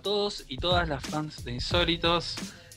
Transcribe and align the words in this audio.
a 0.00 0.02
todos 0.02 0.46
y 0.48 0.56
todas 0.56 0.88
las 0.88 1.04
fans 1.04 1.44
de 1.44 1.52
Insólitos. 1.52 2.36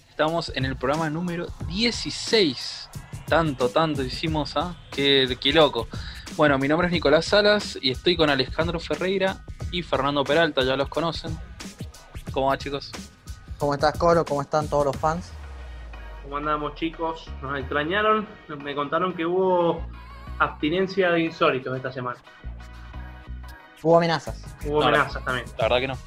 Estamos 0.10 0.52
en 0.56 0.66
el 0.66 0.76
programa 0.76 1.10
número 1.10 1.48
16. 1.70 2.90
Tanto, 3.30 3.70
tanto 3.70 4.04
hicimos, 4.04 4.58
¿ah? 4.58 4.76
Qué, 4.92 5.38
qué 5.40 5.54
loco. 5.54 5.88
Bueno, 6.36 6.58
mi 6.58 6.68
nombre 6.68 6.88
es 6.88 6.92
Nicolás 6.92 7.24
Salas 7.24 7.80
y 7.82 7.92
estoy 7.92 8.18
con 8.18 8.30
Alejandro 8.30 8.78
Ferreira 8.78 9.38
y 9.72 9.84
Fernando 9.84 10.26
Peralta, 10.26 10.64
ya 10.64 10.76
los 10.76 10.90
conocen. 10.90 11.38
¿Cómo 12.34 12.48
va, 12.48 12.58
chicos? 12.58 12.92
¿Cómo 13.58 13.74
estás, 13.74 13.98
Coro? 13.98 14.26
¿Cómo 14.26 14.42
están 14.42 14.68
todos 14.68 14.88
los 14.88 14.98
fans? 14.98 15.32
¿Cómo 16.24 16.36
andamos, 16.36 16.76
chicos? 16.76 17.30
Nos 17.42 17.58
extrañaron. 17.58 18.28
Me 18.50 18.76
contaron 18.76 19.14
que 19.14 19.26
hubo 19.26 19.82
abstinencia 20.40 21.10
de 21.12 21.22
insólitos 21.22 21.74
esta 21.74 21.94
semana. 21.94 22.20
Hubo 23.82 23.96
amenazas. 23.96 24.44
Hubo 24.66 24.82
No, 24.82 24.88
amenazas 24.88 25.24
también. 25.24 25.46
La 25.58 25.70
verdad 25.70 25.80
que 25.80 25.88
no. 25.88 25.98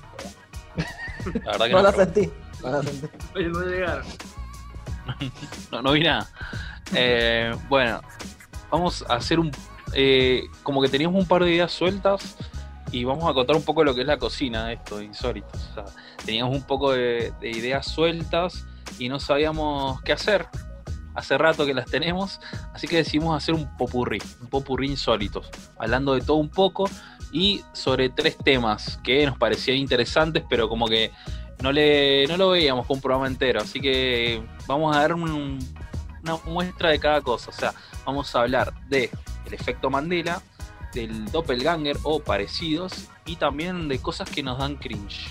La 1.45 1.53
verdad 1.53 1.67
que 1.67 1.73
No 1.73 1.79
no. 1.79 1.83
la 1.83 1.93
sentí. 1.93 2.31
No 2.63 2.71
la 2.71 2.83
sentí. 2.83 3.07
Oye, 3.35 3.49
no 3.49 3.61
llegaron. 3.63 4.05
No, 5.73 5.83
no 5.83 5.93
vi 5.93 6.01
nada. 6.03 6.29
Eh, 6.95 7.55
bueno, 7.69 8.01
vamos 8.71 9.05
a 9.09 9.15
hacer 9.15 9.39
un. 9.39 9.51
eh, 9.95 10.43
como 10.63 10.83
que 10.83 10.89
teníamos 10.89 11.21
un 11.21 11.27
par 11.29 11.45
de 11.45 11.53
ideas 11.53 11.73
sueltas 11.73 12.37
y 12.93 13.05
vamos 13.05 13.29
a 13.31 13.35
contar 13.35 13.57
un 13.57 13.63
poco 13.65 13.85
lo 13.85 13.95
que 13.95 14.01
es 14.03 14.07
la 14.07 14.19
cocina 14.19 14.67
de 14.67 14.75
esto, 14.75 14.99
de 14.99 15.05
insólitos. 15.05 15.69
O 15.71 15.75
sea, 15.75 15.85
teníamos 16.25 16.55
un 16.57 16.63
poco 16.63 16.93
de, 16.93 17.33
de 17.41 17.51
ideas 17.51 17.87
sueltas 17.87 18.65
y 18.99 19.09
no 19.09 19.21
sabíamos 19.21 20.01
qué 20.03 20.13
hacer. 20.13 20.47
Hace 21.15 21.39
rato 21.39 21.65
que 21.65 21.73
las 21.73 21.87
tenemos, 21.87 22.41
así 22.75 22.87
que 22.87 22.97
decidimos 22.99 23.35
hacer 23.35 23.55
un 23.55 23.75
popurrí, 23.79 24.19
un 24.43 24.49
popurrí 24.49 24.89
insólitos, 24.91 25.49
hablando 25.79 26.13
de 26.15 26.21
todo 26.21 26.37
un 26.37 26.51
poco 26.51 26.91
y 27.33 27.63
sobre 27.73 28.09
tres 28.09 28.37
temas 28.37 28.99
que 29.03 29.27
nos 29.27 29.37
parecían 29.39 29.77
interesantes, 29.79 30.43
pero 30.49 30.69
como 30.69 30.87
que 30.89 31.11
no, 31.63 31.73
le, 31.73 32.27
no 32.29 32.37
lo 32.37 32.51
veíamos 32.51 32.87
con 32.87 32.97
un 32.97 33.01
programa 33.03 33.27
entero. 33.27 33.61
Así 33.61 33.81
que 33.81 34.43
vamos 34.67 34.97
a 34.97 35.01
dar 35.01 35.15
un- 35.15 35.59
una 36.23 36.37
muestra 36.47 36.91
de 36.91 36.99
cada 36.99 37.21
cosa. 37.21 37.51
O 37.51 37.55
sea, 37.55 37.75
vamos 38.05 38.35
a 38.35 38.41
hablar 38.41 38.73
de 38.89 39.11
el 39.47 39.55
efecto 39.55 39.91
Mandela, 39.91 40.43
del 40.93 41.27
doppelganger 41.27 41.97
o 42.03 42.21
parecidos, 42.21 43.09
y 43.27 43.37
también 43.37 43.89
de 43.89 43.99
cosas 44.01 44.29
que 44.31 44.43
nos 44.43 44.59
dan 44.59 44.77
cringe. 44.77 45.31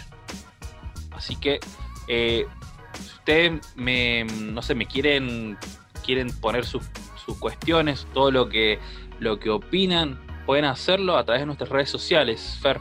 Así 1.12 1.36
que, 1.36 1.59
eh, 2.08 2.46
si 2.94 3.08
ustedes 3.16 3.62
me, 3.76 4.26
no 4.26 4.62
sé, 4.62 4.76
me 4.76 4.86
quieren, 4.86 5.58
quieren 6.06 6.30
poner 6.40 6.66
sus, 6.66 6.84
sus 7.26 7.38
cuestiones, 7.38 8.06
todo 8.14 8.32
lo 8.32 8.48
que, 8.50 8.80
lo 9.20 9.40
que 9.40 9.50
opinan, 9.50 10.20
pueden 10.46 10.66
hacerlo 10.66 11.18
a 11.18 11.24
través 11.24 11.42
de 11.42 11.46
nuestras 11.48 11.70
redes 11.70 11.90
sociales. 11.90 12.58
Fer, 12.62 12.80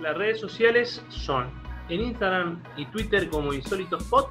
Las 0.00 0.16
redes 0.16 0.40
sociales 0.40 1.02
son 1.08 1.46
en 1.88 2.00
Instagram 2.00 2.62
y 2.76 2.86
Twitter 2.86 3.28
como 3.28 3.52
InsólitosPod 3.52 4.26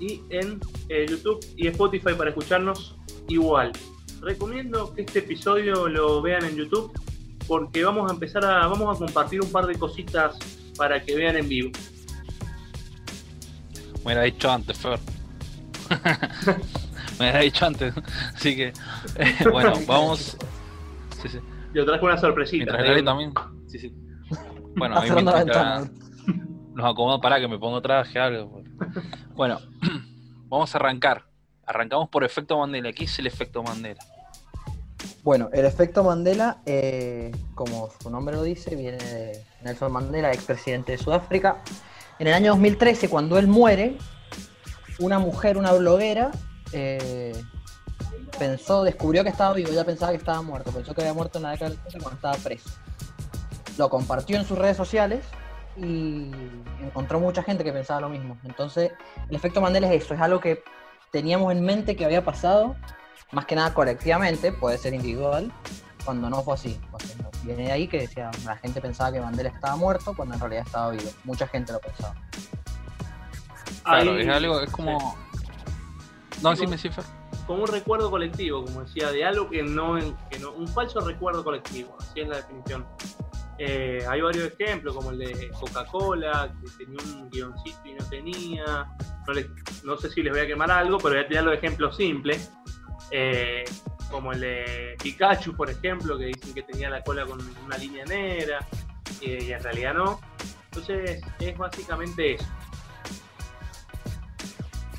y 0.00 0.22
en 0.30 0.60
eh, 0.88 1.06
YouTube 1.08 1.44
y 1.56 1.68
Spotify 1.68 2.14
para 2.14 2.30
escucharnos 2.30 2.96
igual. 3.28 3.72
Recomiendo 4.20 4.94
que 4.94 5.02
este 5.02 5.20
episodio 5.20 5.88
lo 5.88 6.22
vean 6.22 6.44
en 6.44 6.56
YouTube 6.56 6.92
porque 7.46 7.84
vamos 7.84 8.10
a 8.10 8.14
empezar 8.14 8.44
a 8.44 8.66
vamos 8.66 8.96
a 8.96 8.98
compartir 8.98 9.40
un 9.40 9.52
par 9.52 9.66
de 9.66 9.74
cositas 9.74 10.36
para 10.76 11.02
que 11.02 11.14
vean 11.14 11.36
en 11.36 11.48
vivo. 11.48 11.70
Me 13.96 14.12
hubiera 14.12 14.22
dicho 14.22 14.50
antes, 14.50 14.78
Fer. 14.78 14.98
me 17.18 17.24
hubiera 17.30 17.40
dicho 17.40 17.66
antes. 17.66 17.94
Así 18.34 18.56
que, 18.56 18.72
eh, 19.16 19.36
bueno, 19.50 19.74
vamos. 19.86 20.36
Sí, 21.24 21.30
sí. 21.30 21.38
Yo 21.74 21.84
traje 21.84 22.04
una 22.04 22.16
sorpresita. 22.16 22.76
Mientras 22.76 23.04
también. 23.04 23.32
Sí, 23.66 23.78
sí. 23.78 23.94
Bueno, 24.76 24.98
ahí 24.98 25.08
la 25.08 25.22
mientras 25.22 25.90
nos 26.74 26.92
acomodo 26.92 27.20
para 27.20 27.38
que 27.38 27.46
me 27.46 27.58
pongo 27.58 27.80
traje 27.80 28.18
algo. 28.18 28.62
Bueno, 29.34 29.58
vamos 30.48 30.74
a 30.74 30.78
arrancar. 30.78 31.24
Arrancamos 31.66 32.08
por 32.08 32.24
efecto 32.24 32.58
Mandela. 32.58 32.92
¿Qué 32.92 33.04
es 33.04 33.18
el 33.18 33.26
efecto 33.26 33.62
Mandela? 33.62 34.00
Bueno, 35.24 35.48
el 35.52 35.64
efecto 35.64 36.04
Mandela, 36.04 36.58
eh, 36.66 37.32
como 37.54 37.88
su 38.00 38.10
nombre 38.10 38.36
lo 38.36 38.42
dice, 38.42 38.76
viene 38.76 38.98
de 38.98 39.44
Nelson 39.62 39.90
Mandela, 39.90 40.30
expresidente 40.32 40.92
de 40.92 40.98
Sudáfrica. 40.98 41.62
En 42.18 42.26
el 42.26 42.34
año 42.34 42.50
2013, 42.50 43.08
cuando 43.08 43.38
él 43.38 43.46
muere, 43.46 43.96
una 44.98 45.18
mujer, 45.18 45.56
una 45.56 45.72
bloguera, 45.72 46.30
eh, 46.72 47.32
pensó, 48.38 48.82
descubrió 48.84 49.22
que 49.22 49.30
estaba 49.30 49.54
vivo, 49.54 49.70
ella 49.70 49.84
pensaba 49.84 50.12
que 50.12 50.18
estaba 50.18 50.42
muerto, 50.42 50.70
pensó 50.70 50.94
que 50.94 51.02
había 51.02 51.14
muerto 51.14 51.38
en 51.38 51.44
la 51.44 51.50
década 51.52 51.70
del 51.70 51.78
30 51.80 51.98
cuando 52.00 52.16
estaba 52.16 52.36
preso. 52.42 52.70
Lo 53.78 53.88
compartió 53.88 54.36
en 54.36 54.44
sus 54.44 54.58
redes 54.58 54.76
sociales 54.76 55.24
y 55.76 56.30
encontró 56.80 57.18
mucha 57.20 57.42
gente 57.42 57.64
que 57.64 57.72
pensaba 57.72 58.00
lo 58.02 58.08
mismo. 58.08 58.38
Entonces, 58.44 58.92
el 59.28 59.36
efecto 59.36 59.60
Mandela 59.60 59.92
es 59.92 60.04
eso, 60.04 60.14
es 60.14 60.20
algo 60.20 60.40
que 60.40 60.62
teníamos 61.10 61.52
en 61.52 61.64
mente 61.64 61.96
que 61.96 62.04
había 62.04 62.24
pasado, 62.24 62.76
más 63.32 63.46
que 63.46 63.56
nada 63.56 63.74
colectivamente, 63.74 64.52
puede 64.52 64.78
ser 64.78 64.94
individual, 64.94 65.52
cuando 66.04 66.28
no 66.30 66.42
fue 66.42 66.54
así. 66.54 66.80
Porque 66.90 67.06
viene 67.42 67.64
de 67.64 67.72
ahí 67.72 67.88
que 67.88 68.00
decía, 68.00 68.30
la 68.44 68.56
gente 68.56 68.80
pensaba 68.80 69.10
que 69.12 69.20
Mandela 69.20 69.48
estaba 69.48 69.76
muerto 69.76 70.14
cuando 70.14 70.34
en 70.34 70.40
realidad 70.40 70.64
estaba 70.66 70.90
vivo. 70.90 71.10
Mucha 71.24 71.46
gente 71.48 71.72
lo 71.72 71.80
pensaba. 71.80 72.14
Claro, 73.82 74.12
Ahí- 74.12 74.22
es 74.22 74.28
algo, 74.28 74.60
es 74.60 74.70
como. 74.70 75.16
No, 76.42 76.54
sí 76.56 76.66
me 76.66 76.76
sí, 76.78 76.88
Fer. 76.90 77.04
Como 77.46 77.62
un 77.64 77.68
recuerdo 77.68 78.10
colectivo, 78.10 78.64
como 78.64 78.82
decía, 78.82 79.10
de 79.10 79.24
algo 79.24 79.50
que 79.50 79.62
no, 79.62 79.96
que 80.30 80.38
no 80.38 80.52
un 80.52 80.66
falso 80.68 81.00
recuerdo 81.00 81.44
colectivo, 81.44 81.96
así 82.00 82.20
es 82.20 82.28
la 82.28 82.36
definición. 82.36 82.86
Eh, 83.58 84.04
hay 84.08 84.20
varios 84.20 84.52
ejemplos, 84.52 84.94
como 84.96 85.10
el 85.10 85.18
de 85.18 85.50
Coca-Cola, 85.60 86.52
que 86.60 86.84
tenía 86.84 86.98
un 87.04 87.30
guioncito 87.30 87.78
y 87.84 87.94
no 87.94 88.04
tenía. 88.08 88.64
No, 89.26 89.32
les- 89.32 89.46
no 89.84 89.96
sé 89.96 90.10
si 90.10 90.22
les 90.22 90.32
voy 90.32 90.42
a 90.42 90.46
quemar 90.46 90.70
algo, 90.70 90.98
pero 90.98 91.14
voy 91.14 91.24
a 91.24 91.28
tirar 91.28 91.44
los 91.44 91.54
ejemplos 91.54 91.96
simples. 91.96 92.50
Eh, 93.10 93.64
como 94.10 94.32
el 94.32 94.40
de 94.40 94.96
Pikachu, 95.02 95.54
por 95.54 95.70
ejemplo, 95.70 96.18
que 96.18 96.26
dicen 96.26 96.52
que 96.54 96.62
tenía 96.62 96.90
la 96.90 97.02
cola 97.02 97.24
con 97.26 97.38
una 97.64 97.76
línea 97.78 98.04
negra, 98.06 98.66
eh, 99.20 99.38
y 99.48 99.52
en 99.52 99.62
realidad 99.62 99.94
no. 99.94 100.20
Entonces, 100.66 101.20
es 101.38 101.56
básicamente 101.56 102.34
eso. 102.34 102.46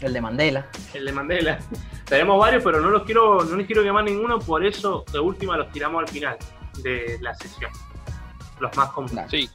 El 0.01 0.13
de 0.13 0.21
Mandela. 0.21 0.65
El 0.93 1.05
de 1.05 1.11
Mandela. 1.11 1.59
Tenemos 2.05 2.39
varios, 2.39 2.63
pero 2.63 2.79
no 2.79 2.89
los 2.89 3.03
quiero, 3.03 3.43
no 3.43 3.55
les 3.55 3.65
quiero 3.65 3.83
quemar 3.83 4.03
ninguno, 4.03 4.39
por 4.39 4.63
eso 4.63 5.03
de 5.11 5.19
última 5.19 5.57
los 5.57 5.71
tiramos 5.71 6.03
al 6.03 6.07
final 6.07 6.37
de 6.83 7.17
la 7.21 7.33
sesión. 7.33 7.71
Los 8.59 8.75
más 8.77 8.89
comunes. 8.89 9.25
Sí. 9.29 9.49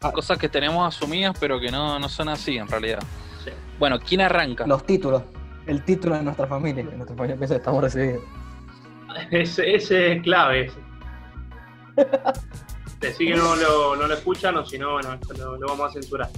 Ah. 0.00 0.12
Cosas 0.12 0.38
que 0.38 0.48
tenemos 0.48 0.86
asumidas, 0.86 1.36
pero 1.40 1.58
que 1.58 1.70
no, 1.70 1.98
no 1.98 2.08
son 2.08 2.28
así 2.28 2.56
en 2.56 2.68
realidad. 2.68 3.02
Sí. 3.44 3.50
Bueno, 3.78 3.98
¿quién 3.98 4.20
arranca? 4.20 4.66
Los 4.66 4.84
títulos. 4.84 5.22
El 5.66 5.84
título 5.84 6.14
de 6.14 6.22
nuestra 6.22 6.46
familia. 6.46 6.82
En 6.82 6.96
nuestra 6.96 7.16
familia 7.16 7.36
piensa 7.36 7.54
que 7.54 7.58
estamos 7.58 7.82
recibidos. 7.82 8.22
Ese, 9.30 9.74
ese 9.74 10.12
es 10.12 10.22
clave. 10.22 10.66
Ese. 10.66 10.78
Decí 13.00 13.26
que 13.26 13.34
no 13.34 13.56
lo, 13.56 13.96
no 13.96 14.06
lo 14.06 14.14
escuchan 14.14 14.56
o 14.56 14.64
si 14.64 14.78
no, 14.78 14.92
bueno, 14.92 15.14
esto 15.14 15.34
lo, 15.34 15.56
lo 15.56 15.66
vamos 15.66 15.90
a 15.90 15.92
censurar. 15.92 16.30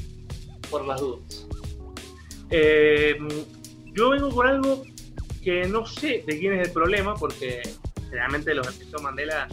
Por 0.71 0.85
las 0.87 1.01
dudas. 1.01 1.47
Eh, 2.51 3.17
yo 3.93 4.11
vengo 4.11 4.31
con 4.31 4.47
algo 4.47 4.83
que 5.49 5.67
no 5.67 5.87
sé 5.87 6.23
de 6.27 6.39
quién 6.39 6.53
es 6.61 6.69
el 6.69 6.75
problema, 6.75 7.15
porque 7.15 7.63
generalmente 8.11 8.55
los 8.55 8.69
efectos 8.69 9.01
Mandela 9.01 9.49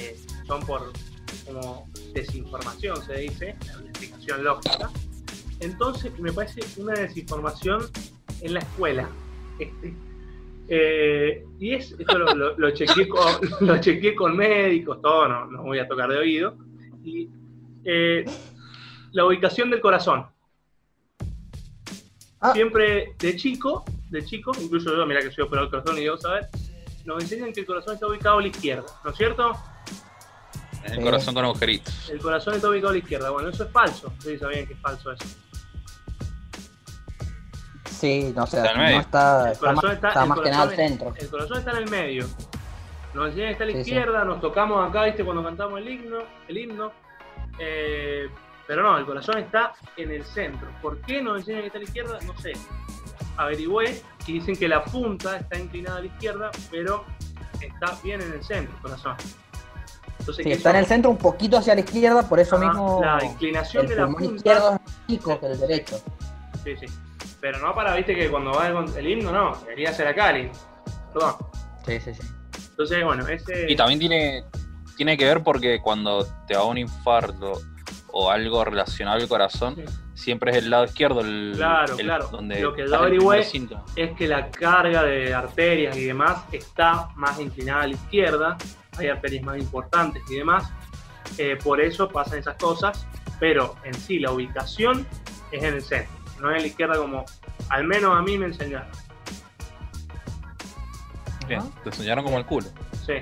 eh, 0.00 0.16
son 0.44 0.60
por 0.66 0.92
como 1.46 1.86
desinformación, 2.12 3.00
se 3.04 3.18
dice, 3.18 3.56
una 3.78 3.88
explicación 3.88 4.42
lógica. 4.42 4.90
Entonces, 5.60 6.18
me 6.18 6.32
parece 6.32 6.62
una 6.82 6.94
desinformación 6.94 7.82
en 8.40 8.54
la 8.54 8.58
escuela. 8.58 9.08
Este, 9.60 9.94
eh, 10.68 11.46
y 11.60 11.74
es, 11.74 11.92
esto 11.92 12.18
lo, 12.18 12.34
lo, 12.34 12.58
lo 12.58 12.70
chequeé 12.72 13.06
con, 13.08 13.22
lo 13.60 13.80
chequeé 13.80 14.16
con 14.16 14.36
médicos, 14.36 15.00
todo, 15.00 15.28
no, 15.28 15.46
no 15.46 15.62
voy 15.62 15.78
a 15.78 15.86
tocar 15.86 16.10
de 16.10 16.18
oído. 16.18 16.56
Y 17.04 17.30
eh, 17.84 18.24
la 19.12 19.24
ubicación 19.24 19.70
del 19.70 19.80
corazón. 19.80 20.26
Ah. 22.40 22.52
Siempre 22.52 23.14
de 23.16 23.36
chico, 23.36 23.84
de 24.10 24.24
chico, 24.24 24.52
incluso 24.60 24.94
yo, 24.96 25.04
mira 25.06 25.20
que 25.20 25.30
soy 25.30 25.44
operador 25.44 25.70
del 25.70 25.80
corazón 25.80 26.00
y 26.00 26.04
debo 26.04 26.16
saber, 26.18 26.48
nos 27.04 27.22
enseñan 27.22 27.52
que 27.52 27.60
el 27.60 27.66
corazón 27.66 27.94
está 27.94 28.06
ubicado 28.06 28.38
a 28.38 28.42
la 28.42 28.48
izquierda, 28.48 28.84
¿no 29.04 29.10
es 29.10 29.16
cierto? 29.16 29.52
El 30.84 31.02
corazón 31.02 31.34
con 31.34 31.44
agujeritos. 31.44 32.08
El 32.10 32.20
corazón 32.20 32.54
está 32.54 32.68
ubicado 32.68 32.90
a 32.90 32.92
la 32.92 32.98
izquierda. 32.98 33.30
Bueno, 33.30 33.48
eso 33.48 33.64
es 33.64 33.70
falso. 33.72 34.06
Ustedes 34.18 34.38
sabían 34.38 34.66
que 34.68 34.74
es 34.74 34.78
falso 34.78 35.10
eso. 35.10 35.24
Sí, 37.90 38.32
no 38.36 38.46
sé, 38.46 38.58
Está 38.58 38.74
no 38.74 38.84
está, 38.84 39.50
El 39.52 39.58
corazón 39.58 39.90
está- 39.92 40.08
está 40.08 40.22
el 40.22 40.28
más 40.28 40.40
que 40.40 40.50
nada 40.50 40.62
al 40.62 40.68
corazón 40.68 40.88
centro. 40.88 41.14
El 41.18 41.28
corazón 41.28 41.58
está 41.58 41.70
en 41.72 41.76
el 41.78 41.90
medio. 41.90 42.26
Nos 43.14 43.28
enseñan 43.30 43.46
que 43.48 43.52
está 43.52 43.64
a 43.64 43.66
la 43.66 43.72
Sí, 43.72 43.84
sí. 43.84 43.90
izquierda, 43.90 44.24
nos 44.24 44.40
tocamos 44.40 44.88
acá, 44.88 45.04
¿viste? 45.04 45.24
Cuando 45.24 45.42
cantamos 45.42 45.80
el 45.80 45.88
himno. 45.88 46.18
El 46.46 46.58
himno. 46.58 46.92
Eh, 47.58 48.28
pero 48.66 48.82
no, 48.82 48.98
el 48.98 49.06
corazón 49.06 49.38
está 49.38 49.72
en 49.96 50.10
el 50.12 50.24
centro. 50.24 50.68
¿Por 50.82 51.00
qué 51.00 51.22
nos 51.22 51.38
enseñan 51.38 51.62
que 51.62 51.66
está 51.68 51.78
a 51.78 51.80
la 51.82 51.86
izquierda? 51.86 52.18
No 52.26 52.38
sé. 52.38 52.52
Averigüé 53.36 54.02
y 54.26 54.32
dicen 54.34 54.56
que 54.56 54.68
la 54.68 54.84
punta 54.84 55.36
está 55.36 55.58
inclinada 55.58 55.98
a 55.98 56.00
la 56.00 56.06
izquierda, 56.06 56.50
pero 56.70 57.04
está 57.60 57.96
bien 58.02 58.20
en 58.20 58.32
el 58.32 58.42
centro 58.44 58.74
el 58.76 58.82
corazón. 58.82 59.16
Entonces, 60.18 60.36
Sí, 60.44 60.50
que 60.50 60.56
está 60.56 60.70
en 60.70 60.76
el 60.76 60.86
centro 60.86 61.10
un 61.10 61.18
poquito 61.18 61.58
hacia 61.58 61.74
la 61.74 61.80
izquierda, 61.80 62.22
por 62.28 62.40
eso 62.40 62.56
Ajá, 62.56 62.66
mismo 62.66 63.00
la 63.04 63.24
inclinación 63.24 63.84
el 63.84 63.90
de 63.90 63.96
la 63.96 64.06
punta. 64.06 64.24
izquierdo 64.36 64.72
es 64.74 64.80
más 64.80 65.06
chico 65.06 65.40
que 65.40 65.46
el 65.46 65.60
derecho. 65.60 66.00
Sí, 66.64 66.76
sí. 66.78 66.86
Pero 67.40 67.58
no 67.58 67.74
para, 67.74 67.94
viste, 67.94 68.14
que 68.14 68.28
cuando 68.30 68.52
va 68.52 68.66
el, 68.66 68.96
el 68.96 69.06
himno, 69.06 69.30
no. 69.30 69.54
Debería 69.58 69.92
ser 69.92 70.08
acá 70.08 70.30
el 70.30 70.46
himno. 70.46 70.52
Perdón. 71.12 71.34
Sí, 71.86 72.00
sí, 72.00 72.14
sí. 72.14 72.22
Entonces, 72.70 73.04
bueno, 73.04 73.26
ese. 73.28 73.70
Y 73.70 73.76
también 73.76 74.00
tiene, 74.00 74.44
tiene 74.96 75.16
que 75.16 75.24
ver 75.26 75.42
porque 75.44 75.80
cuando 75.80 76.26
te 76.48 76.54
da 76.54 76.64
un 76.64 76.78
infarto 76.78 77.60
o 78.10 78.30
algo 78.30 78.64
relacionado 78.64 79.18
al 79.20 79.28
corazón, 79.28 79.76
Sí. 79.76 79.84
Siempre 80.16 80.50
es 80.50 80.56
el 80.58 80.70
lado 80.70 80.84
izquierdo 80.86 81.20
el, 81.20 81.52
Claro, 81.56 81.92
el- 81.98 82.04
claro. 82.06 82.28
donde 82.28 82.60
Lo 82.60 82.74
que 82.74 82.86
yo 82.88 82.94
averigüé- 83.00 83.78
es 83.96 84.12
que 84.16 84.26
la 84.26 84.50
carga 84.50 85.02
de 85.02 85.34
arterias 85.34 85.96
y 85.96 86.04
demás 86.06 86.44
está 86.52 87.08
más 87.14 87.38
inclinada 87.38 87.82
a 87.82 87.86
la 87.86 87.94
izquierda, 87.94 88.56
hay 88.98 89.08
arterias 89.08 89.44
más 89.44 89.58
importantes 89.58 90.22
y 90.30 90.36
demás, 90.36 90.70
eh, 91.38 91.56
por 91.62 91.80
eso 91.80 92.08
pasan 92.08 92.38
esas 92.38 92.56
cosas, 92.56 93.06
pero 93.38 93.76
en 93.84 93.92
sí 93.94 94.18
la 94.18 94.30
ubicación 94.32 95.06
es 95.52 95.62
en 95.62 95.74
el 95.74 95.82
centro, 95.82 96.12
no 96.40 96.50
es 96.50 96.56
en 96.56 96.62
la 96.62 96.68
izquierda 96.68 96.96
como 96.96 97.24
al 97.68 97.84
menos 97.84 98.16
a 98.16 98.22
mí 98.22 98.38
me 98.38 98.46
enseñaron. 98.46 98.88
Bien, 101.46 101.62
te 101.84 101.90
enseñaron 101.90 102.24
como 102.24 102.38
el 102.38 102.46
culo. 102.46 102.66
Sí. 103.04 103.14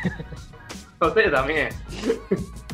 Ustedes 1.00 1.32
también. 1.32 1.68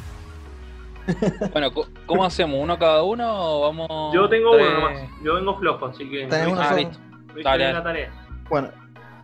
Bueno, 1.52 1.70
¿cómo 2.06 2.24
hacemos? 2.24 2.58
¿Uno 2.60 2.78
cada 2.78 3.02
uno 3.02 3.24
o 3.34 3.60
vamos? 3.62 4.14
Yo 4.14 4.28
tengo 4.28 4.52
tres? 4.54 4.68
uno 4.68 4.80
nomás, 4.80 5.08
yo 5.24 5.34
vengo 5.34 5.58
flojo, 5.58 5.86
así 5.86 6.08
que 6.08 6.26
Tenés 6.26 6.46
no 6.46 6.52
uno 6.52 6.60
Ah, 6.62 6.74
listo. 6.74 6.98
Dale, 6.98 7.34
bien 7.34 7.44
dale. 7.44 7.72
la 7.72 7.82
tarea. 7.82 8.12
Bueno, 8.48 8.68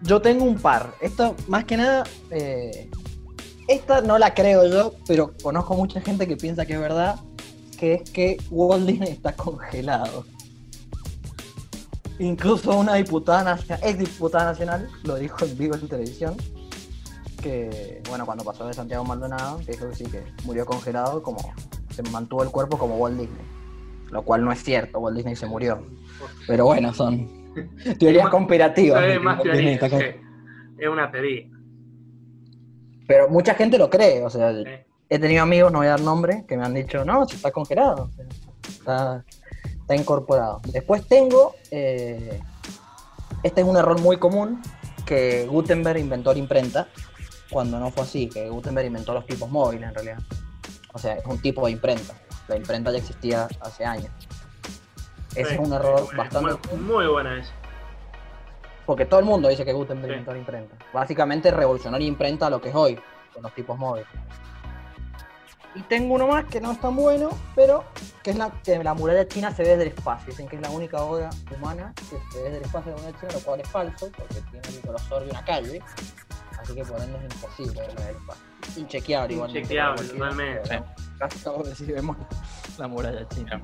yo 0.02 0.20
tengo 0.20 0.44
un 0.44 0.58
par. 0.58 0.92
Esto, 1.00 1.34
más 1.46 1.64
que 1.64 1.76
nada, 1.76 2.04
eh, 2.30 2.90
esta 3.68 4.00
no 4.00 4.18
la 4.18 4.34
creo 4.34 4.66
yo, 4.68 4.94
pero 5.06 5.32
conozco 5.42 5.74
mucha 5.74 6.00
gente 6.00 6.26
que 6.26 6.36
piensa 6.36 6.66
que 6.66 6.72
es 6.74 6.80
verdad, 6.80 7.16
que 7.78 7.94
es 7.94 8.10
que 8.10 8.38
Walt 8.50 8.86
Disney 8.86 9.10
está 9.10 9.32
congelado. 9.34 10.24
Incluso 12.18 12.76
una 12.76 12.94
diputada 12.94 13.44
nacional, 13.44 13.80
ex 13.84 13.98
diputada 13.98 14.44
nacional, 14.46 14.88
lo 15.04 15.14
dijo 15.16 15.44
en 15.44 15.56
vivo 15.56 15.74
en 15.76 15.86
televisión, 15.86 16.36
que, 17.38 18.02
bueno, 18.08 18.26
cuando 18.26 18.44
pasó 18.44 18.66
de 18.66 18.74
Santiago 18.74 19.04
Maldonado, 19.04 19.58
que 19.58 19.72
dijo 19.72 19.88
que 19.88 19.94
sí, 19.94 20.04
que 20.04 20.22
murió 20.44 20.66
congelado, 20.66 21.22
como 21.22 21.38
se 21.90 22.02
mantuvo 22.10 22.42
el 22.42 22.50
cuerpo 22.50 22.78
como 22.78 22.96
Walt 22.96 23.18
Disney. 23.18 23.46
Lo 24.10 24.22
cual 24.22 24.44
no 24.44 24.52
es 24.52 24.62
cierto, 24.62 24.98
Walt 24.98 25.16
Disney 25.16 25.36
se 25.36 25.46
murió. 25.46 25.86
Pero 26.46 26.66
bueno, 26.66 26.92
son 26.92 27.28
teorías 27.98 28.30
de 28.30 29.14
es 29.14 29.22
más 29.22 29.42
teoría, 29.42 29.78
sí. 29.78 30.86
una 30.86 31.10
teoría. 31.10 31.46
Pero 33.06 33.28
mucha 33.28 33.54
gente 33.54 33.78
lo 33.78 33.88
cree, 33.88 34.22
o 34.22 34.30
sea, 34.30 34.52
sí. 34.52 34.64
he 35.08 35.18
tenido 35.18 35.42
amigos, 35.42 35.72
no 35.72 35.78
voy 35.78 35.86
a 35.86 35.90
dar 35.90 36.00
nombre, 36.00 36.44
que 36.46 36.56
me 36.56 36.64
han 36.64 36.74
dicho, 36.74 37.04
no, 37.04 37.24
está 37.24 37.50
congelado, 37.50 38.10
está 38.64 39.96
incorporado. 39.96 40.60
Después 40.72 41.06
tengo, 41.06 41.54
eh, 41.70 42.40
este 43.42 43.62
es 43.62 43.66
un 43.66 43.76
error 43.76 44.00
muy 44.00 44.18
común, 44.18 44.60
que 45.06 45.46
Gutenberg 45.46 45.98
inventó 45.98 46.32
la 46.34 46.38
imprenta, 46.38 46.88
cuando 47.50 47.78
no 47.80 47.90
fue 47.90 48.02
así, 48.04 48.28
que 48.28 48.48
Gutenberg 48.48 48.86
inventó 48.86 49.14
los 49.14 49.26
tipos 49.26 49.50
móviles 49.50 49.88
en 49.88 49.94
realidad. 49.94 50.18
O 50.92 50.98
sea, 50.98 51.14
es 51.14 51.24
un 51.26 51.40
tipo 51.40 51.64
de 51.66 51.72
imprenta. 51.72 52.14
La 52.48 52.56
imprenta 52.56 52.90
ya 52.90 52.98
existía 52.98 53.48
hace 53.60 53.84
años. 53.84 54.10
Ese 55.34 55.50
Sí, 55.50 55.54
es 55.54 55.60
un 55.60 55.72
error 55.72 56.02
muy- 56.06 56.16
bastante... 56.16 56.68
Muy, 56.74 56.80
muy 56.82 57.06
buena 57.06 57.38
esa. 57.38 57.52
Porque 58.86 59.04
todo 59.04 59.20
el 59.20 59.26
mundo 59.26 59.48
dice 59.48 59.64
que 59.64 59.72
Gutenberg 59.72 60.06
Sí. 60.08 60.12
inventó 60.12 60.32
la 60.32 60.38
imprenta. 60.38 60.76
Básicamente 60.92 61.50
revolucionó 61.50 61.98
la 61.98 62.04
imprenta 62.04 62.46
a 62.46 62.50
lo 62.50 62.60
que 62.60 62.70
es 62.70 62.74
hoy, 62.74 62.98
con 63.34 63.42
los 63.42 63.54
tipos 63.54 63.78
móviles. 63.78 64.08
Y 65.74 65.82
tengo 65.82 66.14
uno 66.14 66.26
más 66.26 66.46
que 66.46 66.60
no 66.60 66.72
es 66.72 66.80
tan 66.80 66.96
bueno, 66.96 67.28
pero 67.54 67.84
que 68.22 68.30
es 68.30 68.36
la 68.36 68.50
que 68.64 68.82
la 68.82 68.94
muralla 68.94 69.28
china 69.28 69.54
se 69.54 69.62
ve 69.62 69.68
desde 69.70 69.82
el 69.82 69.88
espacio. 69.90 70.26
Dicen 70.28 70.48
que 70.48 70.56
es 70.56 70.62
la 70.62 70.70
única 70.70 71.02
obra 71.02 71.28
humana 71.54 71.92
que 71.94 72.04
se 72.04 72.38
ve 72.38 72.44
desde 72.44 72.56
el 72.58 72.64
espacio 72.64 72.92
de 72.92 72.96
la 72.96 73.02
muralla 73.02 73.20
china, 73.20 73.32
lo 73.34 73.40
cual 73.40 73.60
es 73.60 73.68
falso, 73.68 74.10
porque 74.16 74.34
tiene 74.50 74.68
el 74.76 74.80
grosor 74.82 75.24
de 75.24 75.30
una 75.30 75.44
calle. 75.44 75.82
Así 76.60 76.74
que 76.74 76.84
por 76.84 77.00
ende 77.00 77.18
es 77.26 77.34
imposible 77.34 77.80
verla 77.80 77.94
desde 77.94 78.10
el 78.10 78.16
espacio. 78.16 78.42
Inchequeable 78.76 79.34
igual. 79.34 79.50
Inchequeable, 79.56 80.08
totalmente. 80.08 80.82
Casi 81.18 81.38
todos 81.40 81.68
sí 81.76 81.86
vemos 81.86 82.16
la 82.78 82.88
muralla 82.88 83.26
china. 83.28 83.60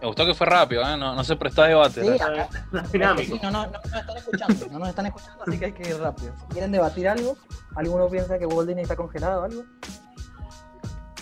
Me 0.00 0.06
gustó 0.06 0.26
que 0.26 0.34
fue 0.34 0.46
rápido, 0.46 0.82
¿eh? 0.82 0.96
no, 0.96 1.14
no 1.14 1.24
se 1.24 1.34
prestó 1.36 1.62
a 1.62 1.68
debate. 1.68 2.02
Sí, 2.02 2.08
¿no? 2.08 2.14
acá- 2.14 2.48
Dinámico. 2.92 3.34
Sí, 3.36 3.40
no, 3.42 3.50
no, 3.50 3.66
no 3.66 3.72
nos 3.72 3.84
están 3.94 4.16
escuchando, 4.16 4.66
no 4.70 4.78
nos 4.78 4.88
están 4.90 5.06
escuchando, 5.06 5.42
así 5.46 5.58
que 5.58 5.64
hay 5.66 5.72
que 5.72 5.88
ir 5.88 5.98
rápido. 5.98 6.34
Si 6.40 6.46
quieren 6.52 6.70
debatir 6.72 7.08
algo, 7.08 7.36
¿alguno 7.74 8.08
piensa 8.08 8.38
que 8.38 8.46
Walt 8.46 8.68
Disney 8.68 8.82
está 8.84 8.94
congelado 8.96 9.40
o 9.40 9.44
algo? 9.44 9.64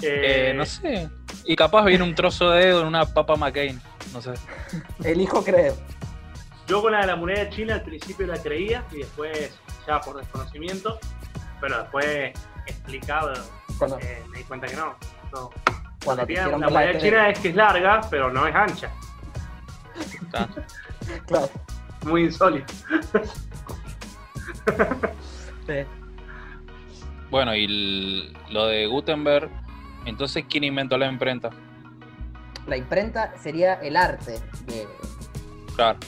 Eh, 0.03 0.53
no 0.55 0.67
sé. 0.67 1.09
Y 1.45 1.57
capaz 1.57 1.85
viene 1.85 2.05
un 2.05 2.15
trozo 2.15 2.51
de 2.51 2.67
dedo 2.67 2.81
en 2.83 2.87
una 2.89 3.07
papa 3.07 3.37
McCain. 3.37 3.81
No 4.13 4.21
sé. 4.21 4.35
Elijo 5.05 5.43
creer. 5.43 5.73
Yo 6.67 6.83
con 6.83 6.93
la 6.93 7.01
de 7.03 7.07
la 7.07 7.17
muralla 7.17 7.49
china 7.49 7.75
al 7.77 7.83
principio 7.83 8.27
la 8.27 8.37
creía 8.43 8.85
y 8.93 8.99
después, 8.99 9.55
ya 9.87 10.01
por 10.01 10.17
desconocimiento, 10.17 10.99
pero 11.61 11.79
después 11.83 12.33
explicado, 12.67 13.33
Cuando, 13.79 13.99
eh, 14.01 14.23
me 14.31 14.39
di 14.39 14.45
cuenta 14.45 14.67
que 14.67 14.77
no. 14.77 14.95
no. 15.33 15.51
cuando 16.05 16.23
La 16.23 16.27
tele. 16.87 16.99
china 17.01 17.29
es 17.31 17.39
que 17.41 17.49
es 17.49 17.55
larga, 17.57 18.01
pero 18.11 18.31
no 18.33 18.47
es 18.47 18.55
ancha. 18.55 18.91
Claro. 21.27 21.49
Muy 22.05 22.25
insólito. 22.25 22.73
Sí. 25.67 25.75
Bueno, 27.31 27.55
y 27.55 27.65
el- 27.65 28.37
lo 28.51 28.67
de 28.67 28.87
Gutenberg, 28.87 29.49
entonces, 30.05 30.45
¿quién 30.49 30.65
inventó 30.65 30.97
la 30.99 31.07
imprenta? 31.07 31.51
La 32.67 32.77
imprenta 32.77 33.33
sería 33.39 33.75
el 33.75 33.97
arte 33.97 34.41
de, 34.67 34.87
Claro. 35.77 35.99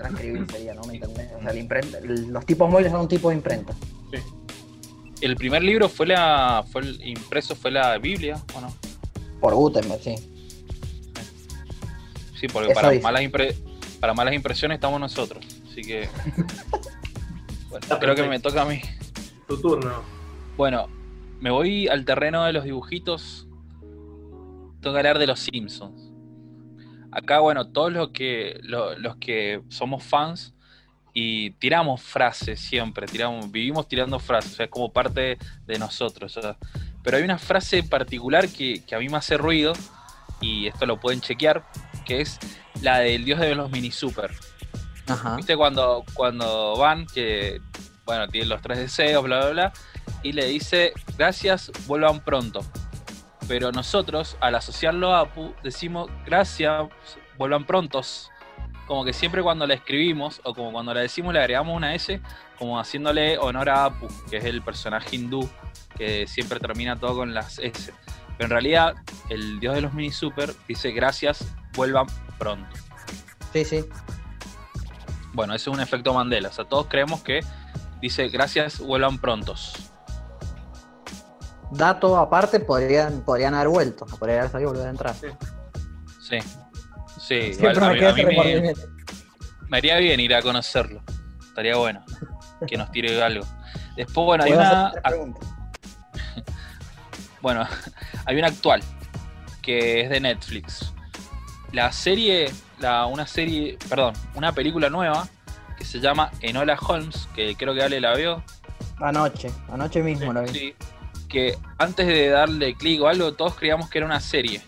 Transcribir, 0.00 0.46
sería, 0.50 0.74
¿no? 0.74 0.82
¿Me 0.84 0.94
entendés? 0.94 1.28
O 1.38 1.42
sea, 1.42 1.54
imprenta, 1.54 1.98
los 2.02 2.44
tipos 2.46 2.68
móviles 2.70 2.90
son 2.92 3.02
un 3.02 3.08
tipo 3.08 3.28
de 3.28 3.36
imprenta. 3.36 3.74
El 5.20 5.36
primer 5.36 5.62
libro 5.62 5.88
fue 5.88 6.06
la. 6.06 6.64
fue 6.72 6.80
el 6.80 7.00
impreso 7.06 7.54
fue 7.54 7.70
la 7.70 7.98
Biblia, 7.98 8.42
¿o 8.54 8.60
no? 8.62 8.72
Por 9.40 9.54
Gutenberg, 9.54 10.00
sí. 10.02 10.14
Sí, 12.40 12.46
porque 12.48 12.72
para 12.72 12.90
malas, 13.00 13.22
impre- 13.22 13.54
para 14.00 14.14
malas 14.14 14.32
impresiones 14.34 14.76
estamos 14.76 14.98
nosotros. 14.98 15.44
Así 15.70 15.82
que. 15.82 16.08
Bueno, 17.70 17.86
creo 18.00 18.14
que 18.16 18.24
me 18.24 18.40
toca 18.40 18.62
a 18.62 18.64
mí. 18.64 18.80
Tu 19.46 19.56
turno. 19.60 20.02
Bueno, 20.56 20.88
me 21.38 21.52
voy 21.52 21.86
al 21.86 22.04
terreno 22.04 22.44
de 22.44 22.52
los 22.52 22.64
dibujitos. 22.64 23.46
Tengo 24.80 24.92
que 24.94 24.98
hablar 24.98 25.20
de 25.20 25.28
los 25.28 25.38
Simpsons. 25.38 25.99
Acá, 27.12 27.40
bueno, 27.40 27.66
todos 27.68 27.92
los 27.92 28.10
que, 28.10 28.58
lo- 28.62 28.98
los 28.98 29.16
que 29.16 29.62
somos 29.68 30.02
fans 30.04 30.54
y 31.12 31.50
tiramos 31.52 32.00
frases 32.02 32.60
siempre, 32.60 33.06
tiramos, 33.06 33.50
vivimos 33.50 33.88
tirando 33.88 34.18
frases, 34.20 34.52
o 34.52 34.56
sea, 34.56 34.64
es 34.66 34.70
como 34.70 34.92
parte 34.92 35.38
de 35.66 35.78
nosotros. 35.78 36.36
o 36.36 36.42
sea. 36.42 36.56
Pero 37.02 37.16
hay 37.16 37.22
una 37.24 37.38
frase 37.38 37.82
particular 37.82 38.48
que, 38.48 38.82
que 38.84 38.94
a 38.94 38.98
mí 38.98 39.08
me 39.08 39.16
hace 39.16 39.36
ruido, 39.36 39.72
y 40.40 40.68
esto 40.68 40.86
lo 40.86 41.00
pueden 41.00 41.20
chequear, 41.20 41.64
que 42.06 42.20
es 42.20 42.38
la 42.80 42.98
del 43.00 43.24
dios 43.24 43.40
de 43.40 43.54
los 43.54 43.70
mini 43.70 43.90
super. 43.90 44.30
Ajá. 45.08 45.36
¿Viste 45.36 45.56
cuando, 45.56 46.04
cuando 46.14 46.76
van, 46.76 47.06
que, 47.06 47.60
bueno, 48.06 48.28
tienen 48.28 48.48
los 48.48 48.62
tres 48.62 48.78
deseos, 48.78 49.24
bla, 49.24 49.40
bla, 49.40 49.50
bla, 49.50 49.72
y 50.22 50.32
le 50.32 50.46
dice, 50.46 50.92
gracias, 51.18 51.72
vuelvan 51.86 52.20
pronto. 52.24 52.60
Pero 53.50 53.72
nosotros, 53.72 54.36
al 54.38 54.54
asociarlo 54.54 55.12
a 55.12 55.22
Apu, 55.22 55.52
decimos, 55.64 56.08
gracias, 56.24 56.84
vuelvan 57.36 57.64
prontos. 57.64 58.30
Como 58.86 59.04
que 59.04 59.12
siempre 59.12 59.42
cuando 59.42 59.66
la 59.66 59.74
escribimos, 59.74 60.40
o 60.44 60.54
como 60.54 60.70
cuando 60.70 60.94
la 60.94 61.00
decimos, 61.00 61.32
le 61.32 61.40
agregamos 61.40 61.76
una 61.76 61.92
S, 61.96 62.20
como 62.60 62.78
haciéndole 62.78 63.38
honor 63.38 63.68
a 63.68 63.86
Apu, 63.86 64.06
que 64.30 64.36
es 64.36 64.44
el 64.44 64.62
personaje 64.62 65.16
hindú, 65.16 65.50
que 65.96 66.28
siempre 66.28 66.60
termina 66.60 66.94
todo 66.94 67.16
con 67.16 67.34
las 67.34 67.58
S. 67.58 67.92
Pero 68.38 68.44
en 68.44 68.50
realidad, 68.50 68.94
el 69.30 69.58
dios 69.58 69.74
de 69.74 69.80
los 69.80 69.94
mini 69.94 70.12
super 70.12 70.54
dice, 70.68 70.92
gracias, 70.92 71.44
vuelvan 71.72 72.06
pronto. 72.38 72.70
Sí, 73.52 73.64
sí. 73.64 73.84
Bueno, 75.32 75.54
ese 75.54 75.70
es 75.70 75.76
un 75.76 75.82
efecto 75.82 76.14
Mandela. 76.14 76.50
O 76.50 76.52
sea, 76.52 76.66
todos 76.66 76.86
creemos 76.86 77.20
que 77.24 77.40
dice 78.00 78.28
gracias, 78.28 78.78
vuelvan 78.78 79.18
prontos. 79.18 79.89
Dato 81.70 82.16
aparte, 82.16 82.60
podrían, 82.60 83.22
podrían 83.22 83.54
haber 83.54 83.68
vuelto, 83.68 84.06
no 84.08 84.16
podrían 84.16 84.40
haber 84.40 84.52
salido 84.52 84.70
y 84.70 84.72
volver 84.72 84.88
a 84.88 84.90
entrar. 84.90 85.14
Sí. 85.14 86.38
Sí, 87.18 87.34
igual 87.34 87.74
Siempre 87.76 87.84
a 87.84 87.88
me 87.88 87.92
mí, 87.94 87.98
queda 87.98 88.08
a 88.08 88.12
ese 88.12 88.18
mí 88.18 88.24
me, 88.24 88.30
remordimiento. 88.30 88.80
me 89.68 89.76
haría 89.78 89.96
bien 89.98 90.20
ir 90.20 90.34
a 90.34 90.42
conocerlo. 90.42 91.02
Estaría 91.40 91.76
bueno 91.76 92.04
que 92.66 92.76
nos 92.76 92.90
tire 92.90 93.22
algo. 93.22 93.44
Después, 93.96 94.24
bueno, 94.24 94.44
hay 94.44 94.52
una, 94.52 94.92
bueno, 97.40 97.66
hay 98.24 98.36
una 98.38 98.48
actual 98.48 98.82
que 99.62 100.02
es 100.02 100.10
de 100.10 100.20
Netflix. 100.20 100.92
La 101.72 101.92
serie, 101.92 102.50
la, 102.78 103.06
una 103.06 103.26
serie, 103.26 103.78
perdón, 103.88 104.14
una 104.34 104.52
película 104.52 104.88
nueva 104.90 105.28
que 105.76 105.84
se 105.84 106.00
llama 106.00 106.30
Enola 106.40 106.78
Holmes, 106.80 107.28
que 107.34 107.56
creo 107.56 107.74
que 107.74 107.82
Ale 107.82 108.00
la 108.00 108.14
vio. 108.14 108.42
Anoche, 109.00 109.50
anoche 109.70 110.02
mismo 110.02 110.32
lo 110.32 110.42
vi. 110.42 110.48
Sí. 110.48 110.74
Que 111.30 111.56
antes 111.78 112.06
de 112.06 112.28
darle 112.28 112.74
clic 112.74 113.00
o 113.00 113.08
algo, 113.08 113.32
todos 113.32 113.54
creíamos 113.54 113.88
que 113.88 113.98
era 113.98 114.06
una 114.06 114.20
serie. 114.20 114.60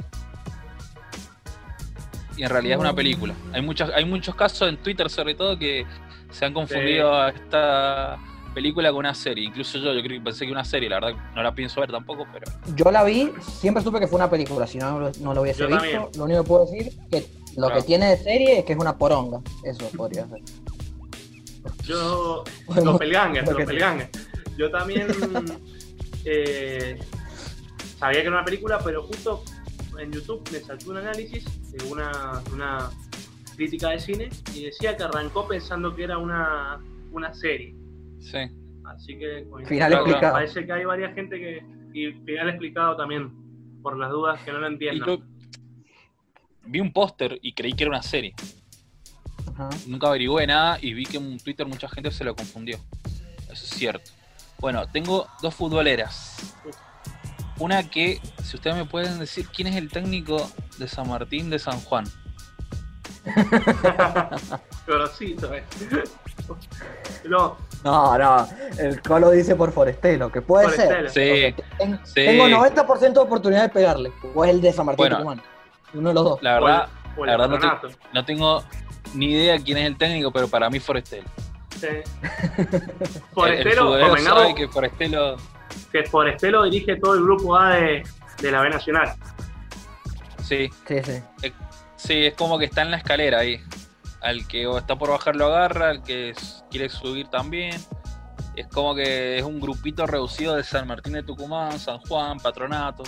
Y 2.37 2.45
en 2.45 2.49
realidad 2.49 2.77
es 2.77 2.81
una 2.81 2.95
película. 2.95 3.35
Hay 3.53 3.61
muchos, 3.61 3.91
hay 3.95 4.05
muchos 4.07 4.35
casos 4.35 4.69
en 4.69 4.79
Twitter 4.79 5.11
sobre 5.11 5.35
todo 5.35 5.59
que 5.59 5.85
se 6.31 6.47
han 6.47 6.55
confundido 6.55 7.15
a 7.15 7.29
esta 7.29 8.17
película 8.55 8.89
con 8.91 9.01
una 9.01 9.15
serie. 9.15 9.45
Incluso 9.45 9.77
yo, 9.79 9.93
yo 9.93 10.03
creo 10.03 10.19
que 10.19 10.25
pensé 10.25 10.47
que 10.47 10.53
una 10.53 10.65
serie, 10.65 10.89
la 10.89 11.01
verdad 11.01 11.21
no 11.35 11.43
la 11.43 11.55
pienso 11.55 11.81
ver 11.81 11.91
tampoco, 11.91 12.27
pero. 12.33 12.51
Yo 12.75 12.91
la 12.91 13.05
vi, 13.05 13.31
siempre 13.61 13.83
supe 13.83 14.01
que 14.01 14.07
fue 14.07 14.17
una 14.17 14.31
película, 14.31 14.67
si 14.67 14.79
no, 14.79 15.11
no 15.21 15.35
lo 15.35 15.43
hubiese 15.43 15.61
Yo 15.61 15.67
visto. 15.67 15.81
también. 15.83 16.03
Lo 16.17 16.25
único 16.25 16.43
que 16.43 16.49
puedo 16.49 16.67
decir 16.67 16.93
que 17.11 17.27
lo 17.57 17.67
Claro. 17.67 17.75
que 17.81 17.87
tiene 17.87 18.07
de 18.07 18.17
serie 18.17 18.59
es 18.61 18.65
que 18.65 18.73
es 18.73 18.79
una 18.79 18.97
poronga. 18.97 19.41
Eso 19.65 19.87
podría 19.97 20.27
ser. 20.27 20.41
Yo, 21.85 22.45
Bueno, 22.67 22.93
doppelganger, 22.93 23.45
lo 23.47 23.57
que- 23.57 23.63
doppelganger. 23.65 24.11
Yo 24.57 24.71
también 24.71 25.07
eh, 26.25 26.99
sabía 27.99 28.21
que 28.21 28.27
era 28.27 28.37
una 28.37 28.45
película, 28.45 28.79
pero 28.83 29.03
justo 29.03 29.45
en 29.99 30.13
YouTube 30.13 30.43
me 30.53 30.61
saltó 30.61 30.91
un 30.91 30.99
análisis 30.99 31.45
de 31.73 31.85
una, 31.87 32.91
crítica 33.57 33.91
de 33.91 34.01
cine 34.01 34.29
y 34.55 34.65
decía 34.65 34.97
que 34.97 35.03
arrancó 35.03 35.47
pensando 35.47 35.95
que 35.95 36.05
era 36.05 36.19
una, 36.19 36.81
una 37.13 37.35
serie. 37.35 37.75
Sí. 38.21 38.39
Así 38.85 39.19
que. 39.19 39.47
Final 39.67 39.91
Claro, 39.91 39.97
explicado. 40.07 40.33
parece 40.33 40.67
que 40.67 40.73
hay 40.73 40.85
varias 40.85 41.15
gente 41.15 41.39
que. 41.39 41.65
Y 41.95 42.13
final 42.25 42.49
explicado 42.49 42.97
también, 42.97 43.31
por 43.83 43.99
las 43.99 44.11
dudas 44.11 44.41
que 44.43 44.53
no 44.53 44.59
lo 44.59 44.69
Y 44.69 44.73
entiendan. 44.73 45.21
vi 46.65 46.81
un 46.81 46.93
póster 46.93 47.39
y 47.43 47.53
creí 47.53 47.75
que 47.75 47.85
era 47.85 47.91
una 47.91 48.03
serie. 48.03 48.35
Ajá. 49.49 49.69
Nunca 49.87 50.09
averigüé 50.09 50.47
nada 50.47 50.79
y 50.81 50.95
vi 50.95 51.05
que 51.05 51.19
en 51.19 51.39
Twitter 51.39 51.67
mucha 51.67 51.89
gente 51.89 52.11
se 52.11 52.25
lo 52.25 52.35
confundió. 52.35 52.79
Eso 53.45 53.53
es 53.53 53.71
cierto. 53.71 54.11
Bueno, 54.63 54.87
tengo 54.87 55.27
dos 55.43 55.55
futboleras. 55.55 56.55
Una 57.59 57.83
que, 57.91 58.21
si 58.43 58.57
ustedes 58.57 58.77
me 58.77 58.85
pueden 58.87 59.19
decir 59.19 59.47
quién 59.55 59.69
es 59.69 59.77
el 59.77 59.91
técnico 59.91 60.51
de 60.79 60.89
San 60.89 61.09
Martín 61.09 61.51
de 61.51 61.59
San 61.59 61.79
Juan. 61.81 62.05
Grosito, 64.87 65.53
eh. 65.55 65.65
No, 67.29 67.57
No, 67.85 68.19
no, 68.19 68.49
el 68.79 69.01
Colo 69.03 69.31
dice 69.31 69.55
por 69.57 69.73
Forestelo, 69.73 70.31
que 70.31 70.43
puede 70.43 70.65
Forestelo. 70.71 71.09
ser. 71.11 71.55
Sí, 71.57 71.65
ten- 71.79 72.01
sí. 72.05 72.15
Tengo 72.15 72.49
90% 72.49 73.13
de 73.13 73.21
oportunidad 73.21 73.63
de 73.63 73.69
pegarle. 73.69 74.13
O 74.35 74.45
es 74.45 74.51
el 74.53 74.61
de 74.61 74.73
San 74.73 74.87
Martín 74.87 74.99
Bueno. 74.99 75.17
Tucumán. 75.19 75.43
Uno 75.95 76.09
de 76.09 76.15
los 76.15 76.25
dos. 76.25 76.43
La 76.43 76.55
verdad, 76.55 76.89
o 77.17 77.25
el 77.25 77.31
la 77.31 77.37
verdad 77.37 77.49
no 77.49 77.59
te- 77.89 77.97
no 78.13 78.25
tengo 78.25 78.65
ni 79.15 79.27
idea 79.33 79.59
quién 79.59 79.79
es 79.79 79.87
el 79.87 79.97
técnico, 79.99 80.31
pero 80.33 80.49
para 80.49 80.71
mí 80.71 80.79
Forestelo. 80.81 81.29
Sí. 81.83 81.89
El- 82.59 82.73
el 83.03 83.23
Forestelo, 83.33 83.87
convengamos 83.99 84.55
que 84.55 84.69
Forestelo 84.69 85.37
que 85.91 86.05
Forestelo 86.05 86.63
dirige 86.65 86.97
todo 86.97 87.15
el 87.15 87.23
grupo 87.25 87.57
A 87.57 87.71
de, 87.75 88.03
de 88.41 88.51
la 88.53 88.61
B 88.61 88.71
Nacional. 88.71 89.13
sí, 90.43 90.69
Sí, 90.87 90.97
sí. 91.03 91.53
sí, 91.97 92.27
es 92.27 92.35
como 92.35 92.59
que 92.59 92.67
está 92.67 92.83
en 92.83 92.91
la 92.93 92.99
escalera 92.99 93.41
ahí. 93.41 93.61
Al 94.21 94.47
que 94.47 94.71
está 94.77 94.97
por 94.97 95.11
bajar 95.11 95.35
lo 95.35 95.47
agarra, 95.47 95.89
al 95.91 96.03
que 96.03 96.33
quiere 96.71 96.89
subir 96.89 97.27
también. 97.29 97.75
Es 98.55 98.69
como 98.69 98.95
que 98.95 99.39
es 99.39 99.43
un 99.45 99.59
grupito 99.61 100.07
reducido 100.07 100.55
de 100.55 100.63
San 100.63 100.87
Martín 100.87 101.15
de 101.15 101.23
Tucumán, 101.23 101.79
San 101.81 101.99
Juan, 102.01 102.39
Patronato, 102.39 103.03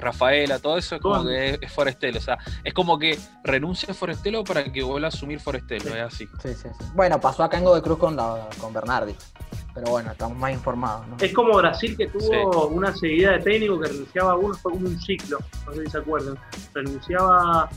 Rafaela, 0.00 0.58
todo 0.58 0.76
eso 0.78 0.96
es 0.96 1.00
como 1.02 1.16
¿Cómo? 1.18 1.28
que 1.28 1.50
es, 1.50 1.58
es 1.62 1.72
Forestelo. 1.72 2.18
O 2.18 2.22
sea, 2.22 2.38
es 2.64 2.74
como 2.74 2.98
que 2.98 3.18
renuncia 3.44 3.90
a 3.92 3.94
Forestelo 3.94 4.44
para 4.44 4.64
que 4.64 4.82
vuelva 4.82 5.06
a 5.06 5.10
asumir 5.10 5.40
Forestelo, 5.40 5.84
Sí. 5.84 5.92
es 5.96 6.00
así. 6.02 6.26
Sí, 6.42 6.54
sí, 6.54 6.68
sí. 6.78 6.84
Bueno, 6.94 7.20
pasó 7.20 7.44
acá 7.44 7.58
en 7.58 7.64
de 7.64 7.82
Cruz 7.82 7.98
con, 7.98 8.16
la, 8.16 8.48
con 8.60 8.72
Bernardi. 8.72 9.14
Pero 9.72 9.90
bueno, 9.92 10.10
estamos 10.10 10.36
más 10.36 10.52
informados, 10.52 11.06
¿no? 11.06 11.16
Es 11.20 11.32
como 11.32 11.56
Brasil 11.56 11.96
que 11.96 12.08
tuvo 12.08 12.22
Sí. 12.68 12.74
una 12.74 12.92
seguida 12.96 13.32
de 13.32 13.38
técnico 13.38 13.78
que 13.80 13.88
renunciaba 13.88 14.32
a 14.32 14.36
uno, 14.36 14.52
fue 14.54 14.72
como 14.72 14.86
un 14.88 15.00
ciclo, 15.00 15.38
no 15.66 15.72
sé 15.74 15.84
si 15.84 15.90
se 15.92 15.98
acuerdan. 15.98 16.36
Renunciaba, 16.74 17.68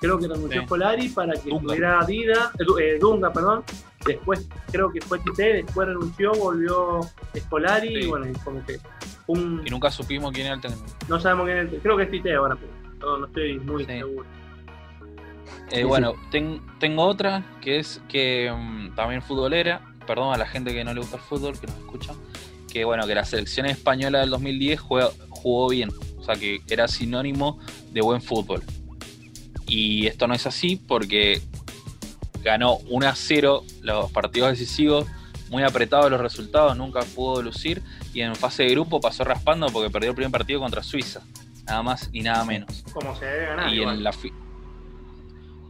creo 0.00 0.18
que 0.18 0.28
renunció 0.28 0.62
Sí. 0.62 0.68
Solari 0.68 1.08
para 1.10 1.32
que 1.34 1.50
Dunga. 1.50 1.74
estuviera 1.74 2.04
Dida, 2.06 2.52
eh, 2.58 2.64
eh, 2.94 2.98
Dunga, 2.98 3.32
perdón. 3.32 3.64
Después 4.06 4.46
creo 4.72 4.90
que 4.90 5.00
fue 5.02 5.18
Tite, 5.20 5.52
después 5.62 5.86
renunció, 5.88 6.32
volvió 6.32 7.00
Scolari 7.38 7.88
Sí. 7.88 7.94
y 7.94 8.06
bueno, 8.06 8.26
y 8.28 8.32
como 8.40 8.64
que 8.64 8.80
un, 9.26 9.62
Y 9.66 9.70
nunca 9.70 9.90
supimos 9.90 10.32
quién 10.32 10.46
era 10.46 10.54
el 10.56 10.60
técnico. 10.60 10.84
no 11.08 11.20
sabemos 11.20 11.46
quién 11.46 11.58
es, 11.58 11.82
creo 11.82 11.96
que 11.96 12.02
es 12.04 12.10
Tite 12.10 12.34
ahora, 12.34 12.56
pero 12.56 12.72
no, 12.98 13.18
no 13.18 13.26
estoy 13.26 13.58
muy 13.60 13.84
Sí. 13.84 13.90
seguro. 13.92 14.24
Eh, 15.70 15.76
Sí, 15.78 15.82
bueno, 15.84 16.14
ten- 16.30 16.60
tengo 16.78 17.04
otra 17.04 17.44
que 17.60 17.78
es 17.78 18.00
que 18.08 18.52
mm, 18.54 18.94
también 18.94 19.22
futbolera, 19.22 19.80
perdón 20.06 20.34
a 20.34 20.36
la 20.36 20.46
gente 20.46 20.72
que 20.74 20.84
no 20.84 20.92
le 20.92 21.00
gusta 21.00 21.16
el 21.16 21.22
fútbol, 21.22 21.58
que 21.58 21.66
nos 21.66 21.76
escucha, 21.76 22.12
que 22.70 22.84
bueno, 22.84 23.06
que 23.06 23.14
la 23.14 23.24
selección 23.24 23.66
española 23.66 24.20
del 24.20 24.30
2010 24.30 24.80
juega- 24.80 25.10
jugó 25.30 25.68
bien, 25.68 25.90
o 26.18 26.24
sea 26.24 26.34
que 26.36 26.60
era 26.68 26.88
sinónimo 26.88 27.58
de 27.90 28.00
buen 28.00 28.20
fútbol. 28.22 28.62
Y 29.66 30.06
esto 30.06 30.26
no 30.26 30.34
es 30.34 30.46
así 30.46 30.76
porque 30.76 31.40
ganó 32.42 32.76
1 32.88 33.08
a 33.08 33.14
0 33.14 33.62
los 33.82 34.10
partidos 34.12 34.50
decisivos, 34.50 35.06
muy 35.48 35.62
apretados 35.62 36.10
los 36.10 36.20
resultados, 36.20 36.76
nunca 36.76 37.00
pudo 37.14 37.40
lucir 37.42 37.82
y 38.14 38.20
en 38.22 38.34
fase 38.36 38.64
de 38.64 38.70
grupo 38.70 39.00
pasó 39.00 39.24
raspando 39.24 39.66
porque 39.72 39.90
perdió 39.90 40.10
el 40.10 40.16
primer 40.16 40.32
partido 40.32 40.60
contra 40.60 40.82
Suiza, 40.82 41.20
nada 41.66 41.82
más 41.82 42.10
y 42.12 42.20
nada 42.22 42.44
menos 42.44 42.84
Como 42.92 43.14
se 43.16 43.24
debe 43.26 43.46
ganar. 43.46 43.72
y 43.72 43.76
igual. 43.80 43.96
en 43.96 44.04
la 44.04 44.12
fi- 44.12 44.32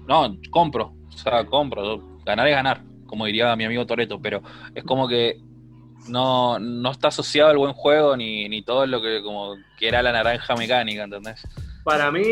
no 0.07 0.37
compro 0.51 0.95
o 1.09 1.13
sea 1.17 1.45
compro 1.47 2.03
ganar 2.25 2.49
es 2.49 2.55
ganar 2.55 2.83
como 3.07 3.27
diría 3.27 3.55
mi 3.57 3.65
amigo 3.65 3.87
Toreto 3.87 4.21
pero 4.21 4.43
es 4.75 4.83
como 4.85 5.07
que 5.07 5.39
no, 6.09 6.59
no 6.59 6.91
está 6.91 7.09
asociado 7.09 7.51
al 7.51 7.59
buen 7.59 7.73
juego 7.75 8.17
ni, 8.17 8.49
ni 8.49 8.63
todo 8.63 8.85
lo 8.87 9.01
que 9.01 9.23
como 9.23 9.55
que 9.79 9.87
era 9.89 10.03
la 10.03 10.11
naranja 10.13 10.57
mecánica 10.57 11.05
¿entendés? 11.05 11.47
Para 11.85 12.11
mí. 12.11 12.25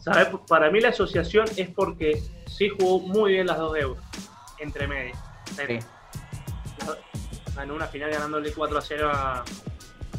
¿sabes? 0.00 0.28
Para 0.48 0.70
mí 0.70 0.80
la 0.80 0.88
asociación 0.90 1.46
es 1.56 1.68
porque 1.70 2.20
sí 2.46 2.68
jugó 2.68 2.98
muy 3.00 3.32
bien 3.32 3.46
las 3.46 3.56
dos 3.58 3.76
euros, 3.78 4.02
entre 4.58 4.86
medias. 4.88 5.18
Sí. 5.46 5.78
Ganó 7.56 7.74
una 7.74 7.86
final 7.86 8.10
ganándole 8.10 8.52
4 8.52 8.78
a 8.78 8.80
0 8.80 9.10
a, 9.12 9.44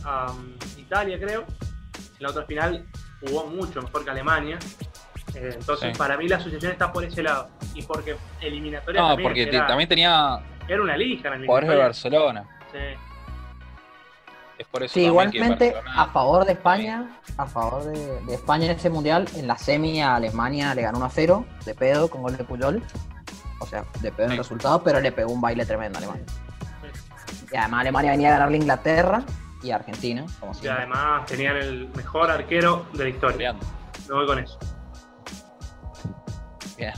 a, 0.04 0.32
um, 0.32 0.54
Italia, 0.78 1.20
creo. 1.20 1.42
En 1.42 2.20
la 2.24 2.30
otra 2.30 2.44
final 2.46 2.86
jugó 3.22 3.48
mucho 3.48 3.82
mejor 3.82 4.04
que 4.04 4.12
Alemania. 4.12 4.60
Eh, 5.34 5.52
entonces, 5.56 5.92
Sí. 5.94 5.98
para 5.98 6.16
mí 6.18 6.28
la 6.28 6.38
asociación 6.38 6.72
está 6.74 6.92
por 6.92 7.04
ese 7.04 7.24
lado. 7.24 7.50
Y 7.74 7.82
porque 7.84 8.16
eliminatoria 8.40 9.02
no 9.02 9.08
también, 9.10 9.30
porque 9.30 9.44
era, 9.44 9.68
también 9.68 9.90
tenía 9.90 10.40
era 10.68 10.82
una 10.82 10.96
lija 10.96 11.30
en 11.34 11.42
la 11.42 11.46
jugadores 11.48 11.70
de. 11.70 11.78
Barcelona 11.78 12.44
Sí. 12.72 12.78
es 14.60 14.68
por 14.68 14.84
eso 14.84 14.94
Sí, 14.94 15.06
también 15.06 15.32
que 15.32 15.38
igualmente 15.40 15.75
a 15.96 16.06
favor 16.08 16.46
de 16.46 16.52
España, 16.54 17.20
a 17.38 17.46
favor 17.48 17.84
de, 17.86 18.22
de 18.25 18.34
España 18.36 18.66
en 18.66 18.72
ese 18.78 18.90
mundial, 18.90 19.28
en 19.36 19.48
la 19.48 19.58
semi 19.58 20.02
a 20.02 20.16
Alemania 20.16 20.74
le 20.75 20.84
ganó 20.84 21.00
1 21.00 21.06
a 21.08 21.10
0 21.10 21.46
de 21.66 21.74
pedo 21.74 22.10
con 22.10 22.22
gol 22.22 22.38
de 22.38 22.44
Puyol. 22.44 22.84
O 23.60 23.66
sea, 23.66 23.86
de 24.02 24.12
pedo 24.12 24.25
en 24.28 24.32
el 24.34 24.38
resultado, 24.38 24.84
pero 24.84 25.00
le 25.00 25.12
pegó 25.12 25.32
un 25.34 25.42
baile 25.42 25.66
tremendo 25.66 25.98
a 25.98 26.00
Alemania. 26.00 26.25
Y 27.51 27.56
además 27.56 27.82
Alemania 27.82 28.12
venía 28.12 28.30
a 28.30 28.32
ganarle 28.32 28.58
a 28.58 28.60
Inglaterra 28.62 29.24
y 29.62 29.72
a 29.72 29.75
Argentina, 29.75 30.25
como 30.39 30.53
Y 30.62 30.68
además 30.68 31.25
tenían 31.25 31.58
el 31.58 31.88
mejor 31.96 32.30
arquero 32.30 32.86
de 32.94 33.03
la 33.03 33.10
historia. 33.10 33.53
Me 34.08 34.15
voy 34.15 34.25
con 34.25 34.39
eso. 34.39 34.60
Bien. 36.77 36.94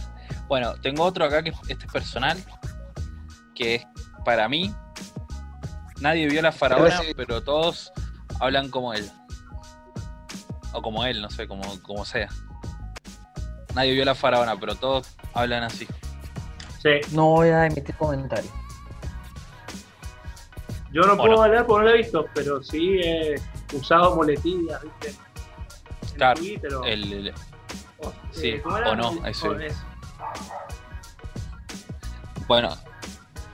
Bueno, 0.47 0.73
tengo 0.81 1.03
otro 1.03 1.25
acá 1.25 1.43
que 1.43 1.53
este 1.67 1.85
es 1.85 1.91
personal, 1.91 2.37
que 3.53 3.75
es 3.75 3.87
para 4.23 4.47
mí, 4.49 4.73
nadie 5.99 6.27
vio 6.27 6.41
la 6.41 6.51
faraona, 6.51 6.99
sí. 6.99 7.13
pero 7.15 7.43
todos 7.43 7.91
hablan 8.39 8.69
como 8.69 8.93
él. 8.93 9.09
O 10.73 10.81
como 10.81 11.05
él, 11.05 11.21
no 11.21 11.29
sé, 11.29 11.47
como, 11.47 11.63
como 11.81 12.03
sea. 12.03 12.27
Nadie 13.75 13.93
vio 13.93 14.05
la 14.05 14.15
faraona, 14.15 14.57
pero 14.59 14.75
todos 14.75 15.15
hablan 15.33 15.63
así. 15.63 15.87
Sí. 16.81 17.01
No 17.11 17.29
voy 17.29 17.49
a 17.49 17.65
emitir 17.65 17.95
comentarios. 17.95 18.51
Yo 20.95 21.01
no 21.01 21.13
¿O 21.13 21.17
puedo 21.17 21.33
no? 21.35 21.43
hablar 21.43 21.65
porque 21.65 21.83
no 21.83 21.89
lo 21.91 21.95
he 21.95 21.97
visto, 21.97 22.25
pero 22.33 22.63
sí 22.63 23.01
he 23.03 23.35
usado 23.73 24.15
muletillas, 24.15 24.81
¿viste? 24.81 25.09
En 25.09 26.15
Claro, 26.15 26.39
Twitter 26.39 26.73
o- 26.73 26.83
El, 26.85 27.11
el- 27.13 27.33
o- 27.99 28.13
sí, 28.31 28.47
eh, 28.47 28.61
¿cómo 28.63 28.77
era? 28.77 28.91
o 28.91 28.95
no, 28.95 29.11
El- 29.11 29.25
eso. 29.29 29.53
bueno, 32.47 32.69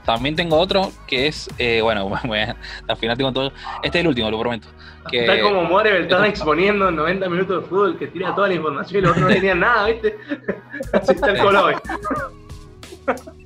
también 0.04 0.36
tengo 0.36 0.56
otro 0.56 0.92
que 1.08 1.26
es, 1.26 1.48
eh, 1.58 1.80
bueno, 1.82 2.08
bueno, 2.24 2.54
al 2.86 2.96
final 2.96 3.16
tengo 3.16 3.32
todo. 3.32 3.52
Este 3.82 3.98
es 3.98 4.02
el 4.02 4.08
último, 4.08 4.30
lo 4.30 4.38
prometo. 4.38 4.68
Que, 5.10 5.22
Está 5.26 5.40
como 5.42 5.64
More 5.64 5.90
Beltrán 5.92 6.24
es- 6.26 6.30
exponiendo 6.30 6.88
en 6.90 6.94
90 6.94 7.28
minutos 7.28 7.62
de 7.64 7.68
fútbol 7.68 7.98
que 7.98 8.06
tira 8.06 8.32
toda 8.36 8.46
la 8.46 8.54
información 8.54 8.98
y 8.98 9.02
los 9.02 9.10
otros 9.16 9.28
no 9.28 9.34
tenían 9.34 9.58
nada, 9.58 9.88
¿viste? 9.88 10.16
Así 10.92 11.10
está 11.12 11.32
el 11.32 11.38
color. 11.38 11.82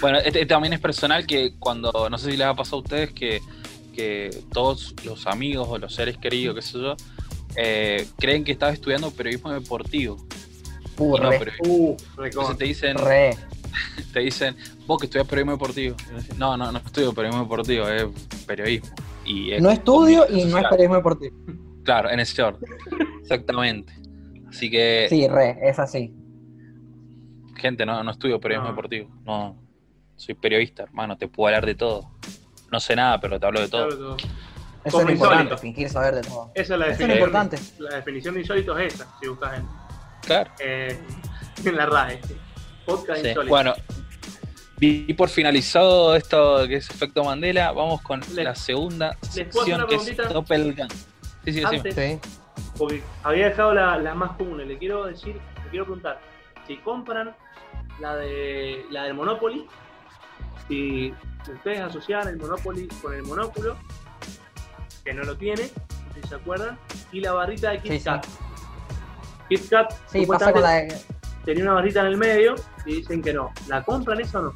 Bueno, 0.00 0.18
este, 0.18 0.28
este 0.40 0.46
también 0.46 0.72
es 0.72 0.80
personal 0.80 1.26
que 1.26 1.54
cuando, 1.58 2.08
no 2.10 2.16
sé 2.18 2.30
si 2.30 2.36
les 2.36 2.46
ha 2.46 2.54
pasado 2.54 2.78
a 2.78 2.80
ustedes 2.80 3.12
que, 3.12 3.40
que 3.94 4.30
todos 4.52 4.94
los 5.04 5.26
amigos 5.26 5.68
o 5.70 5.78
los 5.78 5.94
seres 5.94 6.16
queridos, 6.16 6.54
qué 6.56 6.62
sé 6.62 6.80
yo, 6.80 6.96
eh, 7.56 8.06
creen 8.18 8.44
que 8.44 8.52
estás 8.52 8.74
estudiando 8.74 9.10
periodismo 9.10 9.52
deportivo. 9.52 10.16
Uh, 10.98 11.16
no, 11.18 11.30
re, 11.30 11.52
Uh, 11.66 11.96
entonces 12.24 12.56
te 12.58 12.64
dicen, 12.64 12.96
re. 12.98 13.36
te 14.12 14.20
dicen, 14.20 14.56
vos 14.86 14.98
que 14.98 15.06
estudias 15.06 15.26
periodismo 15.26 15.52
deportivo. 15.52 15.96
No, 16.38 16.56
no, 16.56 16.70
no 16.72 16.78
estudio 16.78 17.12
periodismo 17.12 17.42
deportivo, 17.44 17.88
es 17.88 18.04
periodismo. 18.46 18.88
y 19.24 19.52
es 19.52 19.62
No 19.62 19.70
estudio 19.70 20.26
y 20.30 20.44
no 20.44 20.58
es 20.58 20.64
periodismo 20.64 20.96
deportivo. 20.96 21.36
Claro, 21.84 22.10
en 22.10 22.20
ese 22.20 22.42
orden. 22.42 22.70
Exactamente. 23.22 23.92
Así 24.48 24.70
que, 24.70 25.06
Sí, 25.08 25.26
re, 25.28 25.58
es 25.62 25.78
así. 25.78 26.12
gente, 27.56 27.84
no, 27.86 28.02
no 28.04 28.10
estudio 28.10 28.40
periodismo 28.40 28.68
No. 28.68 28.74
deportivo. 28.74 29.08
No, 29.24 29.56
soy 30.20 30.34
periodista, 30.34 30.82
hermano, 30.84 31.16
te 31.16 31.28
puedo 31.28 31.48
hablar 31.48 31.66
de 31.66 31.74
todo. 31.74 32.10
No 32.70 32.78
sé 32.80 32.94
nada, 32.94 33.20
pero 33.20 33.40
te 33.40 33.46
hablo 33.46 33.60
de 33.60 33.68
todo. 33.68 33.88
Claro. 33.88 34.16
Eso 34.82 34.96
Como 34.96 35.00
es 35.00 35.06
lo 35.06 35.12
importante, 35.12 35.56
fingir 35.58 35.88
saber 35.90 36.14
de 36.14 36.20
todo. 36.22 36.50
Esa 36.54 36.74
es 36.74 36.78
la 36.80 36.86
es 36.86 36.98
definición. 36.98 37.18
importante. 37.28 37.58
La 37.78 37.96
definición 37.96 38.34
de 38.34 38.40
insólito 38.40 38.78
es 38.78 38.94
esa, 38.94 39.08
si 39.20 39.28
buscas 39.28 39.58
en, 39.58 39.66
Claro. 40.22 40.50
eh, 40.60 40.98
en 41.64 41.76
la 41.76 41.86
RAE. 41.86 42.20
Podcast 42.86 43.20
Sí. 43.22 43.28
insólito. 43.28 43.50
Bueno, 43.50 43.74
vi 44.78 45.12
por 45.14 45.28
finalizado 45.28 46.14
esto 46.16 46.66
que 46.66 46.76
es 46.76 46.88
efecto 46.90 47.24
Mandela. 47.24 47.72
Vamos 47.72 48.00
con 48.02 48.20
Le- 48.34 48.44
la 48.44 48.54
segunda 48.54 49.16
sección 49.22 49.86
que 49.86 49.94
es 49.96 50.02
preguntita? 50.04 50.28
Doppelgang. 50.28 50.90
Sí, 51.44 51.52
sí, 51.52 51.58
sí. 51.58 51.64
Antes, 51.64 51.94
Sí. 51.94 52.18
porque 52.78 53.02
había 53.22 53.46
dejado 53.50 53.74
la- 53.74 53.98
las 53.98 54.16
más 54.16 54.32
comunes. 54.36 54.66
Le 54.66 54.78
quiero 54.78 55.04
decir, 55.04 55.34
le 55.34 55.70
quiero 55.70 55.84
preguntar, 55.84 56.20
si 56.66 56.76
compran 56.78 57.34
la 58.00 58.16
de 58.16 58.86
la 58.90 59.04
del 59.04 59.12
Monopoly, 59.14 59.66
si 60.70 61.52
ustedes 61.52 61.80
asocian 61.80 62.28
el 62.28 62.36
Monopoly 62.36 62.86
con 63.02 63.12
el 63.12 63.22
Monóculo, 63.24 63.76
que 65.04 65.12
no 65.12 65.24
lo 65.24 65.36
tiene, 65.36 65.64
si 66.14 66.28
se 66.28 66.34
acuerdan, 66.36 66.78
y 67.12 67.20
la 67.20 67.32
barrita 67.32 67.70
de 67.70 67.78
Kit 67.80 67.92
Sí, 67.92 67.98
sí. 67.98 68.04
Kat. 68.04 68.26
Kit 69.48 69.68
Kat 69.68 69.92
Sí, 70.06 70.26
pasa 70.26 70.52
con 70.52 70.62
la 70.62 70.70
de... 70.72 70.96
tenía 71.44 71.64
una 71.64 71.72
barrita 71.74 72.00
en 72.00 72.06
el 72.06 72.16
medio 72.16 72.54
y 72.86 72.96
dicen 72.96 73.20
que 73.20 73.32
no. 73.32 73.50
¿La 73.66 73.82
compran 73.82 74.20
esa 74.20 74.38
o 74.38 74.42
no? 74.42 74.52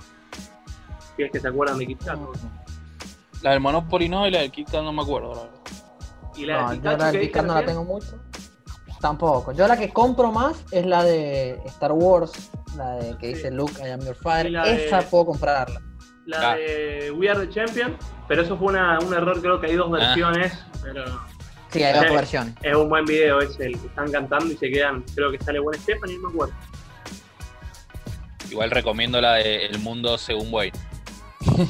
Si 1.16 1.22
es 1.24 1.30
que 1.32 1.40
se 1.40 1.48
acuerdan 1.48 1.78
de 1.78 1.86
Kit 1.88 2.04
Kat. 2.04 2.18
La 3.42 3.50
del 3.50 3.60
Monopoly 3.60 4.08
no 4.08 4.26
y 4.26 4.30
la 4.30 4.40
del 4.40 4.52
Kit 4.52 4.70
Kat 4.70 4.82
no 4.82 4.92
me 4.92 5.02
acuerdo, 5.02 5.34
la 5.34 5.40
verdad. 5.42 5.60
Y 6.36 6.46
la 6.46 6.62
No, 6.62 6.70
de 6.70 6.76
yo 6.76 6.82
Pikachu 6.82 6.98
la 6.98 7.04
del 7.06 7.12
dije 7.20 7.26
Picard 7.26 7.46
no 7.46 7.54
la 7.54 7.64
tengo 7.66 7.84
mucho. 7.84 8.18
Tampoco. 9.00 9.52
Yo 9.52 9.66
la 9.68 9.76
que 9.76 9.92
compro 9.92 10.30
más 10.32 10.64
es 10.70 10.86
la 10.86 11.02
de 11.04 11.60
Star 11.66 11.92
Wars, 11.92 12.50
la 12.76 12.92
de 12.92 13.16
que 13.18 13.28
Sí. 13.28 13.34
dice 13.34 13.50
Luke, 13.50 13.72
I 13.84 13.90
am 13.90 14.00
your 14.00 14.14
father. 14.16 14.50
De- 14.50 14.86
Esa 14.86 15.02
puedo 15.02 15.26
comprarla. 15.26 15.80
La 16.26 16.52
Ah. 16.52 16.56
de 16.56 17.10
We 17.14 17.28
Are 17.28 17.46
the 17.46 17.52
Champion, 17.52 17.96
pero 18.28 18.42
eso 18.42 18.56
fue 18.56 18.68
una- 18.68 18.98
un 19.00 19.12
error, 19.12 19.40
creo 19.40 19.60
que 19.60 19.66
hay 19.68 19.74
dos 19.76 19.90
versiones, 19.90 20.52
pero 20.82 21.04
Sí, 21.70 21.82
hay 21.82 21.92
dos 21.94 22.04
Sí. 22.08 22.14
versiones. 22.14 22.54
es 22.62 22.74
un 22.76 22.88
buen 22.88 23.04
video, 23.04 23.40
es 23.40 23.58
el 23.60 23.78
que 23.78 23.86
están 23.88 24.10
cantando 24.10 24.46
y 24.52 24.56
se 24.56 24.70
quedan, 24.70 25.04
creo 25.14 25.30
que 25.32 25.38
sale 25.44 25.58
buen 25.58 25.78
Stephanie, 25.80 26.16
no 26.18 26.28
me 26.28 26.34
acuerdo. 26.34 26.54
Igual 28.50 28.70
recomiendo 28.70 29.20
la 29.20 29.34
de 29.34 29.66
El 29.66 29.78
Mundo 29.80 30.16
según 30.18 30.48
Wayne. 30.52 30.78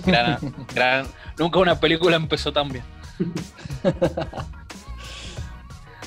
Gran, 0.04 0.38
gran- 0.74 1.06
nunca 1.38 1.58
una 1.58 1.80
película 1.80 2.16
empezó 2.16 2.52
tan 2.52 2.68
bien. 2.68 2.84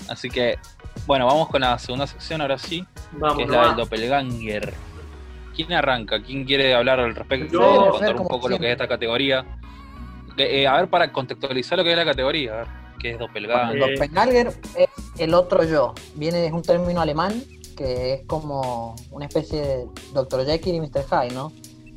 Así 0.10 0.30
que, 0.30 0.58
bueno, 1.06 1.26
vamos 1.26 1.50
con 1.50 1.62
la 1.62 1.78
segunda 1.80 2.08
sección 2.08 2.42
ahora 2.42 2.58
sí, 2.58 2.86
que 3.36 3.44
es 3.44 3.50
la 3.50 3.68
del. 3.68 3.76
Doppelganger. 3.78 4.74
¿Quién 5.58 5.74
arranca? 5.74 6.22
¿Quién 6.22 6.46
quiere 6.46 6.76
hablar 6.76 7.00
al 7.00 7.16
respecto? 7.16 7.52
Yo- 7.54 7.90
contar 7.92 8.16
un 8.16 8.28
poco 8.28 8.36
lo 8.36 8.42
que 8.42 8.48
siempre. 8.50 8.68
es 8.70 8.74
esta 8.74 8.88
categoría. 8.88 9.44
Eh, 10.38 10.68
a 10.68 10.78
ver, 10.78 10.88
para 10.88 11.12
contextualizar 11.12 11.80
lo 11.80 11.84
que 11.84 11.92
es 11.92 11.98
la 11.98 12.06
categoría, 12.06 12.54
a 12.54 12.58
ver, 12.58 12.68
¿qué 13.00 13.10
es 13.14 13.20
Doppelganger? 13.20 13.76
Eh, 13.76 13.80
Doppelganger 13.94 14.48
es 14.78 14.90
el 15.18 15.34
otro 15.34 15.64
yo. 15.64 15.96
Viene, 16.14 16.46
es 16.46 16.54
un 16.54 16.62
término 16.62 17.02
alemán 17.02 17.42
que 17.76 18.14
es 18.14 18.26
como 18.28 18.96
una 19.10 19.26
especie 19.26 19.60
de 19.62 19.86
Dr. 20.14 20.46
Jekyll 20.46 20.76
y 20.76 20.80
Mr. 20.82 21.06
Hyde, 21.10 21.34
¿no? 21.34 21.52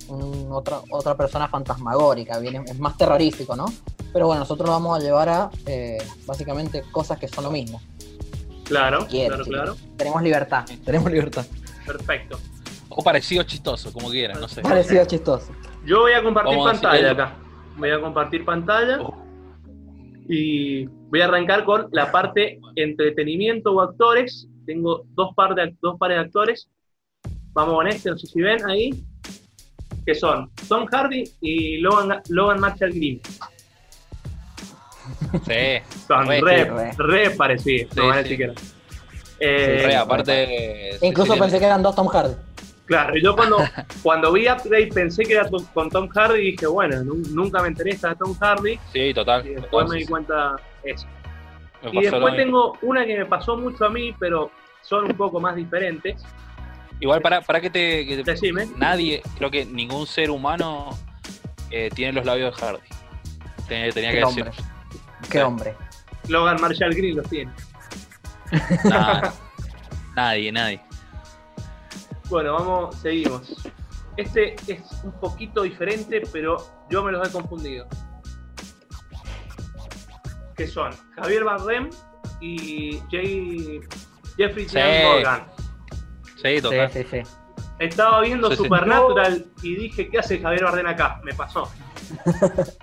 Un- 0.09 0.49
otra, 0.53 0.81
otra 0.91 1.15
persona 1.19 1.47
fantasmagórica, 1.49 2.39
viene, 2.39 2.63
es 2.67 2.79
más 2.79 2.97
terrorífico, 2.97 3.55
¿no? 3.57 3.67
Pero 4.13 4.27
bueno, 4.27 4.41
nosotros 4.41 4.67
lo 4.69 4.73
vamos 4.73 4.99
a 4.99 5.03
llevar 5.03 5.29
a 5.29 5.51
eh, 5.67 5.99
básicamente 6.27 6.83
cosas 6.91 7.19
que 7.19 7.29
son 7.29 7.45
lo 7.45 7.51
mismo. 7.51 7.79
Claro, 8.65 9.07
Quiere, 9.07 9.29
claro, 9.29 9.45
claro. 9.45 9.77
Tenemos 9.99 10.23
libertad, 10.23 10.65
tenemos 10.85 11.11
libertad. 11.13 11.45
Perfecto. 11.87 12.39
O 12.91 13.03
parecido 13.03 13.43
chistoso, 13.45 13.93
como 13.93 14.11
quieran, 14.11 14.41
no 14.41 14.49
sé. 14.49 14.63
Parecido 14.63 15.05
chistoso. 15.07 15.53
Yo 15.87 16.01
voy 16.01 16.13
a 16.13 16.23
compartir 16.23 16.59
Vamos 16.59 16.73
pantalla 16.73 17.11
acá. 17.13 17.35
Voy 17.77 17.91
a 17.91 18.01
compartir 18.01 18.45
pantalla 18.45 18.99
Oh. 19.01 19.15
y 20.29 20.85
voy 20.87 21.21
a 21.21 21.25
arrancar 21.27 21.65
con 21.65 21.89
la 21.93 22.11
parte 22.13 22.59
entretenimiento 22.77 23.73
o 23.73 23.81
actores. 23.81 24.47
Tengo 24.67 25.05
dos, 25.15 25.35
par 25.35 25.55
de, 25.55 25.75
dos 25.81 25.97
pares 25.99 26.19
de 26.19 26.25
actores. 26.25 26.69
Vamos 27.53 27.75
con 27.75 27.87
este, 27.89 28.11
no 28.11 28.19
sé 28.19 28.27
si 28.27 28.41
ven 28.43 28.65
ahí. 28.69 28.91
Que 30.05 30.15
son 30.15 30.51
Tom 30.69 30.87
Hardy 30.87 31.25
y 31.41 31.79
Logan, 31.79 32.21
Logan 32.29 32.61
Marshall 32.61 32.91
Green. 32.93 33.21
Sí, 35.47 35.83
Son 36.07 36.27
Re, 36.27 36.41
re, 36.41 36.65
re. 36.65 36.93
re 36.97 37.31
parecidos. 37.31 37.93
Sí, 37.93 38.01
no 38.01 38.23
sí. 38.23 38.39
Eh, 39.41 39.83
re, 39.87 39.97
aparte. 39.97 40.99
Incluso 41.03 41.35
sí, 41.35 41.41
pensé 41.41 41.59
que 41.59 41.65
eran 41.65 41.83
dos 41.83 41.95
Tom 41.95 42.09
Hardy. 42.09 42.35
Claro, 42.91 43.15
yo 43.23 43.37
cuando, 43.37 43.59
cuando 44.03 44.33
vi 44.33 44.49
Upgrade 44.49 44.89
pensé 44.89 45.23
que 45.23 45.35
era 45.35 45.49
con 45.73 45.89
Tom 45.91 46.09
Hardy 46.09 46.41
y 46.41 46.51
dije, 46.51 46.67
bueno, 46.67 47.05
nu- 47.05 47.23
nunca 47.31 47.63
me 47.63 47.69
enteré 47.69 47.91
esta 47.93 48.09
de 48.09 48.17
Tom 48.17 48.35
Hardy 48.41 48.81
Sí, 48.93 49.15
total. 49.15 49.47
y 49.47 49.51
después 49.51 49.71
total, 49.71 49.89
me 49.91 49.95
sí, 49.95 50.01
di 50.01 50.07
cuenta 50.09 50.57
eso. 50.83 51.07
Y 51.93 52.03
después 52.03 52.35
tengo 52.37 52.77
una 52.83 53.07
que 53.07 53.17
me 53.17 53.27
pasó 53.27 53.57
mucho 53.57 53.85
a 53.85 53.91
mí, 53.91 54.13
pero 54.19 54.51
son 54.83 55.05
un 55.05 55.17
poco 55.17 55.39
más 55.39 55.55
diferentes. 55.55 56.21
Igual 56.99 57.23
para, 57.23 57.41
para 57.43 57.61
que 57.61 57.71
te, 57.71 58.05
que 58.05 58.17
te- 58.25 58.33
Decime. 58.33 58.67
Nadie, 58.77 59.23
creo 59.39 59.53
que 59.53 59.65
ningún 59.65 60.05
ser 60.09 60.29
humano 60.33 60.99
eh, 61.71 61.91
tiene 61.95 62.13
los 62.15 62.27
labios 62.27 62.57
de 62.57 62.61
Hardy. 62.67 62.81
Tenía, 63.69 63.91
tenía 63.93 64.11
que 64.11 64.19
Qué 64.19 64.25
decir. 64.27 64.47
Qué 65.31 65.43
hombre. 65.45 65.75
Logan 66.27 66.61
Marshall 66.61 66.93
Green 66.93 67.17
los 67.17 67.29
tiene. 67.31 67.53
Nadie, 70.17 70.51
nadie. 70.53 70.81
Bueno, 72.31 72.53
vamos, 72.55 72.95
seguimos. 72.97 73.43
Este 74.17 74.55
es 74.69 74.83
un 75.05 75.13
poquito 75.21 75.63
diferente, 75.63 76.23
pero 76.33 76.57
yo 76.89 77.03
me 77.03 77.11
los 77.13 77.29
he 77.29 77.33
confundido. 77.33 77.87
Que 80.57 80.67
son 80.67 80.93
Javier 81.17 81.45
Bardem 81.45 81.91
y 82.41 83.01
Jay, 83.11 83.81
Jeffrey 84.37 84.69
Sí. 84.69 84.79
Morgan. 85.05 85.47
Sí, 86.37 86.43
Sí, 86.57 86.63
total. 86.63 86.91
sí, 86.93 87.05
sí. 87.11 87.23
Estaba 87.79 88.21
viendo 88.21 88.49
Sí, 88.51 88.57
sí. 88.57 88.63
Supernatural 88.65 89.47
y 89.63 89.75
dije, 89.75 90.09
¿qué 90.09 90.19
hace 90.19 90.39
Javier 90.41 90.65
Bardem 90.65 90.87
acá? 90.87 91.21
Me 91.25 91.35
pasó. 91.35 91.71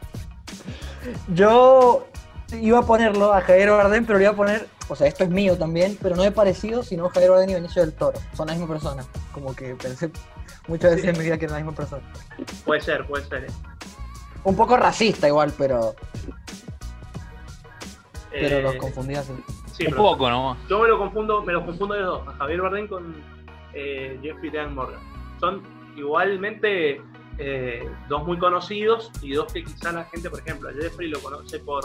Yo 1.33 2.07
iba 2.51 2.79
a 2.79 2.83
ponerlo 2.83 3.33
a 3.33 3.41
Javier 3.41 3.69
Bardem, 3.69 4.05
pero 4.05 4.17
le 4.19 4.25
iba 4.25 4.33
a 4.33 4.35
poner, 4.35 4.67
o 4.89 4.95
sea, 4.95 5.07
esto 5.07 5.23
es 5.23 5.29
mío 5.29 5.57
también, 5.57 5.97
pero 6.01 6.15
no 6.15 6.23
es 6.23 6.31
parecido, 6.31 6.83
sino 6.83 7.09
Javier 7.09 7.31
Bardem 7.31 7.49
y 7.49 7.53
Benicio 7.55 7.81
del 7.81 7.93
Toro. 7.93 8.19
Son 8.33 8.47
la 8.47 8.53
misma 8.53 8.67
persona. 8.67 9.03
Como 9.31 9.55
que 9.55 9.75
pensé 9.75 10.09
muchas 10.67 10.91
veces 10.95 11.09
en 11.09 11.17
mi 11.17 11.25
vida 11.25 11.37
que 11.37 11.45
eran 11.45 11.59
la 11.59 11.63
misma 11.63 11.75
persona. 11.75 12.03
Puede 12.65 12.81
ser, 12.81 13.05
puede 13.05 13.25
ser. 13.25 13.45
¿eh? 13.45 13.47
Un 14.43 14.55
poco 14.55 14.77
racista 14.77 15.27
igual, 15.27 15.53
pero, 15.57 15.95
pero 18.31 18.57
Eh, 18.57 18.61
los 18.61 18.75
confundí 18.75 19.15
así. 19.15 19.33
sí, 19.73 19.87
Un 19.87 19.93
poco 19.95 20.29
nomás. 20.29 20.57
Yo 20.69 20.79
me 20.79 20.87
lo 20.87 20.97
confundo, 20.97 21.41
me 21.43 21.53
los 21.53 21.65
confundo 21.65 21.95
de 21.95 22.01
dos, 22.01 22.27
a 22.27 22.33
Javier 22.33 22.61
Bardem 22.61 22.87
con 22.87 23.15
eh, 23.73 24.17
Jeffrey 24.21 24.49
Dean 24.49 24.73
Morgan. 24.73 24.99
Son 25.39 25.61
igualmente 25.97 27.01
eh, 27.39 27.89
dos 28.07 28.25
muy 28.25 28.37
conocidos 28.37 29.11
y 29.21 29.33
dos 29.33 29.51
que 29.51 29.63
quizá 29.63 29.91
la 29.91 30.05
gente, 30.05 30.29
por 30.29 30.39
ejemplo, 30.39 30.69
a 30.69 30.73
Jeffrey 30.73 31.09
lo 31.09 31.19
conoce 31.19 31.59
por 31.59 31.83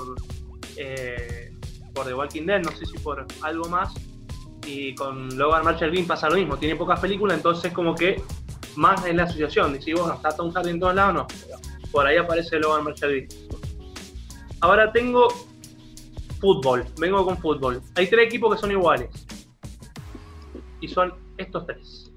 eh, 0.77 1.53
por 1.95 2.07
The 2.07 2.15
Walking 2.15 2.47
Dead, 2.47 2.63
no 2.63 2.71
sé 2.73 2.87
si 2.87 2.99
por 2.99 3.27
algo 3.43 3.69
más. 3.69 3.93
Y 4.67 4.95
con 4.95 5.37
Logan 5.37 5.65
Marshall 5.65 5.91
Green 5.91 6.07
pasa 6.07 6.29
lo 6.29 6.37
mismo, 6.37 6.57
tiene 6.57 6.77
pocas 6.77 7.01
películas, 7.01 7.37
entonces 7.37 7.73
como 7.73 7.95
que 7.95 8.23
más 8.77 9.05
en 9.07 9.17
la 9.17 9.25
asociación. 9.25 9.73
Decís, 9.73 9.95
bueno, 9.99 10.15
está 10.15 10.31
Tom 10.35 10.53
Hardy 10.53 10.71
en 10.71 10.81
todos 10.81 10.95
lados, 10.95 11.15
no. 11.15 11.27
Por 11.91 12.07
ahí 12.07 12.17
aparece 12.17 12.59
Logan 12.59 12.85
Marshall 12.85 13.11
Green. 13.11 13.29
Ahora 14.61 14.93
tengo 14.93 15.29
fútbol, 16.41 16.85
vengo 16.99 17.25
con 17.25 17.37
fútbol. 17.39 17.83
Hay 17.97 18.07
tres 18.09 18.27
equipos 18.27 18.55
que 18.55 18.61
son 18.61 18.71
iguales. 18.71 19.09
Y 20.81 20.89
son 20.89 21.15
estos 21.37 21.67
tres. 21.67 22.13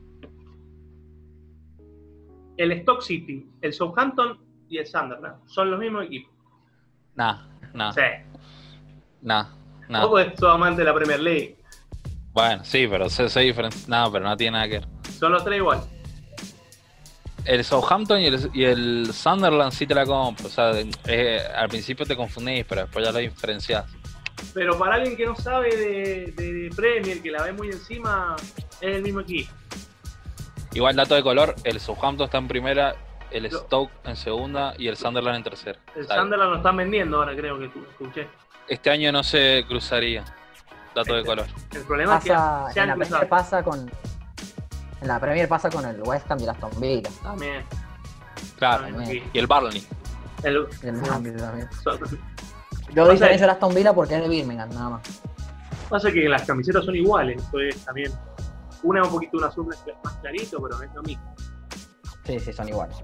El 2.57 2.71
Stock 2.71 3.01
City, 3.01 3.49
el 3.61 3.73
Southampton 3.73 4.39
y 4.69 4.77
el 4.77 4.85
Sunderland. 4.87 5.37
Son 5.47 5.69
los 5.69 5.79
mismos 5.79 6.05
equipos. 6.05 6.31
Nah, 7.15 7.47
nah, 7.73 7.91
Sí. 7.91 8.01
nah, 9.21 9.45
nah. 9.89 10.05
Vos 10.05 10.25
sos 10.37 10.53
amante 10.53 10.81
de 10.81 10.87
la 10.87 10.93
Premier 10.93 11.19
League. 11.19 11.57
Bueno, 12.33 12.65
sí, 12.65 12.87
pero 12.87 13.07
diferente. 13.07 13.77
No, 13.87 14.11
pero 14.11 14.25
no 14.25 14.35
tiene 14.35 14.51
nada 14.51 14.67
que 14.67 14.79
ver. 14.79 14.87
Son 15.17 15.31
los 15.31 15.43
tres 15.43 15.57
iguales. 15.57 15.85
El 17.45 17.63
Southampton 17.63 18.19
y 18.19 18.25
el, 18.25 18.49
y 18.53 18.63
el 18.63 19.13
Sunderland 19.13 19.71
sí 19.71 19.85
te 19.85 19.95
la 19.95 20.05
compro. 20.05 20.47
O 20.47 20.49
sea, 20.49 20.71
eh, 21.05 21.39
al 21.55 21.69
principio 21.69 22.05
te 22.05 22.15
confundís, 22.15 22.65
pero 22.67 22.81
después 22.81 23.05
ya 23.05 23.11
lo 23.11 23.19
diferenciás. 23.19 23.85
Pero 24.53 24.77
para 24.77 24.95
alguien 24.95 25.15
que 25.15 25.25
no 25.25 25.35
sabe 25.35 25.75
de, 25.75 26.31
de 26.35 26.69
Premier, 26.75 27.21
que 27.21 27.31
la 27.31 27.43
ve 27.43 27.53
muy 27.53 27.67
encima, 27.67 28.35
es 28.81 28.95
el 28.95 29.03
mismo 29.03 29.21
equipo. 29.21 29.51
Igual 30.73 30.95
dato 30.95 31.15
de 31.15 31.23
color, 31.23 31.55
el 31.63 31.79
Southampton 31.79 32.25
está 32.25 32.37
en 32.37 32.47
primera 32.49 32.95
el 33.31 33.51
Stoke 33.51 33.91
en 34.03 34.15
segunda 34.15 34.73
y 34.77 34.87
el 34.87 34.97
Sunderland 34.97 35.37
en 35.37 35.43
tercera. 35.43 35.79
El. 35.95 36.07
Sunderland 36.07 36.51
lo 36.51 36.57
están 36.57 36.77
vendiendo 36.77 37.17
ahora, 37.17 37.35
creo 37.35 37.59
que 37.59 37.65
escuché. 37.65 38.27
Este 38.67 38.89
año 38.89 39.11
no 39.11 39.23
se 39.23 39.63
cruzaría. 39.67 40.23
Dato 40.95 41.13
de 41.15 41.25
color. 41.25 41.45
El 41.73 41.81
problema 41.83 42.19
Pasa, 42.19 42.61
es 42.61 42.67
que 42.67 42.73
se 42.73 42.79
en 42.79 42.83
han 42.83 42.87
la 42.89 42.95
cruzado. 43.05 43.19
Premier 43.19 43.29
pasa 43.29 43.63
con. 43.63 43.91
En 45.01 45.07
la 45.07 45.19
Premier 45.19 45.47
pasa 45.49 45.69
con 45.69 45.85
el 45.85 46.01
West 46.03 46.31
Ham 46.31 46.39
y 46.39 46.43
el 46.43 46.49
Aston 46.49 46.71
Villa. 46.79 47.09
También. 47.21 47.63
Claro. 48.57 48.83
también. 48.85 49.29
Y 49.33 49.37
el 49.39 49.47
Barney. 49.47 49.85
El- 50.43 50.67
el 50.83 50.91
Burnley 50.95 51.35
también. 51.35 51.69
so- 51.83 51.99
Yo 52.93 53.09
que- 53.09 53.35
el 53.35 53.49
Aston 53.49 53.73
Villa 53.75 53.93
porque 53.93 54.15
es 54.15 54.21
de 54.21 54.29
Birmingham, 54.29 54.69
nada 54.69 54.89
más. 54.91 55.01
Pasa 55.89 56.11
que 56.11 56.27
las 56.29 56.43
camisetas 56.43 56.85
son 56.85 56.95
iguales, 56.95 57.37
entonces 57.43 57.83
también. 57.85 58.11
Una 58.83 59.01
es 59.01 59.07
un 59.07 59.13
poquito 59.13 59.37
un 59.37 59.43
azul 59.43 59.65
más 59.67 60.13
clarito, 60.21 60.61
pero 60.61 60.81
es 60.81 60.93
lo 60.93 61.01
mismo. 61.03 61.35
Sí, 62.23 62.39
sí, 62.39 62.53
son 62.53 62.69
iguales. 62.69 62.95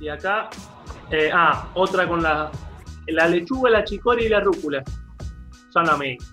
Y 0.00 0.08
acá, 0.08 0.48
eh, 1.10 1.30
ah, 1.34 1.66
otra 1.74 2.06
con 2.06 2.22
la, 2.22 2.50
la 3.08 3.26
lechuga, 3.28 3.70
la 3.70 3.84
chicoria 3.84 4.26
y 4.26 4.28
la 4.28 4.40
rúcula. 4.40 4.82
Son 5.72 5.86
lo 5.86 5.96
mismo. 5.98 6.26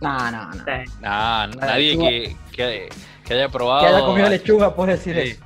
No, 0.00 0.30
no, 0.30 0.46
no. 0.46 0.52
Sí. 0.54 0.92
Nah, 1.00 1.46
nadie 1.46 1.96
que, 1.98 2.36
que, 2.52 2.88
que 3.24 3.34
haya 3.34 3.48
probado. 3.48 3.80
Que 3.80 3.86
haya 3.86 4.00
comido 4.04 4.28
lechuga 4.28 4.74
puede 4.74 4.92
decir 4.92 5.14
Sí. 5.14 5.28
eso. 5.30 5.44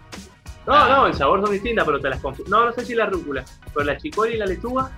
No, 0.66 0.74
Ah. 0.74 0.88
no, 0.88 1.06
el 1.06 1.14
sabor 1.14 1.40
son 1.42 1.52
distintas, 1.52 1.84
pero 1.84 2.00
te 2.00 2.08
las 2.10 2.20
confundí. 2.20 2.50
No, 2.50 2.64
no 2.66 2.72
sé 2.72 2.84
si 2.84 2.94
la 2.94 3.06
rúcula, 3.06 3.44
pero 3.72 3.84
la 3.86 3.96
chicoria 3.96 4.34
y 4.36 4.38
la 4.38 4.46
lechuga 4.46 4.90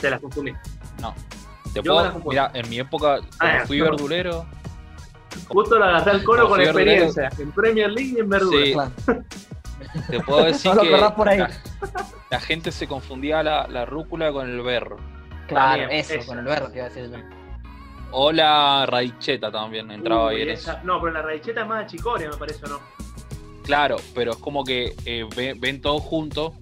te 0.00 0.10
las 0.10 0.20
confundí. 0.20 0.52
No. 1.00 1.14
Te 1.72 1.82
Yo 1.82 1.94
puedo, 1.94 2.22
mira, 2.28 2.50
en 2.54 2.68
mi 2.68 2.78
época, 2.80 3.18
cuando 3.38 3.58
Ah, 3.62 3.66
fui 3.66 3.78
no. 3.78 3.84
verdulero, 3.84 4.46
Justo 5.48 5.78
la 5.78 5.86
agarré 5.88 6.10
al 6.12 6.24
coro 6.24 6.46
con 6.48 6.60
experiencia, 6.60 7.30
en 7.38 7.50
Premier 7.52 7.90
League 7.90 8.12
y 8.16 8.20
en 8.20 8.28
verdura. 8.28 8.90
Sí. 9.06 9.12
Te 10.08 10.20
puedo 10.20 10.44
decir 10.44 10.74
No 10.74 10.82
lo 10.82 10.82
que 10.82 11.14
por 11.16 11.28
ahí. 11.28 11.38
La, 11.38 11.50
la 12.30 12.40
gente 12.40 12.72
se 12.72 12.86
confundía 12.86 13.42
la, 13.42 13.66
la 13.68 13.84
rúcula 13.84 14.32
con 14.32 14.48
el 14.48 14.60
berro. 14.62 14.96
Claro, 15.48 15.82
También, 15.82 15.90
eso, 16.00 16.14
con 16.26 16.38
el 16.38 16.44
verbo 16.44 16.68
que 16.70 16.78
iba 16.78 16.86
a 16.86 16.88
decir 16.88 17.10
yo. 17.10 17.18
O 18.12 18.30
la 18.32 18.84
raicheta 18.86 19.50
también 19.50 19.90
entraba 19.90 20.28
Uy, 20.28 20.36
bien 20.36 20.50
esa- 20.50 20.72
eso. 20.74 20.80
No, 20.84 21.00
pero 21.00 21.12
la 21.14 21.22
raicheta 21.22 21.62
es 21.62 21.66
más 21.66 21.80
de 21.86 21.96
chicoria, 21.96 22.28
me 22.30 22.36
parece, 22.36 22.64
¿o 22.66 22.68
¿no? 22.68 22.80
Claro, 23.64 23.96
pero 24.14 24.32
es 24.32 24.38
como 24.38 24.64
que 24.64 24.94
eh, 25.04 25.24
ve- 25.36 25.54
ven 25.58 25.80
todo 25.80 25.98
junto 25.98 26.54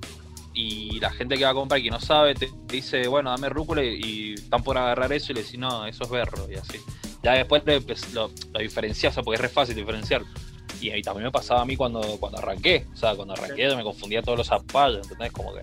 y 0.53 1.01
la 1.01 1.11
gente 1.11 1.37
que 1.37 1.45
va 1.45 1.51
a 1.51 1.55
comprar 1.55 1.81
y 1.81 1.85
que 1.85 1.91
no 1.91 2.01
sabe 2.01 2.35
te 2.35 2.51
dice, 2.67 3.07
bueno, 3.09 3.31
dame 3.31 3.49
rúcula 3.49 3.83
y, 3.83 4.01
y 4.03 4.35
están 4.35 4.63
por 4.63 4.77
agarrar 4.77 5.13
eso 5.13 5.33
y 5.33 5.37
le 5.37 5.43
decís, 5.43 5.59
no, 5.59 5.87
eso 5.87 6.05
es 6.05 6.11
berro 6.11 6.47
y 6.51 6.57
así. 6.57 6.79
Ya 7.23 7.33
después 7.33 7.63
lo, 7.65 7.73
empe- 7.73 8.13
lo, 8.13 8.31
lo 8.53 8.61
diferencias, 8.61 9.13
o 9.13 9.15
sea, 9.15 9.23
porque 9.23 9.37
es 9.37 9.41
re 9.43 9.49
fácil 9.49 9.75
diferenciar. 9.77 10.23
Y 10.81 10.91
ahí 10.91 11.03
también 11.03 11.25
me 11.27 11.31
pasaba 11.31 11.63
a 11.63 11.65
mí 11.65 11.77
cuando, 11.77 12.01
cuando 12.19 12.39
arranqué. 12.39 12.87
O 12.93 12.97
sea, 12.97 13.15
cuando 13.15 13.35
arranqué 13.35 13.69
yo 13.69 13.77
me 13.77 13.83
confundía 13.83 14.23
todos 14.23 14.39
los 14.39 14.47
zapallos, 14.47 15.03
¿entendés? 15.03 15.33
Como 15.33 15.53
que 15.55 15.61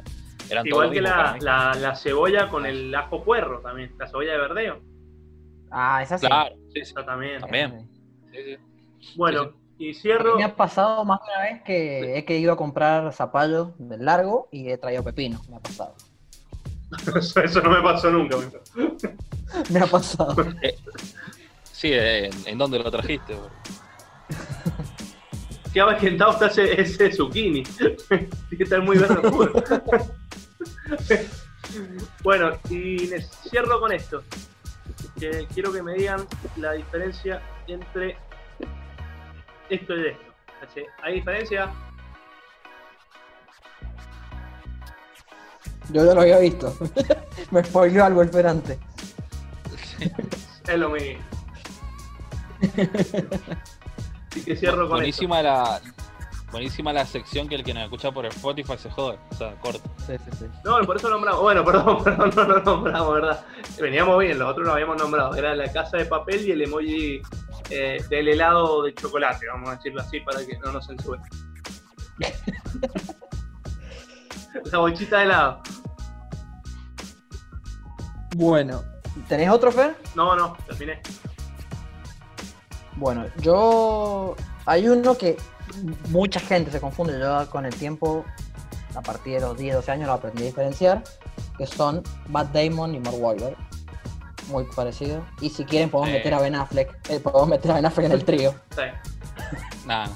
eran 0.49 0.63
todos 0.65 0.65
Igual 0.65 0.91
que 0.91 1.01
la, 1.01 1.37
la, 1.41 1.73
la 1.75 1.95
cebolla 1.95 2.49
con 2.49 2.65
el 2.65 2.93
ajo 2.93 3.23
puerro 3.23 3.59
también, 3.61 3.93
la 3.97 4.07
cebolla 4.07 4.33
de 4.33 4.37
verdeo. 4.37 4.81
Ah, 5.71 6.01
esa 6.03 6.17
sí. 6.17 6.27
Claro, 6.27 6.55
sí, 6.73 6.73
sí, 6.75 6.81
Esa 6.81 7.05
también. 7.05 7.41
también. 7.41 7.89
sí, 8.31 8.37
sí. 8.43 8.57
Bueno, 9.15 9.51
y 9.79 9.93
cierro. 9.93 10.37
Me 10.37 10.43
ha 10.43 10.55
pasado 10.55 11.03
más 11.03 11.19
de 11.19 11.25
una 11.33 11.41
vez 11.51 11.63
que 11.63 12.17
he 12.17 12.25
querido 12.25 12.55
comprar 12.55 13.11
zapallo 13.13 13.73
del 13.77 14.05
largo 14.05 14.47
y 14.51 14.69
he 14.69 14.77
traído 14.77 15.03
pepino. 15.03 15.41
Me 15.49 15.57
ha 15.57 15.59
pasado. 15.59 15.95
Eso, 17.43 17.61
no 17.61 17.69
me 17.69 17.81
pasó 17.81 18.09
nunca. 18.11 18.37
me- 18.37 19.17
Me 19.69 19.79
ha 19.79 19.87
pasado. 19.87 20.35
Sí, 21.71 21.91
¿en, 21.93 22.31
en 22.45 22.57
dónde 22.57 22.79
lo 22.79 22.89
trajiste? 22.91 23.33
bro? 23.33 23.49
¿Qué 25.77 25.81
ha 25.81 25.91
esquentado 25.91 26.31
está 26.31 26.47
ese, 26.47 27.11
zucchini? 27.11 27.61
Tiene 27.61 28.29
que 28.49 28.63
estar 28.63 28.81
muy 28.81 28.97
verde 28.97 29.21
bueno, 32.23 32.57
y 32.67 33.11
cierro 33.47 33.79
con 33.79 33.91
esto. 33.91 34.23
Que 35.19 35.45
quiero 35.53 35.71
que 35.71 35.83
me 35.83 35.93
digan 35.93 36.25
la 36.55 36.71
diferencia 36.71 37.43
entre 37.67 38.17
esto 39.69 39.95
y 39.95 40.07
esto. 40.07 40.23
¿Hay 41.03 41.13
diferencia? 41.13 41.71
Yo 45.91 46.03
ya 46.03 46.15
lo 46.15 46.21
había 46.21 46.39
visto. 46.39 46.75
Me 47.51 47.63
spoileó 47.63 48.03
algo 48.03 48.23
esperante. 48.23 48.79
Es 50.67 50.79
lo 50.79 50.89
mismo. 50.89 51.21
Así 54.37 54.45
que 54.45 54.55
cierro 54.55 54.87
con 54.87 54.97
Buenísima 54.97 55.41
la, 55.41 55.81
buenísima 56.51 56.93
la 56.93 57.05
sección 57.05 57.47
que 57.47 57.55
el 57.55 57.63
que 57.63 57.73
nos 57.73 57.83
escucha 57.83 58.11
por 58.11 58.27
Spotify 58.27 58.77
se 58.77 58.91
jode. 58.91 59.17
O 59.31 59.35
sea, 59.35 59.55
corta. 59.55 59.89
Sí, 60.05 60.13
sí, 60.17 60.37
sí. 60.39 60.45
No, 60.63 60.79
por 60.85 60.97
eso 60.97 61.09
nombramos. 61.09 61.41
Bueno, 61.41 61.65
perdón, 61.65 62.03
perdón, 62.03 62.31
no 62.35 62.43
lo 62.43 62.61
nombramos, 62.61 63.13
¿verdad? 63.15 63.45
Veníamos 63.81 64.19
bien, 64.19 64.37
los 64.37 64.51
otros 64.51 64.67
lo 64.67 64.73
habíamos 64.73 64.97
nombrado. 64.97 65.35
Era 65.35 65.55
la 65.55 65.71
casa 65.71 65.97
de 65.97 66.05
papel 66.05 66.47
y 66.47 66.51
el 66.51 66.61
emoji 66.61 67.21
eh, 67.71 68.03
del 68.09 68.27
helado 68.27 68.83
de 68.83 68.93
chocolate, 68.93 69.47
vamos 69.47 69.69
a 69.69 69.75
decirlo 69.75 70.01
así 70.01 70.19
para 70.19 70.45
que 70.45 70.55
no 70.59 70.71
nos 70.71 70.85
censuren. 70.85 71.23
la 74.71 74.77
bolchita 74.77 75.17
de 75.17 75.23
helado. 75.23 75.63
Bueno, 78.35 78.83
¿tenés 79.27 79.49
otro, 79.49 79.71
Fer? 79.71 79.97
No, 80.15 80.35
no, 80.35 80.55
terminé. 80.67 81.01
Bueno, 82.97 83.25
yo. 83.41 84.35
Hay 84.65 84.87
uno 84.89 85.17
que 85.17 85.37
mucha 86.09 86.39
gente 86.39 86.71
se 86.71 86.81
confunde. 86.81 87.17
Yo 87.19 87.49
con 87.49 87.65
el 87.65 87.73
tiempo, 87.75 88.25
a 88.95 89.01
partir 89.01 89.35
de 89.35 89.41
los 89.41 89.57
10, 89.57 89.75
12 89.75 89.91
años, 89.91 90.07
lo 90.07 90.13
aprendí 90.13 90.43
a 90.43 90.45
diferenciar. 90.47 91.03
Que 91.57 91.65
son 91.65 92.03
Matt 92.29 92.51
Damon 92.53 92.93
y 92.95 92.99
Mark 92.99 93.15
Wahlberg. 93.19 93.55
Muy 94.49 94.65
parecidos. 94.75 95.23
Y 95.41 95.49
si 95.49 95.65
quieren, 95.65 95.89
podemos 95.89 96.09
Sí. 96.11 96.17
meter 96.17 96.33
a 96.33 96.39
Ben 96.39 96.55
Affleck. 96.55 97.09
eh, 97.09 97.19
podemos 97.19 97.47
meter 97.47 97.71
a 97.71 97.73
Ben 97.75 97.85
Affleck 97.85 98.05
en 98.07 98.11
el 98.11 98.23
trío. 98.25 98.53
Sí. 98.75 98.81
Nada. 99.85 100.09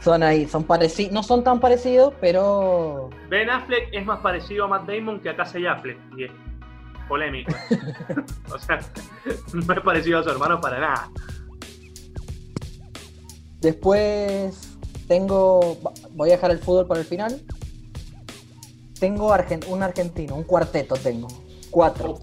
Son 0.00 0.22
ahí, 0.22 0.46
son 0.46 0.64
parecidos. 0.64 1.12
No 1.12 1.22
son 1.22 1.42
tan 1.44 1.60
parecidos, 1.60 2.12
pero. 2.20 3.10
Ben 3.30 3.48
Affleck 3.48 3.88
es 3.92 4.04
más 4.04 4.20
parecido 4.20 4.64
a 4.64 4.68
Matt 4.68 4.86
Damon 4.86 5.20
que 5.20 5.30
a 5.30 5.36
Casey 5.36 5.66
Affleck. 5.66 5.98
Y 6.16 6.24
es 6.24 6.30
polémico. 7.08 7.52
o 8.54 8.58
sea, 8.58 8.78
no 9.54 9.72
es 9.74 9.80
parecido 9.80 10.18
a 10.20 10.22
su 10.22 10.30
hermano 10.30 10.60
para 10.60 10.78
nada. 10.80 11.08
Después 13.64 14.76
tengo. 15.08 15.78
Voy 16.10 16.28
a 16.28 16.32
dejar 16.32 16.50
el 16.50 16.58
fútbol 16.58 16.86
para 16.86 17.00
el 17.00 17.06
final. 17.06 17.40
Tengo 19.00 19.34
un 19.68 19.82
argentino, 19.82 20.36
un 20.36 20.44
cuarteto 20.44 20.96
tengo. 20.96 21.28
Cuatro. 21.70 22.18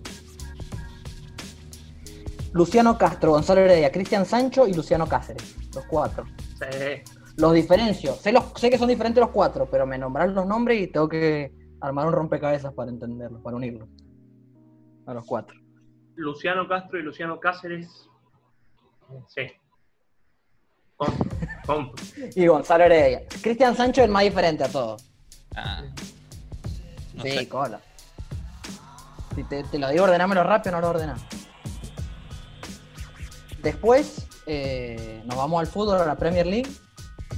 Luciano 2.54 2.96
Castro, 2.96 3.32
Gonzalo 3.32 3.62
Heredia, 3.62 3.92
Cristian 3.92 4.26
Sancho 4.26 4.68
y 4.68 4.74
Luciano 4.74 5.08
Cáceres. 5.08 5.56
Los 5.74 5.84
cuatro. 5.86 6.26
Sí. 6.60 7.02
Los 7.38 7.54
diferencio. 7.54 8.14
Sé, 8.14 8.32
los, 8.32 8.44
sé 8.56 8.70
que 8.70 8.78
son 8.78 8.90
diferentes 8.90 9.20
los 9.20 9.32
cuatro, 9.32 9.68
pero 9.70 9.88
me 9.88 9.98
nombraron 9.98 10.36
los 10.36 10.46
nombres 10.46 10.80
y 10.80 10.88
tengo 10.88 11.10
que 11.10 11.52
armar 11.80 12.06
un 12.06 12.14
rompecabezas 12.14 12.72
para 12.74 12.92
entenderlos, 12.92 13.42
para 13.42 13.56
unirlos. 13.56 13.90
A 15.08 15.16
los 15.16 15.26
cuatro. 15.26 15.58
Luciano 16.14 16.68
Castro 16.68 17.00
y 17.00 17.04
Luciano 17.04 17.40
Cáceres. 17.40 18.08
Sí. 19.28 19.42
Y 22.36 22.48
Gonzalo 22.48 22.84
Heredia. 22.86 23.24
Cristian 23.42 23.76
Sancho 23.76 24.02
es 24.02 24.06
el 24.06 24.12
más 24.12 24.24
diferente 24.24 24.64
a 24.64 24.70
todos. 24.70 25.04
Ah. 25.56 25.84
No 27.14 27.24
sí, 27.24 27.32
sé. 27.32 27.50
cola. 27.50 27.80
Si 29.36 29.44
te, 29.44 29.64
te 29.64 29.80
lo 29.80 29.90
digo, 29.90 30.04
ordenámelo 30.04 30.44
rápido, 30.44 30.74
no 30.74 30.82
lo 30.82 30.90
ordenás. 30.90 31.22
Después, 33.62 34.28
eh, 34.46 35.22
nos 35.26 35.38
vamos 35.38 35.60
al 35.60 35.68
fútbol, 35.68 36.02
a 36.02 36.06
la 36.06 36.16
Premier 36.16 36.48
League. 36.48 36.70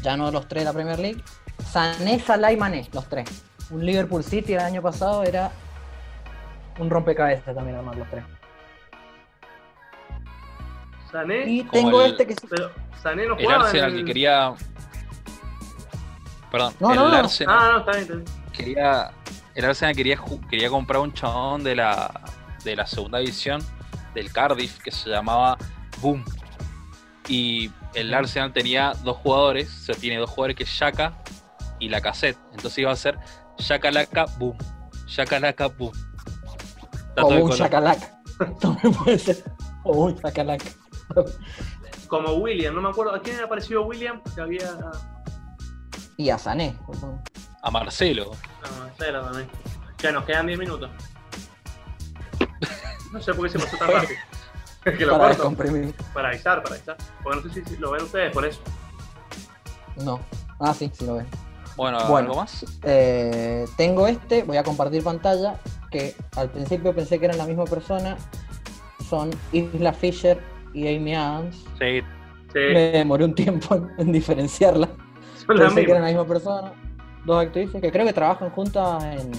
Ya 0.01 0.17
no 0.17 0.31
los 0.31 0.47
tres 0.47 0.61
de 0.61 0.65
la 0.65 0.73
Premier 0.73 0.99
League. 0.99 1.23
Sané, 1.69 2.19
Salah 2.19 2.51
y 2.51 2.57
Mané, 2.57 2.89
los 2.93 3.07
tres. 3.07 3.29
Un 3.69 3.85
Liverpool 3.85 4.23
City 4.23 4.53
el 4.53 4.59
año 4.59 4.81
pasado 4.81 5.23
era 5.23 5.51
un 6.79 6.89
rompecabezas 6.89 7.55
también 7.55 7.77
armar 7.77 7.97
los 7.97 8.09
tres. 8.09 8.23
Sané, 11.13 11.45
Y 11.49 11.63
tengo 11.63 12.01
el- 12.01 12.11
este 12.11 12.27
que 12.27 12.33
sí- 12.33 12.47
pero 12.49 12.71
Sané 13.01 13.25
no 13.27 13.37
El 13.37 13.49
Arsenal 13.51 13.91
en 13.91 13.97
que 13.97 14.05
quería. 14.05 14.53
Perdón, 16.51 16.73
No, 16.79 16.89
el 16.91 16.95
no, 16.99 17.09
no. 17.09 17.15
Arsenal 17.15 17.57
Ah, 17.59 17.69
no, 17.71 17.79
está 17.79 17.91
bien, 17.91 18.01
está 18.03 18.13
bien. 18.15 18.25
quería. 18.51 19.11
El 19.55 19.65
Arsenal 19.65 19.95
quería, 19.95 20.19
quería 20.49 20.69
comprar 20.69 21.01
un 21.01 21.13
chabón 21.13 21.63
de 21.63 21.75
la, 21.75 22.11
de 22.63 22.75
la 22.75 22.85
segunda 22.87 23.19
división 23.19 23.63
del 24.15 24.31
Cardiff 24.31 24.79
que 24.79 24.89
se 24.91 25.09
llamaba 25.09 25.57
Boom. 26.01 26.23
Y 27.27 27.71
el 27.93 28.13
Arsenal 28.13 28.51
tenía 28.51 28.93
dos 29.03 29.17
jugadores, 29.17 29.69
o 29.71 29.85
sea, 29.85 29.95
tiene 29.95 30.17
dos 30.17 30.29
jugadores 30.29 30.55
que 30.57 30.63
es 30.63 30.69
Shaka 30.69 31.13
y 31.79 31.89
la 31.89 32.01
cassette. 32.01 32.37
Entonces 32.51 32.79
iba 32.79 32.91
a 32.91 32.95
ser 32.95 33.17
Shaka 33.59 33.91
Laka 33.91 34.25
Boom. 34.37 34.57
Shaka 35.07 35.39
Laka 35.39 35.67
Boom. 35.67 35.91
De 37.15 37.21
un 37.23 37.41
color. 37.41 37.57
chacalac. 37.57 38.11
También 38.59 38.93
puede 38.93 39.19
ser. 39.19 39.43
O 39.83 40.05
un 40.05 40.19
chacalac. 40.19 40.63
Como 42.07 42.33
William, 42.33 42.75
no 42.75 42.81
me 42.81 42.89
acuerdo. 42.89 43.13
¿A 43.15 43.21
quién 43.21 43.37
era 43.37 43.47
parecido 43.49 43.83
William? 43.85 44.21
Que 44.35 44.41
había. 44.41 44.69
Y 46.17 46.29
a 46.29 46.37
Sané. 46.37 46.77
A 47.61 47.71
Marcelo. 47.71 48.25
No, 48.61 48.89
cero 48.97 49.21
también. 49.23 49.49
Ya 49.99 50.11
nos 50.11 50.25
quedan 50.25 50.45
10 50.47 50.59
minutos. 50.59 50.89
No 53.11 53.21
sé 53.21 53.33
por 53.33 53.45
qué 53.45 53.57
se 53.57 53.59
pasó 53.63 53.77
tan 53.77 53.91
rápido. 53.91 54.19
Es 54.85 54.97
que 54.97 55.05
lo 55.05 55.13
Para 55.13 55.29
corto. 55.29 55.43
descomprimir. 55.43 55.95
Para 56.13 56.27
avisar, 56.27 56.61
para 56.61 56.75
avisar. 56.75 56.97
Porque 57.23 57.37
no 57.47 57.53
sé 57.53 57.63
si- 57.63 57.69
si 57.69 57.77
lo 57.77 57.91
ven 57.91 58.03
ustedes 58.03 58.33
por 58.33 58.45
eso. 58.45 58.59
No. 60.03 60.19
Ah, 60.59 60.73
sí, 60.73 60.91
sí 60.93 61.05
lo 61.05 61.15
ven. 61.15 61.27
Bueno, 61.77 61.99
Bueno. 62.09 62.27
¿algo 62.31 62.41
más? 62.41 62.65
Eh, 62.83 63.65
tengo 63.77 64.07
este, 64.07 64.43
voy 64.43 64.57
a 64.57 64.63
compartir 64.63 65.01
pantalla, 65.01 65.57
que 65.89 66.17
al 66.35 66.49
principio 66.49 66.93
pensé 66.93 67.17
que 67.17 67.23
eran 67.25 67.37
la 67.37 67.45
misma 67.45 67.63
persona. 67.63 68.17
Son 69.09 69.29
Isla 69.53 69.93
Fisher 69.93 70.43
y 70.73 70.95
Amy 70.95 71.15
Adams. 71.15 71.55
Sí. 71.79 72.01
Sí, 72.53 72.59
Me 72.59 72.91
demoré 72.91 73.25
un 73.25 73.33
tiempo 73.33 73.75
en, 73.75 73.89
en 73.97 74.13
las 74.13 74.89
Pensé 75.47 75.85
que 75.85 75.91
eran 75.91 76.03
la 76.03 76.07
misma 76.09 76.25
persona. 76.27 76.73
Dos 77.25 77.41
actrices 77.41 77.81
que 77.81 77.91
creo 77.91 78.05
que 78.05 78.13
trabajan 78.13 78.49
juntas 78.51 79.03
en. 79.03 79.31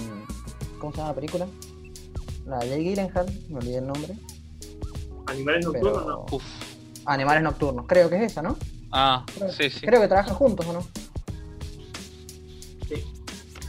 ¿Cómo 0.79 0.91
se 0.91 0.97
llama 0.97 1.09
la 1.09 1.15
película? 1.15 1.47
La 2.45 2.59
de 2.59 2.69
Jake 2.69 2.83
Gyllenhaal, 2.83 3.25
me 3.49 3.57
olvidé 3.57 3.77
el 3.77 3.87
nombre. 3.87 4.13
Animales 5.27 5.65
nocturnos, 5.65 5.97
Pero... 6.03 6.07
no. 6.09 6.25
Uf. 6.31 6.43
Animales 7.07 7.43
Nocturnos, 7.43 7.85
creo 7.87 8.09
que 8.09 8.15
es 8.17 8.31
esa, 8.31 8.41
¿no? 8.41 8.57
Ah, 8.91 9.23
Creo, 9.35 9.51
sí, 9.51 9.69
sí. 9.69 9.85
creo 9.85 10.01
que 10.01 10.07
trabajan 10.07 10.33
juntos, 10.33 10.65
¿o 10.65 10.73
no? 10.73 10.81
Sí. 12.87 13.03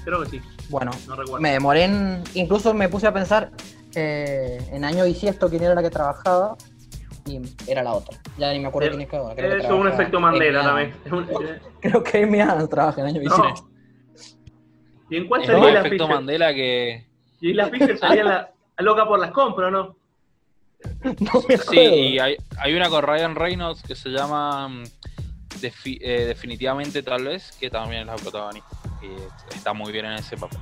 Creo 0.05 0.23
que 0.23 0.31
sí, 0.31 0.41
Bueno, 0.69 0.91
no 1.07 1.17
recuerdo. 1.17 1.41
me 1.41 1.53
demoré 1.53 1.85
en. 1.85 2.23
Incluso 2.35 2.73
me 2.75 2.89
puse 2.89 3.07
a 3.07 3.13
pensar 3.13 3.51
eh, 3.95 4.59
en 4.73 4.85
año 4.85 5.05
bisiesto 5.05 5.49
quién 5.51 5.63
era 5.63 5.75
la 5.75 5.83
que 5.83 5.91
trabajaba 5.91 6.57
y 7.27 7.41
era 7.67 7.83
la 7.83 7.93
otra. 7.95 8.19
Ya 8.39 8.53
ni 8.53 8.61
me 8.61 8.69
acuerdo 8.69 8.89
Eh, 8.89 8.91
quién 8.91 9.03
es 9.03 9.09
cada 9.09 9.23
una. 9.25 9.35
Creo 9.35 9.51
que 9.51 9.65
Es 9.67 9.71
un 9.71 9.89
efecto 9.89 10.21
Mandela 10.21 10.63
también. 10.63 10.95
Eh, 11.05 11.61
Creo 11.81 12.03
que 12.03 12.23
Amy 12.23 12.41
Adams 12.41 12.69
trabaja 12.71 13.01
en 13.03 13.07
año 13.09 13.21
bisiesto. 13.21 13.43
No. 13.43 13.71
¿Y 15.11 15.17
en 15.17 15.29
cuál 15.29 15.41
Es 15.43 15.47
salía 15.47 15.63
más 15.63 15.73
la 15.73 15.81
efecto 15.81 16.05
Fisher? 16.05 16.15
Mandela 16.17 16.55
que. 16.55 17.07
Y 17.41 17.53
la 17.53 17.69
Fisher 17.69 17.99
salía 17.99 18.25
la, 18.25 18.51
loca 18.79 19.07
por 19.07 19.19
las 19.19 19.31
compras, 19.31 19.71
¿no? 19.73 19.97
No 21.21 21.43
me 21.49 21.57
Sí, 21.59 21.79
y 21.81 22.19
hay, 22.19 22.37
hay 22.59 22.75
una 22.75 22.89
con 22.89 23.03
Ryan 23.03 23.35
Reynolds 23.35 23.83
que 23.83 23.95
se 23.95 24.11
llama 24.11 24.69
mm, 24.69 24.83
Defi- 25.61 25.99
eh, 26.01 26.25
Definitivamente 26.27 27.03
Tal 27.03 27.25
vez, 27.25 27.53
que 27.59 27.71
también 27.71 28.03
es 28.03 28.07
la 28.09 28.17
protagonista. 28.17 28.69
Y 29.03 29.55
está 29.55 29.73
muy 29.73 29.93
bien 29.93 30.07
en 30.07 30.13
ese 30.15 30.37
papel. 30.37 30.59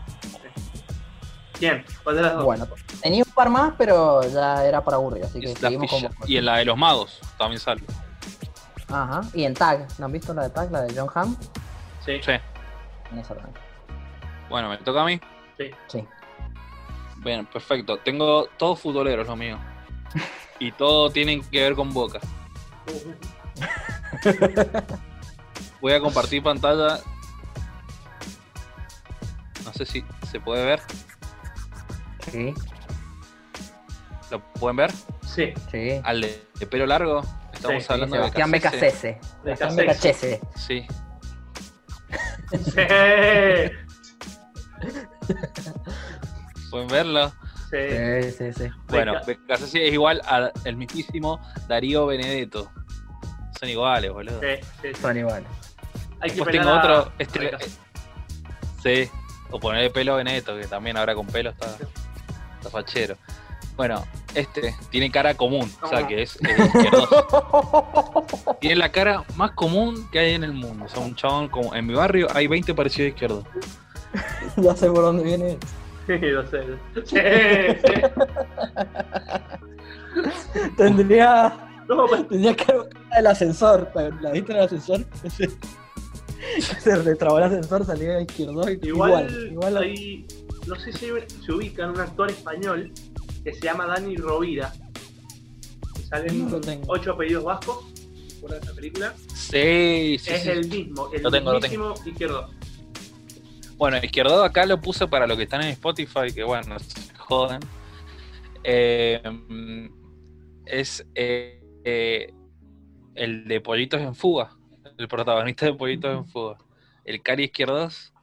¿Quién? 1.58 1.84
¿Cuál 2.02 2.16
de 2.16 2.22
las 2.22 2.34
dos? 2.34 2.44
Bueno, 2.44 2.66
tenía 3.02 3.22
un 3.24 3.32
par 3.32 3.48
más, 3.48 3.74
pero 3.78 4.22
ya 4.28 4.64
era 4.64 4.82
para 4.82 4.96
aburrir, 4.96 5.24
así 5.24 5.40
que 5.40 5.54
seguimos. 5.54 5.90
Y 6.26 6.36
en 6.36 6.44
la 6.46 6.56
de 6.58 6.64
los 6.64 6.76
magos 6.76 7.20
también 7.38 7.60
sale. 7.60 7.82
Ajá. 8.88 9.22
Y 9.32 9.44
en 9.44 9.54
Tag, 9.54 9.86
¿no 9.98 10.06
han 10.06 10.12
visto 10.12 10.34
la 10.34 10.42
de 10.42 10.50
Tag, 10.50 10.70
la 10.70 10.82
de 10.82 10.94
John 10.94 11.08
Hamm? 11.14 11.36
Sí, 12.04 12.20
Sí. 12.22 12.32
En 13.12 13.18
esa 13.18 13.34
también. 13.34 13.54
Bueno, 14.48 14.68
me 14.68 14.76
toca 14.78 15.02
a 15.02 15.04
mí. 15.04 15.20
sí. 15.58 15.70
Sí. 15.88 16.06
Bien, 17.18 17.46
perfecto. 17.46 17.96
Tengo 17.98 18.46
todos 18.58 18.80
futboleros, 18.80 19.26
lo 19.26 19.34
mío. 19.36 19.58
Y 20.58 20.72
todo 20.72 21.08
tienen 21.10 21.42
que 21.48 21.62
ver 21.62 21.74
con 21.74 21.92
Boca. 21.94 22.20
Voy 25.80 25.92
a 25.92 26.00
compartir 26.00 26.42
pantalla. 26.42 27.00
No 29.64 29.72
sé 29.72 29.86
si 29.86 30.04
se 30.30 30.38
puede 30.40 30.64
ver. 30.66 30.80
Sí, 32.30 32.54
¿Lo 34.30 34.40
pueden 34.54 34.76
ver? 34.76 34.90
Sí, 35.26 35.52
sí. 35.70 36.00
Al 36.02 36.20
de, 36.22 36.46
de 36.58 36.66
pelo 36.66 36.86
largo. 36.86 37.22
Estamos 37.52 37.82
Sí, 37.84 37.92
hablando 37.92 38.16
Sebastián 38.16 38.50
de 38.50 38.58
Becasese. 38.58 38.80
Becasese. 38.84 39.20
Sebastián 39.44 39.76
Becasese. 39.76 40.40
Sí. 40.56 40.86
sí. 42.50 42.80
¿Pueden 46.70 46.88
verlo? 46.88 47.32
Sí. 47.70 47.76
Sí, 48.22 48.30
sí, 48.32 48.52
sí. 48.52 48.70
Bueno, 48.88 49.14
Beca- 49.14 49.26
Becasese 49.26 49.86
es 49.88 49.92
igual 49.92 50.20
al 50.26 50.52
el 50.64 50.76
mismísimo 50.76 51.40
Darío 51.68 52.06
Benedetto. 52.06 52.70
Son 53.58 53.68
iguales, 53.68 54.12
boludo. 54.12 54.40
Sí, 54.40 54.46
sí, 54.82 54.88
sí. 54.94 55.00
Son 55.00 55.16
iguales. 55.16 55.48
Hay 56.20 56.30
que 56.30 56.36
Después 56.36 56.56
pelar 56.56 56.64
tengo 56.66 56.76
a- 56.76 56.78
otro. 57.00 57.12
a 57.12 57.14
Este, 57.18 57.38
Becasese. 57.38 57.78
sí. 58.82 59.10
O 59.50 59.60
ponerle 59.60 59.90
pelo 59.90 60.14
a 60.14 60.16
Benedetto, 60.16 60.56
que 60.58 60.66
también 60.66 60.96
ahora 60.96 61.14
con 61.14 61.26
pelo 61.26 61.50
está, 61.50 61.66
está 61.66 61.86
fachero. 62.70 63.16
Bueno, 63.76 64.04
este 64.34 64.74
tiene 64.90 65.10
cara 65.10 65.34
común, 65.34 65.68
o 65.82 65.88
sea 65.88 65.98
¿Cómo? 65.98 66.08
que 66.08 66.22
es 66.22 66.36
eh, 66.36 66.56
izquierdoso. 66.64 68.24
Tiene 68.60 68.76
la 68.76 68.92
cara 68.92 69.24
más 69.34 69.50
común 69.52 70.08
que 70.12 70.20
hay 70.20 70.34
en 70.34 70.44
el 70.44 70.52
mundo. 70.52 70.84
O 70.84 70.88
sea, 70.88 71.00
un 71.02 71.16
chabón 71.16 71.48
como. 71.48 71.74
En 71.74 71.84
mi 71.86 71.94
barrio 71.94 72.28
hay 72.32 72.46
20 72.46 72.72
parecidos 72.74 73.08
izquierdos. 73.10 73.44
ya 74.56 74.76
sé 74.76 74.88
por 74.90 75.02
dónde 75.02 75.24
viene. 75.24 75.58
Sí, 76.06 76.18
lo 76.18 76.46
sé. 76.46 76.60
Sí, 77.06 77.16
sí. 77.16 77.92
Tendría, 80.76 81.56
No, 81.88 82.06
pues, 82.06 82.28
tendría 82.28 82.54
que 82.54 82.70
haber 82.70 82.88
el 83.16 83.26
ascensor. 83.26 83.90
¿La 84.20 84.30
viste 84.32 84.52
en 84.52 84.58
el 84.58 84.64
ascensor? 84.64 85.02
Se 86.58 86.96
retrabó 86.96 87.38
el 87.38 87.44
ascensor, 87.44 87.86
salía 87.86 88.20
izquierdo 88.20 88.68
igual, 88.68 88.78
igual. 88.82 89.48
igual, 89.50 89.76
hay, 89.78 90.26
no 90.66 90.76
sé 90.76 90.92
si 90.92 91.06
se 91.44 91.52
ubica 91.52 91.84
en 91.84 91.90
un 91.90 92.00
actor 92.00 92.30
español 92.30 92.92
que 93.42 93.52
se 93.52 93.60
llama 93.60 93.86
Dani 93.86 94.16
Rovira. 94.16 94.72
Que 94.72 96.00
No 96.00 96.06
Salen 96.06 96.60
tengo. 96.60 96.84
ocho 96.88 97.12
apellidos 97.12 97.44
vascos 97.44 97.84
por 98.40 98.54
esa 98.54 98.74
película. 98.74 99.14
Sí, 99.34 100.16
sí, 100.18 100.32
es 100.32 100.42
sí. 100.42 100.50
el 100.50 100.68
mismo, 100.68 101.10
el 101.12 101.22
Lo 101.22 101.30
tengo, 101.30 101.52
lo 101.52 101.60
mismísimo 101.60 101.94
izquierdo. 102.04 102.50
Bueno, 103.76 103.98
izquierdo 104.02 104.42
acá 104.44 104.64
lo 104.66 104.80
puse 104.80 105.06
para 105.06 105.26
los 105.26 105.36
que 105.36 105.42
están 105.44 105.62
en 105.62 105.68
Spotify, 105.68 106.32
que 106.34 106.44
bueno, 106.44 106.78
se 106.78 107.14
joden. 107.16 107.60
Eh, 108.62 109.20
es 110.64 111.06
eh, 111.14 111.62
eh, 111.84 112.32
el 113.14 113.46
de 113.46 113.60
Pollitos 113.60 114.00
en 114.00 114.14
Fuga, 114.14 114.56
el 114.96 115.08
protagonista 115.08 115.66
de 115.66 115.74
Pollitos 115.74 116.16
en 116.16 116.26
Fuga. 116.26 116.56
El 117.04 117.20
Cari 117.20 117.44
Izquierdos 117.44 118.13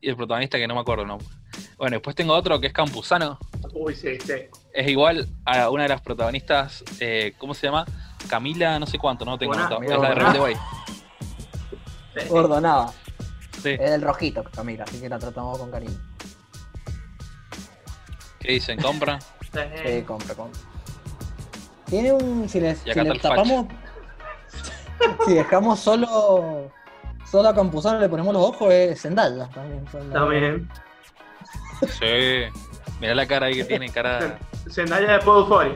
y 0.00 0.08
el 0.08 0.16
protagonista 0.16 0.58
que 0.58 0.66
no 0.66 0.74
me 0.74 0.80
acuerdo 0.80 1.04
nombre. 1.04 1.26
Bueno, 1.76 1.96
después 1.96 2.16
tengo 2.16 2.34
otro 2.34 2.60
que 2.60 2.68
es 2.68 2.72
Campuzano. 2.72 3.38
Uy, 3.72 3.94
sí, 3.94 4.18
sí. 4.20 4.34
Es 4.72 4.88
igual 4.88 5.28
a 5.44 5.70
una 5.70 5.84
de 5.84 5.88
las 5.90 6.00
protagonistas, 6.00 6.84
eh, 7.00 7.34
¿cómo 7.38 7.54
se 7.54 7.66
llama? 7.66 7.84
Camila, 8.28 8.78
no 8.78 8.86
sé 8.86 8.98
cuánto, 8.98 9.24
no 9.24 9.38
tengo. 9.38 9.52
Camila 9.52 9.94
Es 9.94 10.00
la 10.00 10.08
de. 10.08 10.14
Rebelde 10.14 10.40
Way. 10.40 10.54
sí. 12.14 12.20
Ordonaba. 12.30 12.92
Sí. 13.62 13.70
Es 13.70 13.90
del 13.90 14.02
rojito, 14.02 14.44
Camila, 14.44 14.84
así 14.84 15.00
que 15.00 15.08
la 15.08 15.18
tratamos 15.18 15.58
con 15.58 15.70
cariño. 15.70 15.98
¿Qué 18.38 18.52
dicen? 18.52 18.80
¿Compra? 18.80 19.18
Sí, 19.20 20.02
compra, 20.06 20.34
compra. 20.34 20.60
Tiene 21.86 22.12
un. 22.12 22.48
Si 22.48 22.60
le 22.60 22.74
tapamos. 23.20 23.66
si 25.26 25.34
dejamos 25.34 25.80
solo. 25.80 26.70
Solo 27.30 27.48
a 27.48 27.54
Campuzano 27.54 27.98
le 28.00 28.08
ponemos 28.08 28.34
los 28.34 28.42
ojos, 28.42 28.72
es 28.72 29.00
Zendaya 29.02 29.48
también. 29.50 29.84
la- 30.08 30.14
También. 30.14 30.68
Sí. 31.98 32.44
Mirá 33.00 33.14
la 33.14 33.26
cara 33.26 33.46
ahí 33.46 33.54
que 33.54 33.64
tiene, 33.64 33.88
cara... 33.90 34.38
Zendaya 34.70 35.12
de 35.12 35.18
Paul 35.20 35.46
Fori. 35.48 35.72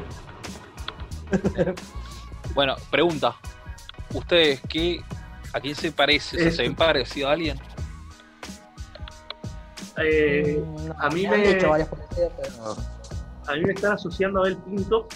Bueno, 2.54 2.76
pregunta. 2.90 3.34
¿Ustedes 4.12 4.60
qué, 4.68 5.00
a 5.52 5.58
quién 5.60 5.74
se 5.74 5.90
parece? 5.90 6.36
O 6.36 6.40
sea, 6.40 6.50
¿Se 6.52 6.62
ven 6.62 6.76
parecido 6.76 7.28
a 7.28 7.32
alguien? 7.32 7.58
Eh, 9.96 10.62
no, 10.86 10.94
a 10.98 11.08
mí 11.10 11.24
han 11.26 11.40
me- 11.40 11.50
hecho 11.50 11.70
varias 11.70 11.88
parecidas, 11.88 12.32
pero. 12.40 12.76
a 13.48 13.52
mí 13.54 13.60
me 13.62 13.72
están 13.72 13.92
asociando 13.92 14.40
a 14.40 14.42
Abel 14.42 14.56
Pinto. 14.58 15.08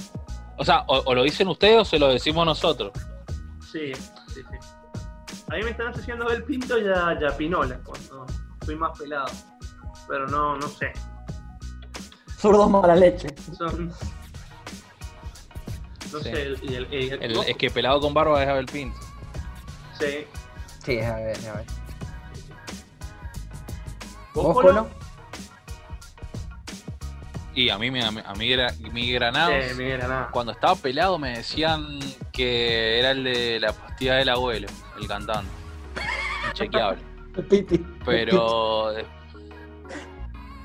O 0.56 0.64
sea, 0.64 0.82
o, 0.88 0.98
o 1.04 1.14
lo 1.14 1.22
dicen 1.22 1.46
ustedes 1.48 1.76
o 1.80 1.84
se 1.84 1.98
lo 1.98 2.08
decimos 2.08 2.44
nosotros. 2.46 2.92
Sí. 3.70 3.92
A 5.50 5.54
mí 5.56 5.62
me 5.62 5.70
están 5.70 5.88
asociando 5.88 6.24
a 6.24 6.28
Abel 6.28 6.44
Pinto 6.44 6.78
y 6.78 6.86
a, 6.88 7.16
y 7.20 7.24
a 7.24 7.36
Pinola 7.36 7.78
cuando 7.84 8.26
soy 8.64 8.76
más 8.76 8.98
pelado. 8.98 9.26
Pero 10.08 10.26
no, 10.28 10.56
no 10.58 10.68
sé. 10.68 10.92
Zurdos 12.38 12.70
mala 12.70 12.94
leche. 12.96 13.28
Son. 13.56 13.88
No 16.12 16.18
Sí. 16.20 16.24
sé, 16.24 16.42
el, 16.42 16.64
y 16.64 17.10
el, 17.10 17.36
es 17.46 17.56
que 17.56 17.70
pelado 17.70 18.00
con 18.00 18.14
barba 18.14 18.42
es 18.42 18.48
Abel 18.48 18.66
Pinto. 18.66 18.98
Sí. 19.98 20.26
Sí, 20.84 21.00
a 21.00 21.16
ver, 21.16 21.36
a 21.48 21.52
ver. 21.54 21.64
¿Vos, 24.34 24.44
¿Vos, 24.44 24.54
Polo? 24.62 24.88
Y 27.58 27.70
a 27.70 27.76
mí, 27.78 27.90
me- 27.90 28.04
a 28.04 28.10
mí, 28.12 28.20
a 28.24 28.34
mí 28.34 28.46
gra- 28.50 28.76
mi 28.92 29.10
granados, 29.10 29.52
Sí, 29.70 29.74
Miguel 29.76 29.98
Granada. 29.98 30.28
cuando 30.30 30.52
estaba 30.52 30.76
pelado 30.76 31.18
me 31.18 31.38
decían 31.38 31.98
que 32.32 33.00
era 33.00 33.10
el 33.10 33.24
de 33.24 33.58
la 33.58 33.72
pastilla 33.72 34.14
del 34.14 34.28
abuelo, 34.28 34.68
el 35.00 35.08
cantante. 35.08 35.50
Inchequeable. 36.50 37.02
Piti. 37.50 37.84
Pero. 38.04 38.96
eh, 38.96 39.04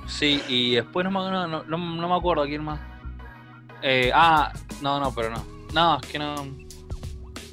Sí, 0.05 0.43
y 0.47 0.75
después 0.75 1.03
no 1.03 1.09
me, 1.09 1.17
no, 1.31 1.47
no- 1.47 1.63
no- 1.63 1.77
no 1.77 2.09
me 2.09 2.15
acuerdo 2.15 2.43
quién 2.45 2.63
más. 2.63 2.79
Eh, 3.81 4.11
ah, 4.13 4.53
no, 4.81 4.99
no, 4.99 5.11
pero 5.15 5.31
no. 5.31 5.43
No, 5.73 5.99
es 5.99 6.07
que 6.07 6.19
no. 6.19 6.35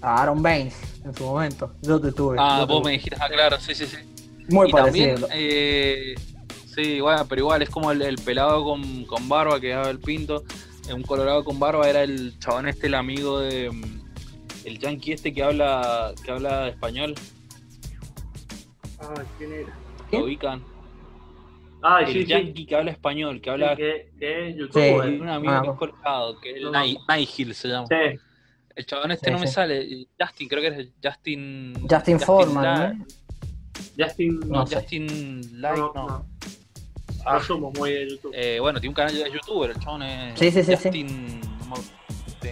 Aaron 0.02 0.42
Baines. 0.42 0.76
en 1.02 1.14
su 1.14 1.24
momento. 1.24 1.72
Yo 1.80 1.98
te 1.98 2.12
tuve. 2.12 2.36
Ah, 2.38 2.66
vos 2.68 2.82
tuve. 2.82 2.90
me 2.90 2.92
dijiste, 2.98 3.16
ah, 3.18 3.28
claro, 3.30 3.58
sí, 3.58 3.74
sí, 3.74 3.86
sí. 3.86 3.96
Muy 4.50 4.68
y 4.68 4.72
parecido. 4.72 5.14
también, 5.26 5.30
eh, 5.32 6.14
sí, 6.82 7.00
bueno, 7.00 7.26
pero 7.28 7.40
igual 7.40 7.62
es 7.62 7.70
como 7.70 7.90
el, 7.92 8.02
el 8.02 8.16
pelado 8.16 8.64
con, 8.64 9.04
con 9.04 9.28
barba 9.28 9.60
que 9.60 9.68
daba 9.70 9.90
el 9.90 9.98
pinto. 10.00 10.44
eh, 10.88 10.92
Un 10.94 11.02
colorado 11.02 11.44
con 11.44 11.58
barba 11.58 11.88
era 11.88 12.02
el 12.02 12.38
chabón 12.38 12.66
este, 12.68 12.86
el 12.88 12.94
amigo 12.94 13.40
de. 13.40 13.70
mm, 13.70 14.00
El 14.66 14.78
yankee 14.78 15.12
este 15.12 15.32
que 15.32 15.42
habla 15.42 16.12
que 16.24 16.30
habla 16.30 16.68
español. 16.68 17.14
Ay, 18.98 19.24
¿quién 19.38 19.52
era? 19.52 19.72
¿Quién? 20.10 20.20
¿Lo 20.22 20.26
ubican? 20.26 20.62
El 22.00 22.06
sí, 22.08 22.12
sí. 22.12 22.26
yankee 22.26 22.66
que 22.66 22.76
habla 22.76 22.90
español, 22.90 23.40
que 23.40 23.44
Sí, 23.44 23.50
habla. 23.50 23.74
que, 23.76 24.10
que 24.18 24.48
es 24.50 24.56
youtuber. 24.56 25.20
Un 25.20 25.28
amigo 25.30 25.52
Ah, 25.54 25.62
que 25.62 25.70
es 25.70 25.76
colorado, 25.76 26.38
que 26.40 26.50
es 26.56 26.62
no, 26.62 26.82
el 26.82 26.98
Nigel 27.08 27.54
se 27.54 27.68
llama. 27.68 27.86
Sí. 27.86 28.18
El 28.76 28.86
chabón 28.86 29.10
este 29.12 29.26
Sí, 29.26 29.32
no 29.32 29.38
me 29.38 29.46
sale. 29.46 30.06
Justin, 30.18 30.48
creo 30.48 30.60
que 30.62 30.68
es 30.68 30.78
el 30.78 30.92
Justin. 31.02 31.74
Justin 31.90 32.20
Foreman, 32.20 32.62
La- 32.64 32.92
¿no? 32.92 33.06
Justin. 33.98 34.40
No, 34.40 34.46
No 34.46 34.66
sé. 34.66 34.74
Justin 34.76 35.60
Light, 35.60 35.78
no, 35.78 35.92
no. 35.94 36.26
No. 37.24 37.30
Ah. 37.30 37.34
No 37.34 37.40
somos 37.40 37.78
muy 37.78 37.92
de 37.92 38.08
YouTube. 38.10 38.32
Eh, 38.34 38.58
bueno, 38.60 38.80
tiene 38.80 38.90
un 38.90 38.94
canal 38.94 39.14
de 39.14 39.30
youtuber, 39.30 39.70
el 39.70 39.78
chabón 39.78 40.02
es. 40.02 40.38
Sí, 40.38 40.50
sí, 40.50 40.62
sí, 40.62 40.76
sí. 40.76 40.82
Justin. 40.84 41.40
no. 41.68 41.76
Sí. 41.76 42.50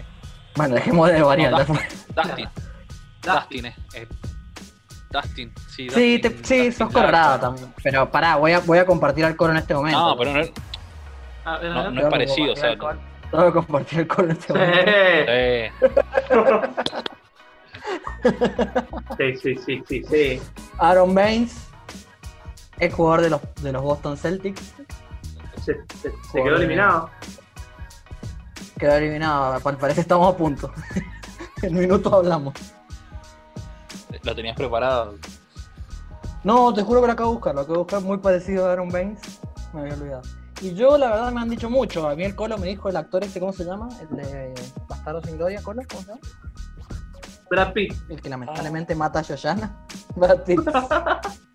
Bueno, 0.57 0.75
dejemos 0.77 1.11
de 1.11 1.23
variar. 1.23 1.53
No. 1.53 1.59
Dustin. 1.59 2.49
Dustin, 3.23 3.67
eh. 3.67 3.75
eh, 3.95 4.07
Dustin, 5.11 5.53
sí. 5.75 5.89
Sí, 5.91 6.19
te- 6.19 6.29
sí, 6.31 6.35
Dustin 6.37 6.73
sos 6.73 6.93
colorado 6.93 7.39
también. 7.41 7.73
Pero 7.83 8.11
pará, 8.11 8.37
voy 8.37 8.53
a, 8.53 8.61
voy 8.61 8.79
a 8.79 8.85
compartir 8.87 9.25
alcohol 9.25 9.51
en 9.53 9.57
este 9.59 9.75
momento. 9.75 9.99
No, 9.99 10.17
pero 10.19 10.33
no, 10.33 10.41
es- 10.41 10.53
Ah, 11.45 11.59
no, 11.63 11.75
no 11.75 11.85
Tengo 11.95 12.01
es 12.01 12.11
parecido, 12.11 12.53
o 12.53 12.57
sea. 12.57 12.77
Tengo 13.31 13.45
que 13.47 13.53
compartir 13.53 13.99
alcohol 14.01 14.27
en 14.27 14.31
este 14.33 14.53
momento. 14.53 14.81
eh, 14.87 15.73
Sí, 19.17 19.37
sí, 19.37 19.55
sí, 19.65 19.83
sí, 19.89 20.03
sí. 20.05 20.43
Aaron 20.79 21.15
Baines, 21.15 21.68
ex 22.81 22.95
jugador 22.95 23.21
de 23.23 23.31
los, 23.31 23.41
de 23.63 23.73
los 23.73 23.83
Boston 23.83 24.17
Celtics, 24.17 24.75
Se, 25.65 25.75
se- 26.01 26.13
se 26.33 26.43
quedó 26.43 26.57
eliminado. 26.57 27.11
quedó 28.79 28.93
eliminado. 28.95 29.55
Al 29.65 29.77
parecer 29.77 30.01
estamos 30.03 30.35
a 30.35 30.37
punto. 30.37 30.73
en 31.63 31.75
minutos 31.75 32.13
hablamos. 32.13 32.55
lo 34.23 34.35
tenías 34.35 34.57
preparado. 34.57 35.15
No, 36.45 36.73
te 36.73 36.83
juro 36.83 37.01
que 37.01 37.07
lo 37.09 37.13
acabo 37.13 37.31
de 37.31 37.35
buscar. 37.37 37.55
Lo 37.55 37.61
acabo 37.63 37.75
de 37.75 37.79
buscar 37.81 38.01
muy 38.03 38.19
parecido 38.19 38.67
a 38.69 38.73
Aaron 38.73 38.89
Baines. 38.91 39.21
Me 39.73 39.81
había 39.81 39.95
olvidado. 39.95 40.23
Y 40.61 40.75
yo, 40.75 40.97
la 40.99 41.11
verdad, 41.11 41.33
me 41.33 41.41
han 41.41 41.49
dicho 41.51 41.69
mucho. 41.71 42.09
A 42.09 42.15
mí 42.17 42.25
el 42.25 42.35
Colo 42.35 42.59
me 42.59 42.67
dijo 42.69 42.89
el 42.89 42.97
actor 42.97 43.23
este, 43.25 43.39
¿cómo 43.41 43.53
se 43.53 43.65
llama? 43.65 43.89
El 44.01 44.17
de 44.17 44.55
Bastardo 44.89 45.21
sin 45.23 45.37
Gloria, 45.37 45.63
Colo, 45.63 45.83
¿cómo 45.89 46.01
se 46.03 46.09
llama? 46.09 46.21
Brad 47.51 47.73
Pitt. 47.73 47.95
El 48.09 48.21
que 48.21 48.29
lamentablemente 48.29 48.95
mata 48.95 49.19
a 49.21 49.23
Yoyana. 49.23 49.77
Brad 50.17 50.43
Pitt. 50.45 50.61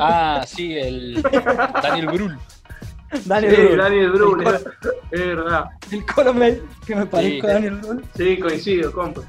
Ah, 0.00 0.44
sí, 0.46 0.76
el 0.76 1.22
Daniel 1.82 2.06
Brühl. 2.08 2.38
Daniel 3.26 3.54
Sí, 3.56 3.62
Brühl. 3.62 3.76
Daniel 3.78 4.10
Brühl. 4.10 4.46
El 4.46 4.54
Es 5.10 5.26
verdad. 5.36 5.64
El 5.90 6.06
Colo 6.06 6.34
me, 6.34 6.58
que 6.86 6.96
me 6.96 7.06
parezco 7.06 7.46
Sí. 7.46 7.50
a 7.50 7.54
Daniel 7.54 7.76
Brühl. 7.76 8.04
Sí, 8.16 8.38
coincido, 8.40 8.92
compa. 8.92 9.20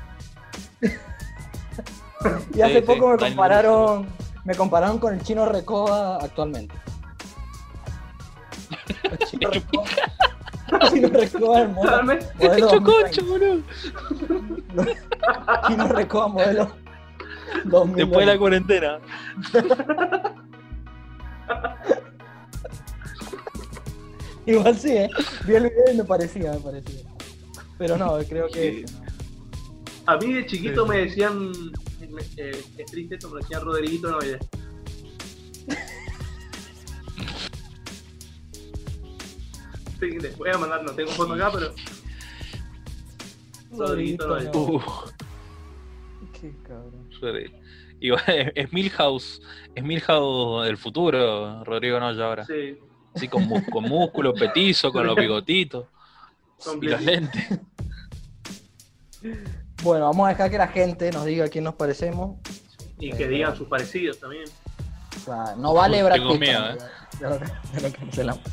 Y 2.56 2.62
hace 2.62 2.74
Sí, 2.76 2.80
sí, 2.80 2.86
poco 2.86 3.10
me 3.12 3.18
compararon, 3.18 4.08
me 4.44 4.56
compararon 4.56 4.98
con 4.98 5.14
el 5.14 5.22
chino 5.22 5.46
Recoba 5.46 6.18
actualmente. 6.18 6.74
El 9.04 9.18
chino 9.28 9.50
Recoba, 9.52 9.84
chino 10.92 11.10
Recoba 11.10 11.60
el 11.62 11.70
modelo, 11.70 11.92
Realmente. 11.92 12.26
modelo 12.40 12.56
Hecho 12.56 12.80
2020. 12.80 13.04
concha, 13.04 13.22
boludo. 13.24 13.62
Chino 15.68 15.88
Recoba 15.90 16.28
modelo 16.30 16.60
2020. 16.66 16.85
Después 17.96 18.26
de 18.26 18.34
la 18.34 18.38
cuarentena. 18.38 19.00
Igual 24.46 24.78
sí, 24.78 24.92
¿eh? 24.92 25.10
Vi 25.48 25.56
el 25.56 25.64
video 25.64 25.94
y 25.94 25.98
me 25.98 26.04
parecía, 26.04 26.52
me 26.54 26.60
parecía. 26.60 27.02
Pero 27.78 27.98
no, 27.98 28.18
creo 28.30 28.48
que... 28.48 28.72
Sí. 28.72 28.84
ese, 28.86 28.94
no. 29.00 29.06
A 30.14 30.18
mí 30.18 30.34
de 30.34 30.46
chiquito 30.46 30.84
Sí. 30.84 30.90
me 30.90 30.98
decían. 30.98 31.52
eh, 32.38 32.64
es 32.78 32.86
triste 32.92 33.16
esto, 33.16 33.30
me 33.30 33.42
decían 33.42 33.62
Rodriguito. 33.66 34.20
Sí, 40.00 40.10
les 40.20 40.38
voy 40.38 40.50
a 40.50 40.58
mandar, 40.58 40.84
no 40.84 40.92
tengo 40.92 41.12
foto 41.12 41.34
acá, 41.34 41.52
pero. 41.54 41.74
Rodriguito 43.72 44.28
Noide. 44.28 44.52
No. 46.36 46.42
Qué 46.42 46.54
cabrón. 46.68 47.10
sorry. 47.20 47.54
Y 48.00 48.10
bueno, 48.12 48.52
es 48.56 48.74
Milhouse, 48.74 49.42
es 49.74 49.84
Milhouse 49.84 50.66
del 50.66 50.78
futuro, 50.78 51.64
Rodrigo 51.64 52.00
Noya 52.00 52.26
ahora. 52.26 52.46
Sí, 52.46 52.78
Así 53.16 53.28
con, 53.30 53.48
músculo, 53.48 54.34
petizo, 54.38 54.92
con 54.92 55.08
los 55.08 55.16
bigotitos 55.16 55.86
y 56.82 56.86
los 56.88 57.02
lentes. 57.02 57.60
Bueno, 59.84 60.06
vamos 60.06 60.26
a 60.28 60.30
dejar 60.30 60.52
que 60.52 60.58
la 60.58 60.68
gente 60.68 61.12
nos 61.12 61.26
diga 61.26 61.46
a 61.46 61.48
quién 61.48 61.64
nos 61.64 61.76
parecemos. 61.76 62.38
Y 63.00 63.12
que 63.12 63.28
digan 63.28 63.56
sus 63.56 63.68
parecidos 63.68 64.20
también. 64.20 64.46
O 65.16 65.20
sea, 65.20 65.56
no 65.58 65.74
vale 65.74 66.04
Brad 66.04 66.16
Tengo 66.18 66.32
Pitt, 66.32 66.40
miedo. 66.42 66.72
¿eh? 66.72 66.78
Ya 67.22 67.30
lo- 67.30 67.40
ya 67.40 67.80
lo 67.82 67.92
cancelamos. 67.94 68.44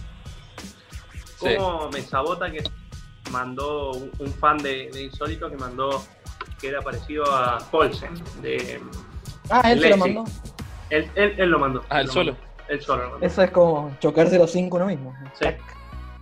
Sí. 1.40 1.57
Como 1.57 1.90
me 1.90 2.01
sabota 2.03 2.51
que 2.51 2.62
mandó 3.31 3.92
un, 3.92 4.11
un 4.18 4.33
fan 4.35 4.59
de, 4.59 4.90
de 4.92 5.03
Insólito 5.05 5.51
que 5.51 5.57
mandó 5.57 6.05
que 6.62 6.68
era 6.68 6.81
parecido 6.81 7.25
a 7.35 7.59
Paulsen. 7.70 8.14
De, 8.40 8.81
Ah, 9.51 9.70
él 9.70 9.81
se 9.81 9.90
lo 9.90 9.96
mandó. 9.98 10.25
él, 10.88 11.11
él, 11.16 11.35
él 11.37 11.51
lo 11.51 11.59
mandó. 11.59 11.85
Ah, 11.90 12.01
él 12.01 12.07
lo 12.07 12.12
solo. 12.12 12.33
mandó. 12.33 12.48
Él 12.68 12.81
solo 12.81 13.03
lo 13.05 13.11
mandó. 13.11 13.27
Eso 13.27 13.42
es 13.42 13.51
como 13.51 13.94
chocarse 14.01 14.38
los 14.38 14.51
cinco 14.51 14.77
uno 14.79 14.87
mismo. 14.87 15.14
Sí. 15.38 15.46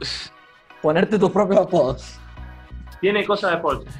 Ponerte 0.82 1.18
tus 1.18 1.30
propios 1.30 1.60
apodos. 1.60 2.14
Tiene 3.00 3.24
cosas 3.24 3.52
de 3.52 3.58
Paulsen. 3.58 3.92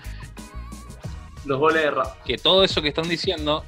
Los 1.45 1.59
goles 1.59 1.83
de 1.83 1.91
rap. 1.91 2.23
que 2.25 2.37
todo 2.37 2.65
eso 2.65 2.83
que 2.83 2.89
están 2.89 3.09
diciendo, 3.09 3.65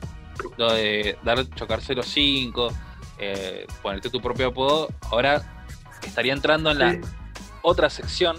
lo 0.57 0.73
de 0.73 1.17
dar 1.23 1.47
chocarse 1.55 1.95
los 1.95 2.07
cinco, 2.07 2.71
eh, 3.19 3.67
ponerte 3.83 4.11
tu 4.11 4.21
propio 4.21 4.49
apodo, 4.49 4.89
ahora 5.11 5.65
estaría 6.03 6.33
entrando 6.33 6.71
en 6.71 6.79
la 6.79 6.91
Sí. 6.93 7.01
otra 7.63 7.89
sección, 7.89 8.37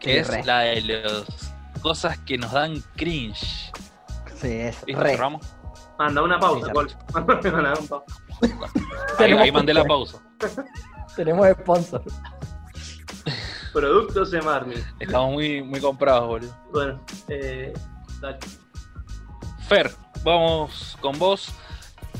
que 0.00 0.12
Sí, 0.12 0.18
es 0.18 0.28
re. 0.28 0.44
la 0.44 0.60
de 0.60 0.80
las 0.82 1.54
cosas 1.82 2.18
que 2.18 2.38
nos 2.38 2.52
dan 2.52 2.82
cringe. 2.96 3.67
Sí, 4.40 4.52
es 4.52 4.84
¿Listo, 4.86 5.02
re. 5.02 5.10
cerramos? 5.10 5.46
Manda 5.98 6.22
una 6.22 6.38
pausa, 6.38 6.66
Sí, 6.66 6.72
Col. 6.72 6.96
Manda 7.14 7.40
una 7.58 7.74
pausa. 7.74 8.04
Ahí, 9.18 9.32
ahí 9.32 9.52
mandé 9.52 9.74
la 9.74 9.84
pausa. 9.84 10.22
Tenemos 11.16 11.48
sponsor. 11.60 12.02
Productos 13.72 14.30
de 14.30 14.40
Marni. 14.42 14.74
Estamos 15.00 15.32
muy, 15.32 15.62
muy 15.62 15.80
comprados, 15.80 16.26
boludo. 16.28 16.56
Bueno, 16.72 17.04
eh, 17.28 17.72
dale. 18.20 18.38
Fer, 19.68 19.90
vamos 20.22 20.96
con 21.00 21.18
vos. 21.18 21.52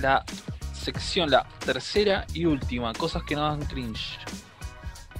La 0.00 0.24
sección, 0.72 1.30
la 1.30 1.46
tercera 1.64 2.26
y 2.34 2.44
última, 2.44 2.92
cosas 2.92 3.22
que 3.24 3.34
nos 3.34 3.58
dan 3.58 3.68
cringe. 3.68 4.18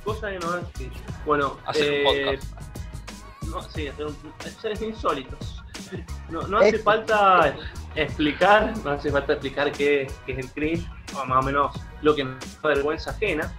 Cosa 0.05 0.31
que 0.31 0.39
no 0.39 0.51
dan 0.51 0.67
que- 0.73 0.91
Bueno, 1.25 1.57
Hacer 1.67 1.91
un 1.91 1.95
eh, 2.17 2.39
podcast. 2.41 2.61
No, 3.49 3.63
sí, 3.63 3.89
hacer 3.89 4.07
un, 4.07 4.17
seres 4.61 4.83
insólitos. 4.83 5.63
No, 6.31 6.43
no 6.49 6.59
hace 6.59 6.79
falta 6.79 7.55
explicar, 7.95 8.75
no 8.85 8.91
hace 8.91 9.11
falta 9.11 9.33
explicar 9.35 9.73
qué, 9.73 10.11
qué 10.27 10.33
es 10.33 10.39
el 10.39 10.51
cringe, 10.53 10.87
o 11.17 11.25
más 11.25 11.39
o 11.39 11.47
menos 11.47 11.73
lo 12.03 12.15
que 12.15 12.25
me 12.25 12.35
da 12.63 12.69
vergüenza 12.69 13.11
ajena. 13.11 13.53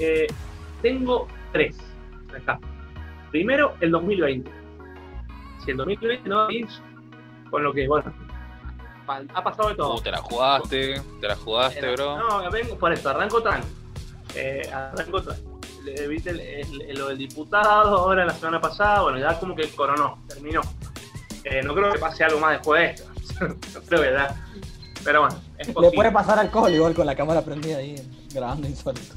Eh, 0.00 0.26
tengo 0.82 1.28
tres 1.52 1.76
acá. 2.34 2.58
Primero, 3.30 3.74
el 3.80 3.90
2020. 3.90 4.50
Si 5.64 5.70
el 5.72 5.76
2020 5.76 6.28
no 6.28 6.40
da 6.42 6.46
cringe, 6.46 6.80
con 7.50 7.62
lo 7.62 7.72
que, 7.72 7.86
bueno, 7.86 8.12
ha 9.34 9.44
pasado 9.44 9.68
de 9.68 9.74
todo. 9.76 9.94
Uh, 9.96 10.00
te 10.00 10.10
la 10.10 10.18
jugaste, 10.18 11.00
te 11.20 11.28
la 11.28 11.36
jugaste, 11.36 11.92
bro. 11.92 12.16
No, 12.18 12.50
vengo 12.50 12.76
por 12.78 12.92
esto, 12.92 13.10
arranco 13.10 13.42
tranqui. 13.42 13.68
Eh, 14.34 14.68
arranco. 14.72 15.22
Le- 15.84 16.08
Viste 16.08 16.32
lo 16.94 17.06
del 17.08 17.18
diputado 17.18 17.96
ahora 17.98 18.24
la 18.24 18.32
semana 18.34 18.60
pasada, 18.60 19.02
bueno, 19.02 19.18
ya 19.18 19.38
como 19.38 19.54
que 19.54 19.68
coronó, 19.68 20.18
terminó. 20.28 20.60
Eh, 21.48 21.62
no 21.62 21.74
creo 21.74 21.92
que 21.92 21.98
pase 22.00 22.24
algo 22.24 22.40
más 22.40 22.58
después 22.58 22.80
de 22.80 23.04
esto. 23.04 23.46
no 23.74 23.80
creo 23.82 24.02
que 24.02 24.12
ya. 24.12 24.34
Pero 25.04 25.20
bueno, 25.20 25.40
es 25.58 25.68
Le 25.68 25.90
puede 25.92 26.10
pasar 26.10 26.40
alcohol 26.40 26.74
igual 26.74 26.92
con 26.92 27.06
la 27.06 27.14
cámara 27.14 27.40
prendida 27.42 27.78
ahí 27.78 27.94
grabando 28.34 28.66
insólito. 28.66 29.14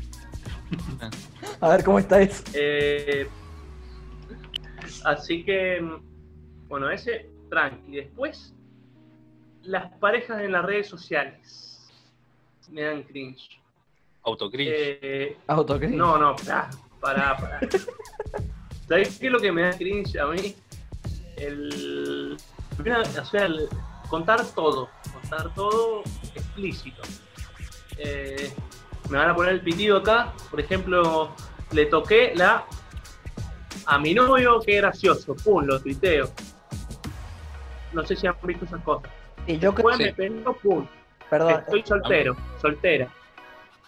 A 1.60 1.70
ver 1.70 1.84
cómo 1.84 1.98
está 1.98 2.22
eso. 2.22 2.44
Eh, 2.54 3.28
así 5.06 5.44
que, 5.44 5.84
bueno, 6.68 6.92
ese 6.92 7.32
tranqui. 7.50 7.96
Después, 7.96 8.54
las 9.64 9.92
parejas 9.94 10.42
en 10.42 10.52
las 10.52 10.64
redes 10.64 10.88
sociales 10.88 11.90
me 12.70 12.84
dan 12.84 13.02
cringe. 13.02 13.60
Autocringe. 14.22 15.00
Eh, 15.02 15.38
Autocrítica. 15.48 15.98
No, 15.98 16.20
no, 16.20 16.36
pará, 16.36 16.70
pará, 17.02 17.38
pará. 17.42 17.60
¿Sabes 18.88 19.18
qué 19.18 19.26
es 19.26 19.32
lo 19.32 19.40
que 19.40 19.52
me 19.52 19.64
da 19.64 19.72
cringe 19.72 20.16
a 20.18 20.28
mí? 20.28 20.56
El. 21.40 22.38
o 23.20 23.26
sea, 23.26 23.46
el- 23.46 23.68
contar 24.10 24.44
todo, 24.56 24.90
contar 25.14 25.54
todo 25.54 26.04
explícito. 26.36 27.02
Eh, 27.98 28.52
me 29.10 29.18
van 29.18 29.30
a 29.30 29.36
poner 29.36 29.54
el 29.54 29.62
pitido 29.62 29.98
acá, 29.98 30.34
por 30.50 30.60
ejemplo, 30.60 31.32
le 31.72 31.86
toqué 31.86 32.34
la 32.36 32.66
a 33.86 33.98
mi 34.00 34.14
novio, 34.14 34.60
qué 34.66 34.78
gracioso, 34.78 35.36
pum, 35.36 35.64
lo 35.66 35.80
tuiteo. 35.82 36.30
No 37.94 38.06
sé 38.06 38.16
si 38.16 38.28
han 38.28 38.36
visto 38.44 38.66
esas 38.66 38.82
cosas. 38.84 39.10
Y 39.48 39.58
yo 39.58 39.74
creo 39.74 39.90
Después 39.90 39.98
me 40.00 40.14
pego, 40.14 40.54
pum, 40.58 40.88
Perdón, 41.30 41.52
estoy 41.66 41.84
soltero, 41.86 42.36
soltera. 42.62 43.08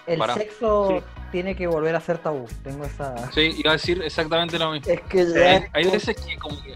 el 0.08 0.18
Pará. 0.18 0.34
sexo 0.34 0.88
Sí. 0.99 1.06
tiene 1.32 1.56
que 1.56 1.68
volver 1.68 1.95
a 1.95 2.02
ser 2.02 2.18
tabú. 2.18 2.47
Tengo 2.64 2.84
esa. 2.86 3.32
Sí, 3.32 3.54
iba 3.58 3.72
a 3.72 3.74
decir 3.74 4.02
exactamente 4.02 4.58
lo 4.58 4.72
mismo. 4.72 4.91
Es 4.91 5.02
que 5.02 5.26
Sí. 5.26 5.34
ya. 5.36 5.49
Hay, 5.49 5.66
hay 5.74 5.91
veces 5.91 6.16
que 6.20 6.36
como 6.38 6.62
que 6.64 6.74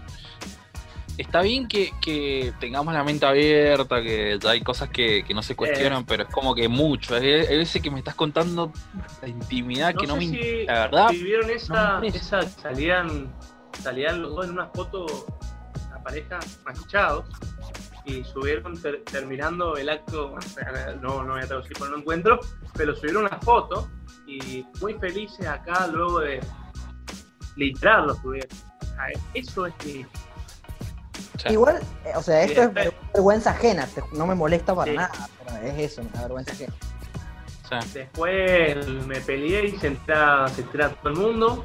está 1.18 1.42
bien 1.42 1.66
que, 1.68 1.92
que 2.00 2.52
tengamos 2.60 2.92
la 2.94 3.02
mente 3.04 3.26
abierta, 3.26 4.02
que 4.02 4.38
ya 4.40 4.50
hay 4.50 4.60
cosas 4.60 4.88
que, 4.90 5.24
que 5.24 5.34
no 5.34 5.42
se 5.42 5.56
cuestionan, 5.56 6.04
pero 6.04 6.24
es 6.24 6.28
como 6.28 6.54
que 6.54 6.68
mucho. 6.68 7.14
Hay 7.14 7.22
veces 7.58 7.80
que 7.80 7.90
me 7.90 7.98
estás 7.98 8.14
contando 8.14 8.72
la 9.22 9.28
intimidad 9.28 9.94
que 9.94 10.06
no 10.06 10.16
me... 10.16 10.26
si 10.26 10.64
la 10.66 10.72
verdad, 10.80 11.10
vivieron 11.10 11.50
esa, 11.50 12.00
no 12.00 12.02
esa 12.06 12.42
salían, 12.42 13.32
salían 13.82 14.22
los 14.22 14.34
dos 14.34 14.44
en 14.46 14.52
una 14.52 14.66
foto, 14.68 15.06
la 15.90 16.02
pareja 16.02 16.38
manchados, 16.64 17.24
y 18.04 18.22
subieron 18.22 18.80
ter- 18.80 19.02
terminando 19.04 19.76
el 19.76 19.88
acto, 19.88 20.36
no, 21.02 21.24
no 21.24 21.32
voy 21.34 21.42
a 21.42 21.46
traducir 21.46 21.76
por 21.76 21.90
no 21.90 21.98
encuentro, 21.98 22.40
pero 22.74 22.94
subieron 22.94 23.24
una 23.24 23.38
foto 23.38 23.88
y 24.26 24.64
muy 24.80 24.94
felices 24.94 25.46
acá 25.46 25.86
luego 25.86 26.20
de 26.20 26.40
literal 27.56 28.06
lo 28.08 28.14
subieron. 28.16 28.48
Eso 29.34 29.66
es 29.66 29.74
o 29.74 30.25
sea, 31.48 31.52
Igual, 31.52 31.80
eh, 32.04 32.12
o 32.14 32.22
sea, 32.22 32.42
esto 32.42 32.62
es 32.62 32.74
ver- 32.74 32.92
vergüenza 33.14 33.50
ajena. 33.50 33.86
te- 33.86 34.02
No 34.16 34.26
me 34.26 34.34
molesta 34.34 34.74
para 34.74 34.90
Sí. 34.90 34.96
nada. 34.96 35.10
Pero 35.44 35.66
es 35.66 35.92
eso, 35.92 36.02
da 36.14 36.22
vergüenza 36.22 36.52
ajena. 36.52 36.72
o 37.64 37.68
sea, 37.68 37.80
Después 37.92 38.86
me 39.06 39.20
peleé 39.20 39.66
y 39.66 39.76
se 39.78 39.88
entera, 39.88 40.46
se 40.48 40.62
entera 40.62 40.90
todo 40.90 41.12
el 41.12 41.18
mundo. 41.18 41.64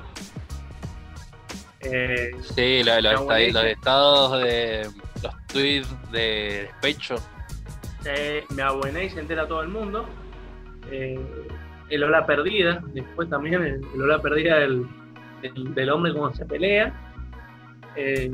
Eh, 1.82 2.32
sí, 2.56 2.84
lo- 2.84 3.02
los, 3.02 3.22
Está 3.22 3.68
estados 3.70 4.42
de 4.44 4.88
los 5.24 5.48
tweets 5.48 5.88
de 6.12 6.70
despecho. 6.72 7.16
Eh, 8.06 8.44
me 8.50 8.62
abuené 8.64 9.06
y 9.06 9.10
se 9.10 9.20
entera 9.20 9.48
todo 9.48 9.62
el 9.62 9.68
mundo. 9.70 10.08
Eh, 10.92 11.20
el 11.90 12.04
Ola 12.04 12.26
Perdida, 12.26 12.82
después 12.94 13.30
también 13.30 13.56
el, 13.56 13.82
el 13.94 14.02
Ola 14.02 14.20
Perdida 14.22 14.58
del, 14.60 14.88
del, 15.42 15.74
del 15.76 15.90
hombre 15.90 16.14
cuando 16.14 16.36
se 16.36 16.46
pelea. 16.46 16.94
Eh, 17.96 18.32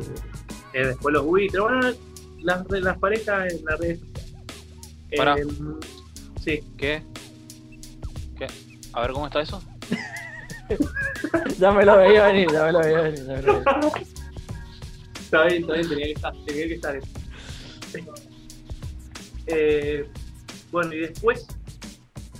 eh, 0.74 0.88
después 0.88 1.13
los 1.13 1.26
buitres, 1.26 1.61
bueno, 1.61 1.80
las, 2.41 2.70
las 2.70 2.97
parejas 2.97 3.53
en 3.53 3.65
las 3.65 3.80
redes 3.80 3.99
sociales. 3.99 4.45
Eh, 5.11 5.18
Pará. 5.18 5.36
sí, 6.43 6.63
¿Qué? 6.78 7.03
¿Qué? 8.38 8.47
A 8.93 9.01
ver 9.01 9.11
cómo 9.11 9.28
está 9.28 9.41
eso. 9.41 9.61
Ya 11.59 11.72
me 11.72 11.86
lo 11.86 11.95
veía 11.97 12.26
venir, 12.26 12.51
ya 12.51 12.65
me 12.65 12.72
lo 12.74 12.80
veía 12.80 13.01
venir. 13.01 13.26
ya 13.26 13.34
me 13.36 13.41
lo 13.41 13.53
veía 13.53 13.80
venir. 13.80 14.07
está 15.20 15.45
bien, 15.45 15.61
está 15.61 15.74
bien, 15.74 15.89
tenía 15.89 16.05
que 16.05 16.11
estar, 16.11 16.34
tenía 16.45 16.68
que 16.68 16.74
estar 16.74 16.95
eso. 16.97 17.07
Eh, 19.47 20.09
bueno, 20.72 20.93
y 20.93 20.99
después 20.99 21.47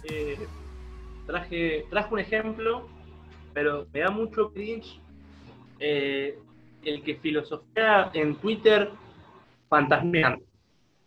eh, 0.04 0.38
traje, 1.26 1.86
traje 1.90 2.14
un 2.14 2.20
ejemplo, 2.20 2.88
pero 3.54 3.88
me 3.94 4.02
da 4.02 4.10
mucho 4.10 4.52
cringe 4.52 5.00
eh, 5.80 6.38
el 6.84 7.02
que 7.04 7.16
filosofea 7.16 8.12
en 8.14 8.36
Twitter 8.36 8.90
fantasmeando. 9.70 10.44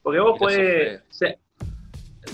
Porque 0.02 0.20
vos 0.20 0.38
puedes 0.38 1.02
ser, 1.10 1.38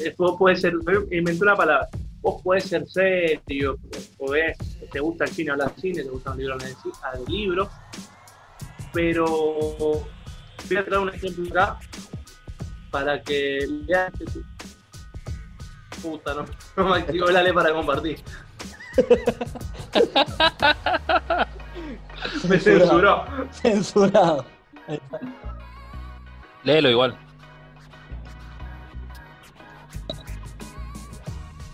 eh, 0.01 0.14
vos 0.16 0.37
puedes 0.39 0.61
ser, 0.61 0.74
inventé 1.11 1.43
una 1.43 1.57
palabra, 1.57 1.89
vos 2.20 2.41
puedes 2.43 2.64
ser 2.64 2.87
serio, 2.87 3.76
podés, 4.16 4.57
te 4.91 5.01
gusta 5.01 5.24
el 5.24 5.30
cine, 5.30 5.51
hablar 5.53 5.74
de 5.74 5.80
cine, 5.80 6.03
te 6.05 6.11
gusta 6.11 6.30
un 6.32 6.39
libro, 6.39 6.55
hablar 6.55 6.70
de 7.18 7.32
libros, 7.32 7.68
pero 8.93 9.24
voy 9.26 10.76
a 10.76 10.84
traer 10.84 10.99
un 11.01 11.09
ejemplo 11.11 11.49
acá 11.51 11.78
para 12.91 13.20
que 13.22 13.66
leas 13.87 14.12
que 14.18 14.24
tu- 14.26 14.45
puta 16.03 16.34
no, 16.34 16.45
no 16.76 16.89
me 16.91 16.97
activó 17.01 17.30
la 17.30 17.43
ley 17.43 17.53
para 17.53 17.72
compartir. 17.72 18.18
Me 22.49 22.59
censuró. 22.59 23.24
Censurado. 23.51 24.44
Ahí 24.88 24.97
está. 24.97 25.20
Léelo 26.64 26.90
igual. 26.90 27.18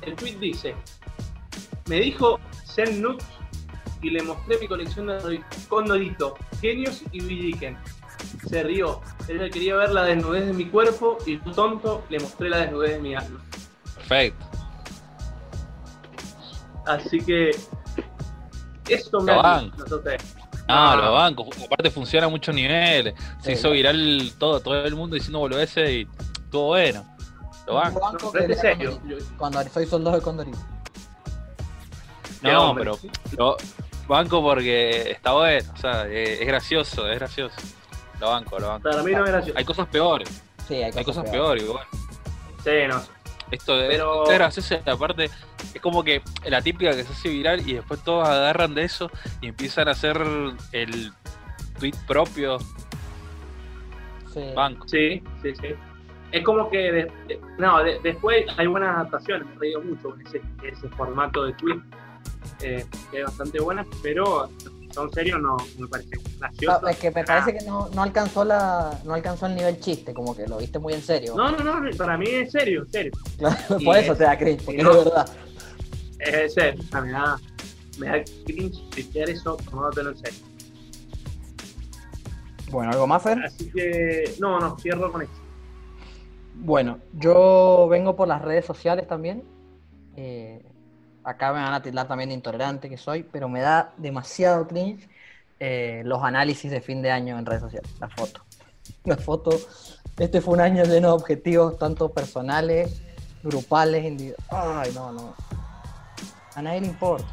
El 0.03 0.17
tweet 0.17 0.37
dice: 0.39 0.75
Me 1.89 1.97
dijo 2.01 2.39
Zen 2.67 3.01
Nuts 3.03 3.25
y 4.03 4.11
le 4.11 4.23
mostré 4.23 4.59
mi 4.59 4.67
colección 4.67 5.07
de 5.07 5.19
Dorito- 5.21 5.69
con 5.69 5.87
Dorito, 5.87 6.35
Genios 6.61 7.03
y 7.13 7.21
Villiquen. 7.21 7.79
Se 8.49 8.63
rió. 8.63 9.01
Ella 9.29 9.49
quería 9.49 9.77
ver 9.77 9.91
la 9.93 10.03
desnudez 10.05 10.47
de 10.47 10.53
mi 10.53 10.67
cuerpo 10.67 11.19
y 11.27 11.37
tonto 11.39 12.05
le 12.09 12.19
mostré 12.19 12.51
la 12.51 12.59
desnudez 12.59 12.93
de 12.93 12.99
mi 12.99 13.15
alma. 13.15 13.41
Perfecto. 13.95 14.47
Así 16.87 17.21
que 17.21 17.51
esto 18.89 19.21
me 19.21 19.33
Lo 19.33 19.47
ha. 19.47 19.63
No 20.73 20.79
sé. 20.79 20.89
Ah, 20.89 20.93
Ah. 20.93 20.97
lo 20.97 21.13
banco. 21.13 21.47
Aparte 21.65 21.91
funciona 21.91 22.27
a 22.27 22.31
muchos 22.31 22.55
niveles. 22.55 23.15
Se 23.41 23.47
Sí. 23.47 23.53
hizo 23.53 23.71
viral 23.71 24.33
todo, 24.39 24.61
todo 24.61 24.85
el 24.85 24.95
mundo 24.97 25.15
diciendo 25.15 25.39
boludeces 25.39 25.91
y 25.91 26.09
estuvo 26.45 26.67
bueno. 26.69 27.05
Lo 27.67 27.75
banco. 27.75 28.01
Yo 28.01 28.33
banco 28.33 28.33
No, 28.49 28.55
serio. 28.55 28.99
Cuando 29.39 29.63
soy 29.69 29.87
soldado 29.87 30.17
de 30.17 30.23
Condorito. 30.23 30.59
No, 32.43 32.71
hombre. 32.71 32.85
pero 32.85 32.99
lo 33.39 33.57
banco 34.09 34.43
porque 34.43 35.11
está 35.13 35.33
bueno. 35.33 35.71
O 35.73 35.77
sea, 35.77 36.07
eh, 36.09 36.39
es 36.41 36.47
gracioso, 36.47 37.09
es 37.09 37.19
gracioso. 37.19 37.55
Lo 38.21 38.31
banco, 38.31 38.59
lo 38.59 38.69
banco. 38.69 38.91
Para 38.91 39.03
mí 39.03 39.13
no 39.13 39.25
es 39.25 39.31
gracioso. 39.31 39.59
Hay 39.59 39.65
cosas 39.65 39.87
peores. 39.89 40.43
Sí, 40.67 40.75
hay 40.75 40.91
cosas, 40.91 40.97
Hay 40.99 41.05
cosas 41.05 41.31
peores. 41.31 41.63
peores 41.65 41.65
igual. 41.65 41.87
Sí, 42.65 42.71
no. 42.89 43.22
Esto, 43.53 43.81
es- 43.81 43.89
Pero- 43.91 44.25
es 44.25 44.31
gracioso 44.39 44.77
aparte 44.87 45.25
es 45.75 45.81
como 45.81 46.03
que 46.03 46.23
la 46.49 46.61
típica 46.63 46.91
que 46.97 47.05
se 47.05 47.13
hace 47.13 47.29
viral 47.29 47.69
y 47.69 47.75
después 47.75 48.03
todos 48.03 48.27
agarran 48.29 48.75
de 48.75 48.83
eso 48.85 49.11
y 49.41 49.49
empiezan 49.49 49.87
a 49.89 49.93
hacer 49.93 50.21
el 50.73 51.13
tweet 51.79 51.95
propio 52.09 52.59
Sí. 54.33 54.41
banco. 54.57 54.89
Sí, 54.89 55.23
sí, 55.43 55.55
sí. 55.61 55.69
Es 56.31 56.43
como 56.45 56.71
que 56.71 56.79
de- 56.79 57.13
de- 57.29 57.41
no, 57.59 57.83
de- 57.85 58.01
después 58.03 58.47
hay 58.57 58.67
buenas 58.67 58.97
adaptaciones, 58.97 59.47
me 59.49 59.55
he 59.57 59.59
reído 59.59 59.83
mucho 59.83 60.11
con 60.11 60.27
ese, 60.27 60.41
ese 60.63 60.89
formato 60.91 61.45
de 61.45 61.53
tweet, 61.55 61.81
eh, 62.63 62.87
que 63.11 63.19
es 63.21 63.25
bastante 63.27 63.61
buena, 63.61 63.85
pero 64.03 64.49
son 64.93 65.13
serios 65.13 65.41
no 65.41 65.57
me 65.79 65.87
parece 65.89 66.11
gracioso. 66.39 66.81
Ah, 66.87 66.91
es 66.91 66.97
que 66.99 67.11
me 67.11 67.25
parece 67.25 67.57
que 67.59 67.65
no, 67.65 67.89
no 67.95 68.03
alcanzó 68.03 68.45
la 68.45 68.99
no 69.05 69.15
alcanzó 69.15 69.47
el 69.47 69.55
nivel 69.57 69.79
chiste, 69.81 70.13
como 70.15 70.37
que 70.37 70.47
lo 70.47 70.59
viste 70.59 70.79
muy 70.79 70.93
en 70.95 71.03
serio. 71.03 71.35
No, 71.37 71.51
no, 71.51 71.81
no, 71.81 71.97
para 71.97 72.17
mí 72.19 72.27
es 72.29 72.53
serio, 72.53 72.85
serio. 72.91 73.13
Claro, 73.39 73.57
y 73.79 73.85
por 73.85 73.97
eso 73.97 74.13
es- 74.13 74.19
te 74.19 74.25
da 74.25 74.39
cringe, 74.39 74.65
porque 74.65 74.83
no- 74.83 74.91
es 74.93 75.05
verdad. 75.05 75.31
Es 76.19 76.55
serio, 76.55 76.81
o 76.81 76.87
sea, 76.91 77.01
me 77.01 77.11
da, 77.13 77.41
me 77.99 78.07
da 78.07 78.25
cringe 78.45 78.89
tuitear 78.91 79.31
eso 79.31 79.57
tomándotelo 79.57 80.11
en 80.11 80.19
serio. 80.19 80.39
Bueno, 82.71 82.91
¿algo 82.93 83.07
más, 83.07 83.23
Fer? 83.23 83.39
Así 83.45 83.71
que, 83.71 84.35
no, 84.41 84.59
no, 84.59 84.79
cierro 84.79 85.13
con 85.13 85.23
esto. 85.23 85.35
Bueno, 86.55 86.99
yo 87.13 87.87
vengo 87.91 88.17
por 88.17 88.29
las 88.29 88.41
redes 88.43 88.65
sociales 88.65 89.07
también. 89.07 89.43
Eh, 90.17 90.65
acá 91.25 91.53
me 91.53 91.61
van 91.63 91.75
a 91.75 91.83
tildar 91.83 92.09
también 92.09 92.29
de 92.31 92.35
intolerante 92.35 92.89
que 92.89 92.97
soy, 92.97 93.23
pero 93.23 93.49
me 93.49 93.61
da 93.61 93.93
demasiado 93.97 94.67
cringe 94.67 95.09
eh, 95.61 96.03
los 96.05 96.23
análisis 96.23 96.71
de 96.71 96.81
fin 96.81 97.03
de 97.03 97.11
año 97.11 97.39
en 97.39 97.47
redes 97.47 97.63
sociales, 97.63 97.91
la 98.01 98.09
foto. 98.09 98.43
La 99.05 99.17
foto, 99.17 99.51
este 100.19 100.41
fue 100.41 100.55
un 100.55 100.61
año 100.61 100.83
lleno 100.85 101.09
de 101.09 101.15
objetivos, 101.15 101.79
tanto 101.79 102.09
personales, 102.11 103.01
grupales, 103.43 104.05
individuales. 104.05 104.45
Ay, 104.51 104.93
no, 104.95 105.13
no. 105.13 105.35
A 106.57 106.63
nadie 106.63 106.81
le 106.83 106.87
importa. 106.89 107.27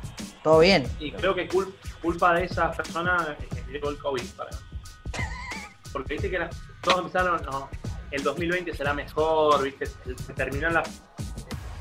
Todo 0.43 0.59
bien. 0.59 0.87
Y 0.99 1.11
creo 1.11 1.33
que 1.35 1.49
cul- 1.49 1.73
culpa 2.01 2.33
de 2.35 2.45
esa 2.45 2.71
persona 2.71 3.35
llegó 3.71 3.89
el 3.89 3.97
COVID 3.97 4.23
para 4.37 4.49
Porque 5.93 6.13
viste 6.13 6.29
que 6.29 6.35
era- 6.37 6.49
todos 6.81 6.99
empezaron, 6.99 7.41
no, 7.45 7.67
el 8.11 8.23
2020 8.23 8.75
será 8.75 8.93
mejor, 8.93 9.61
viste, 9.63 9.85
se 9.87 10.33
terminó 10.33 10.69
la. 10.69 10.83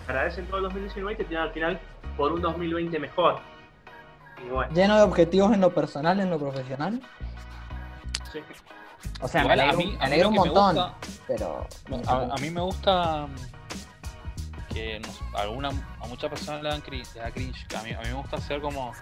Agradecen 0.06 0.46
todo 0.46 0.56
el 0.58 0.62
2019 0.64 1.26
y 1.30 1.34
al 1.34 1.52
final 1.52 1.80
por 2.18 2.32
un 2.32 2.42
2020 2.42 2.98
mejor. 2.98 3.40
Y 4.44 4.50
bueno, 4.50 4.70
Lleno 4.74 4.96
de 4.96 5.02
objetivos 5.02 5.52
en 5.54 5.62
lo 5.62 5.72
personal, 5.72 6.20
en 6.20 6.28
lo 6.28 6.38
profesional. 6.38 7.00
sí. 8.32 8.40
O 9.20 9.28
sea, 9.28 9.42
Igual 9.42 9.56
me 9.58 9.62
a 9.62 9.68
alegro, 9.70 9.78
mí- 9.78 9.86
me 9.86 9.94
a 9.94 9.98
mí 9.98 10.04
alegro 10.06 10.24
lo 10.24 10.28
un 10.30 10.34
montón, 10.36 10.74
gusta- 10.76 10.94
pero... 11.26 11.66
A, 12.08 12.34
a 12.34 12.36
mí 12.38 12.50
me 12.50 12.60
gusta 12.60 13.26
mm, 13.26 14.74
que 14.74 15.00
nos- 15.00 15.20
alguna, 15.34 15.68
a 16.00 16.06
muchas 16.06 16.30
personas 16.30 16.62
le 16.62 16.68
dan 16.68 16.80
cringe, 16.80 17.14
le 17.14 17.20
da 17.20 17.30
cringe. 17.30 17.66
A 17.76 17.82
mí, 17.82 17.92
a 17.92 17.98
mí 18.00 18.06
me 18.08 18.12
gusta 18.14 18.36
hacer 18.36 18.60
como 18.60 18.92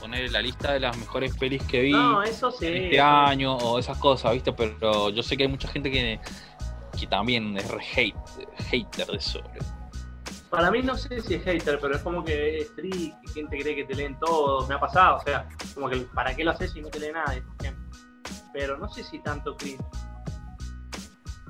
poner 0.00 0.30
la 0.30 0.42
lista 0.42 0.72
de 0.72 0.80
las 0.80 0.96
mejores 0.98 1.36
pelis 1.36 1.62
que 1.64 1.80
vi 1.82 1.92
No, 1.92 2.22
eso 2.22 2.50
sí. 2.50 2.66
este 2.66 2.96
eso- 2.96 3.04
año 3.04 3.56
o 3.56 3.78
esas 3.78 3.96
cosas, 3.98 4.32
¿viste? 4.32 4.52
Pero 4.52 5.10
yo 5.10 5.22
sé 5.22 5.36
que 5.36 5.44
hay 5.44 5.48
mucha 5.48 5.68
gente 5.68 5.90
que 5.90 6.20
que 6.98 7.08
también 7.08 7.56
es 7.56 7.68
re 7.68 7.82
hate, 7.96 8.14
hater 8.70 9.06
de 9.08 9.16
eso. 9.16 9.40
Para 10.54 10.70
mí 10.70 10.82
no 10.82 10.96
sé 10.96 11.20
si 11.20 11.34
es 11.34 11.42
hater, 11.44 11.78
pero 11.80 11.96
es 11.96 12.02
como 12.02 12.22
que 12.24 12.58
es 12.58 12.74
triste, 12.76 13.16
gente 13.34 13.58
cree 13.58 13.74
que 13.74 13.84
te 13.84 13.94
leen 13.94 14.18
todo, 14.18 14.66
me 14.68 14.74
ha 14.74 14.80
pasado, 14.80 15.16
o 15.16 15.20
sea, 15.22 15.48
como 15.74 15.88
que 15.88 15.96
¿para 16.14 16.34
qué 16.34 16.44
lo 16.44 16.52
haces 16.52 16.72
si 16.72 16.80
no 16.80 16.88
te 16.88 17.00
lee 17.00 17.12
nadie? 17.12 17.42
por 17.42 17.54
ejemplo? 17.60 17.98
Pero 18.52 18.76
no 18.78 18.88
sé 18.88 19.02
si 19.02 19.18
tanto 19.18 19.56
cringe. 19.56 19.82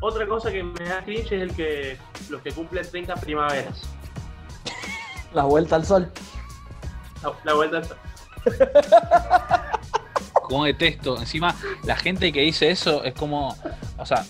Otra 0.01 0.27
cosa 0.27 0.51
que 0.51 0.63
me 0.63 0.85
da 0.89 1.03
cringe 1.05 1.33
es 1.33 1.43
el 1.43 1.55
que 1.55 1.99
los 2.31 2.41
que 2.43 2.53
cumplen 2.53 2.89
30 2.91 3.15
primaveras. 3.17 3.83
La 5.33 5.45
vuelta 5.45 5.77
al 5.77 5.85
sol. 5.85 6.11
La, 7.23 7.33
la 7.45 7.55
vuelta 7.55 7.79
al- 7.79 7.99
Como 10.33 10.65
detesto. 10.65 11.19
Encima, 11.19 11.55
la 11.85 11.97
gente 11.97 12.33
que 12.33 12.41
dice 12.41 12.71
eso 12.71 13.03
es 13.05 13.15
como. 13.15 13.57
O 13.99 14.07
sea, 14.07 14.25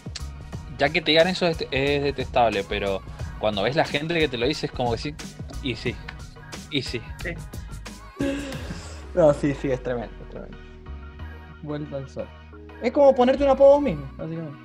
ya 0.78 0.88
que 0.90 1.00
te 1.00 1.10
digan 1.12 1.28
eso 1.28 1.46
es, 1.46 1.58
es 1.70 2.02
detestable, 2.02 2.64
pero 2.68 3.02
cuando 3.38 3.62
ves 3.62 3.76
la 3.76 3.84
gente 3.84 4.18
que 4.18 4.28
te 4.28 4.36
lo 4.36 4.46
dice 4.46 4.66
es 4.66 4.72
como 4.72 4.92
que 4.92 4.98
sí. 4.98 5.14
Y 5.62 5.74
sí. 5.76 5.94
Y 6.70 6.82
sí. 6.82 7.00
No, 9.14 9.32
sí, 9.32 9.54
sí, 9.54 9.70
es 9.70 9.80
tremendo, 9.80 10.12
es 10.24 10.30
tremendo. 10.30 10.58
Vuelta 11.62 11.98
al 11.98 12.08
sol. 12.10 12.28
Es 12.82 12.92
como 12.92 13.14
ponerte 13.14 13.44
un 13.44 13.50
apodo 13.50 13.74
vos 13.74 13.82
mismo, 13.82 14.10
básicamente. 14.16 14.58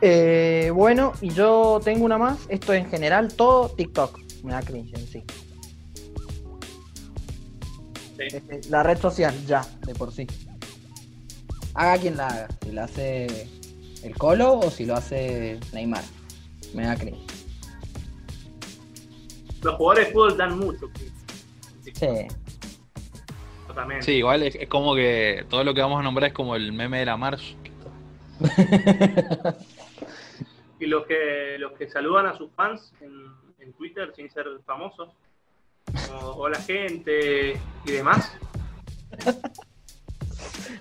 Eh, 0.00 0.70
bueno, 0.72 1.12
y 1.20 1.30
yo 1.30 1.80
tengo 1.84 2.04
una 2.04 2.16
más. 2.16 2.38
Esto 2.48 2.72
en 2.72 2.88
general, 2.88 3.34
todo 3.34 3.70
TikTok. 3.70 4.18
Me 4.44 4.52
da 4.52 4.62
cringe 4.62 4.94
en 4.94 5.06
sí. 5.06 5.24
Sí. 8.16 8.36
Este, 8.36 8.60
La 8.70 8.82
red 8.82 8.98
social, 8.98 9.34
ya, 9.46 9.62
de 9.86 9.94
por 9.94 10.12
sí. 10.12 10.26
Haga 11.74 11.98
quien 11.98 12.16
la 12.16 12.28
haga. 12.28 12.48
Si 12.62 12.72
la 12.72 12.84
hace 12.84 13.48
el 14.02 14.16
Colo 14.16 14.58
o 14.58 14.70
si 14.70 14.86
lo 14.86 14.94
hace 14.94 15.58
Neymar. 15.72 16.04
Me 16.74 16.86
da 16.86 16.96
cringe. 16.96 17.20
Los 19.62 19.74
jugadores 19.74 20.06
de 20.06 20.12
fútbol 20.12 20.36
dan 20.36 20.58
mucho 20.58 20.88
cringe. 20.92 21.12
Sí. 21.94 22.28
Totalmente. 23.66 24.04
Sí, 24.04 24.12
igual 24.12 24.42
es, 24.42 24.54
es 24.54 24.68
como 24.68 24.94
que 24.94 25.44
todo 25.48 25.64
lo 25.64 25.74
que 25.74 25.80
vamos 25.80 26.00
a 26.00 26.02
nombrar 26.02 26.28
es 26.28 26.34
como 26.34 26.56
el 26.56 26.72
meme 26.72 27.00
de 27.00 27.06
la 27.06 27.16
March. 27.16 27.56
Y 30.80 30.86
los 30.86 31.04
que 31.04 31.56
los 31.58 31.72
que 31.72 31.90
saludan 31.90 32.24
a 32.26 32.34
sus 32.34 32.50
fans 32.52 32.94
en, 33.02 33.12
en 33.58 33.72
Twitter 33.74 34.10
sin 34.16 34.30
ser 34.30 34.46
famosos, 34.64 35.10
como 36.08 36.30
hola 36.36 36.58
gente 36.58 37.60
y 37.84 37.90
demás. 37.90 38.34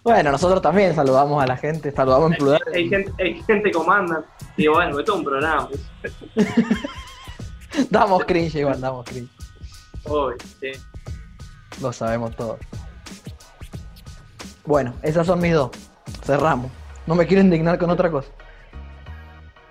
Bueno, 0.04 0.32
nosotros 0.32 0.62
también 0.62 0.96
saludamos 0.96 1.42
a 1.44 1.48
la 1.48 1.58
gente, 1.58 1.92
saludamos 1.92 2.32
en 2.32 2.38
plural. 2.38 2.62
Hay, 2.74 2.84
hay 2.84 2.90
gente, 2.90 3.14
hay 3.24 3.44
gente 3.44 3.64
que 3.64 3.72
comanda. 3.72 4.24
Y 4.58 4.64
digo, 4.64 4.76
bueno, 4.76 5.00
esto 5.00 5.14
es 5.14 5.18
un 5.20 5.26
programa. 5.26 5.70
pues. 5.70 6.16
Damos 7.90 8.26
cringe 8.26 8.56
igual, 8.56 8.82
damos 8.82 9.06
cringe. 9.06 9.30
Obvio, 10.06 10.38
sí. 10.60 10.72
Lo 11.82 11.94
sabemos 11.94 12.36
todos. 12.36 12.60
Bueno, 14.66 14.94
esas 15.04 15.28
son 15.28 15.40
mis 15.40 15.54
dos. 15.54 15.72
Cerramos. 16.24 16.72
No 17.06 17.16
me 17.16 17.26
quiero 17.28 17.42
indignar 17.42 17.78
con 17.78 17.90
otra 17.90 18.10
cosa. 18.12 18.30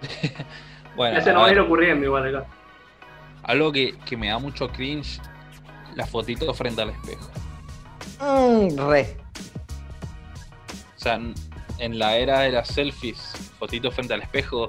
Bueno, 0.96 1.16
ya 1.16 1.22
se 1.22 1.30
a 1.30 1.32
nos 1.32 1.42
va 1.44 1.46
a 1.46 1.52
ir 1.52 1.60
ocurriendo 1.60 2.04
igual 2.04 2.26
acá. 2.34 2.44
algo 3.44 3.70
que, 3.70 3.96
que 4.04 4.16
me 4.16 4.30
da 4.30 4.38
mucho 4.40 4.68
cringe, 4.68 5.20
la 5.94 6.04
fotito 6.04 6.52
frente 6.52 6.82
al 6.82 6.90
espejo. 6.90 7.30
Mm, 8.20 8.88
re. 8.88 9.16
O 10.98 11.00
sea, 11.00 11.14
en- 11.78 11.98
la 11.98 12.16
era 12.16 12.40
de 12.40 12.50
las 12.50 12.68
selfies, 12.68 13.32
fotito 13.58 13.90
frente 13.92 14.12
al 14.14 14.22
espejo. 14.22 14.66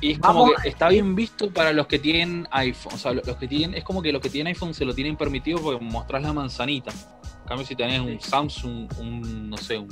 Y 0.00 0.12
es 0.12 0.18
como 0.18 0.46
que 0.62 0.68
está 0.68 0.88
bien 0.88 1.14
visto 1.14 1.50
para 1.50 1.72
los 1.72 1.86
que 1.86 1.98
tienen 2.00 2.46
iPhone. 2.50 2.94
O 2.94 2.98
sea, 2.98 3.12
lo- 3.12 3.22
los 3.24 3.36
que 3.36 3.46
tienen, 3.48 3.74
es 3.74 3.84
como 3.84 4.02
que 4.02 4.12
los 4.12 4.20
que 4.20 4.28
tienen 4.28 4.48
iPhone 4.52 4.74
se 4.74 4.84
lo 4.84 4.92
tienen 4.94 5.16
permitido 5.16 5.60
porque 5.60 5.82
mostrás 5.82 6.22
la 6.22 6.32
manzanita. 6.32 6.90
En 6.90 7.46
cambio, 7.48 7.64
si 7.66 7.76
tenés 7.76 8.00
un 8.00 8.20
Samsung, 8.20 8.88
un, 8.98 9.50
no 9.50 9.56
sé, 9.56 9.78
un, 9.78 9.88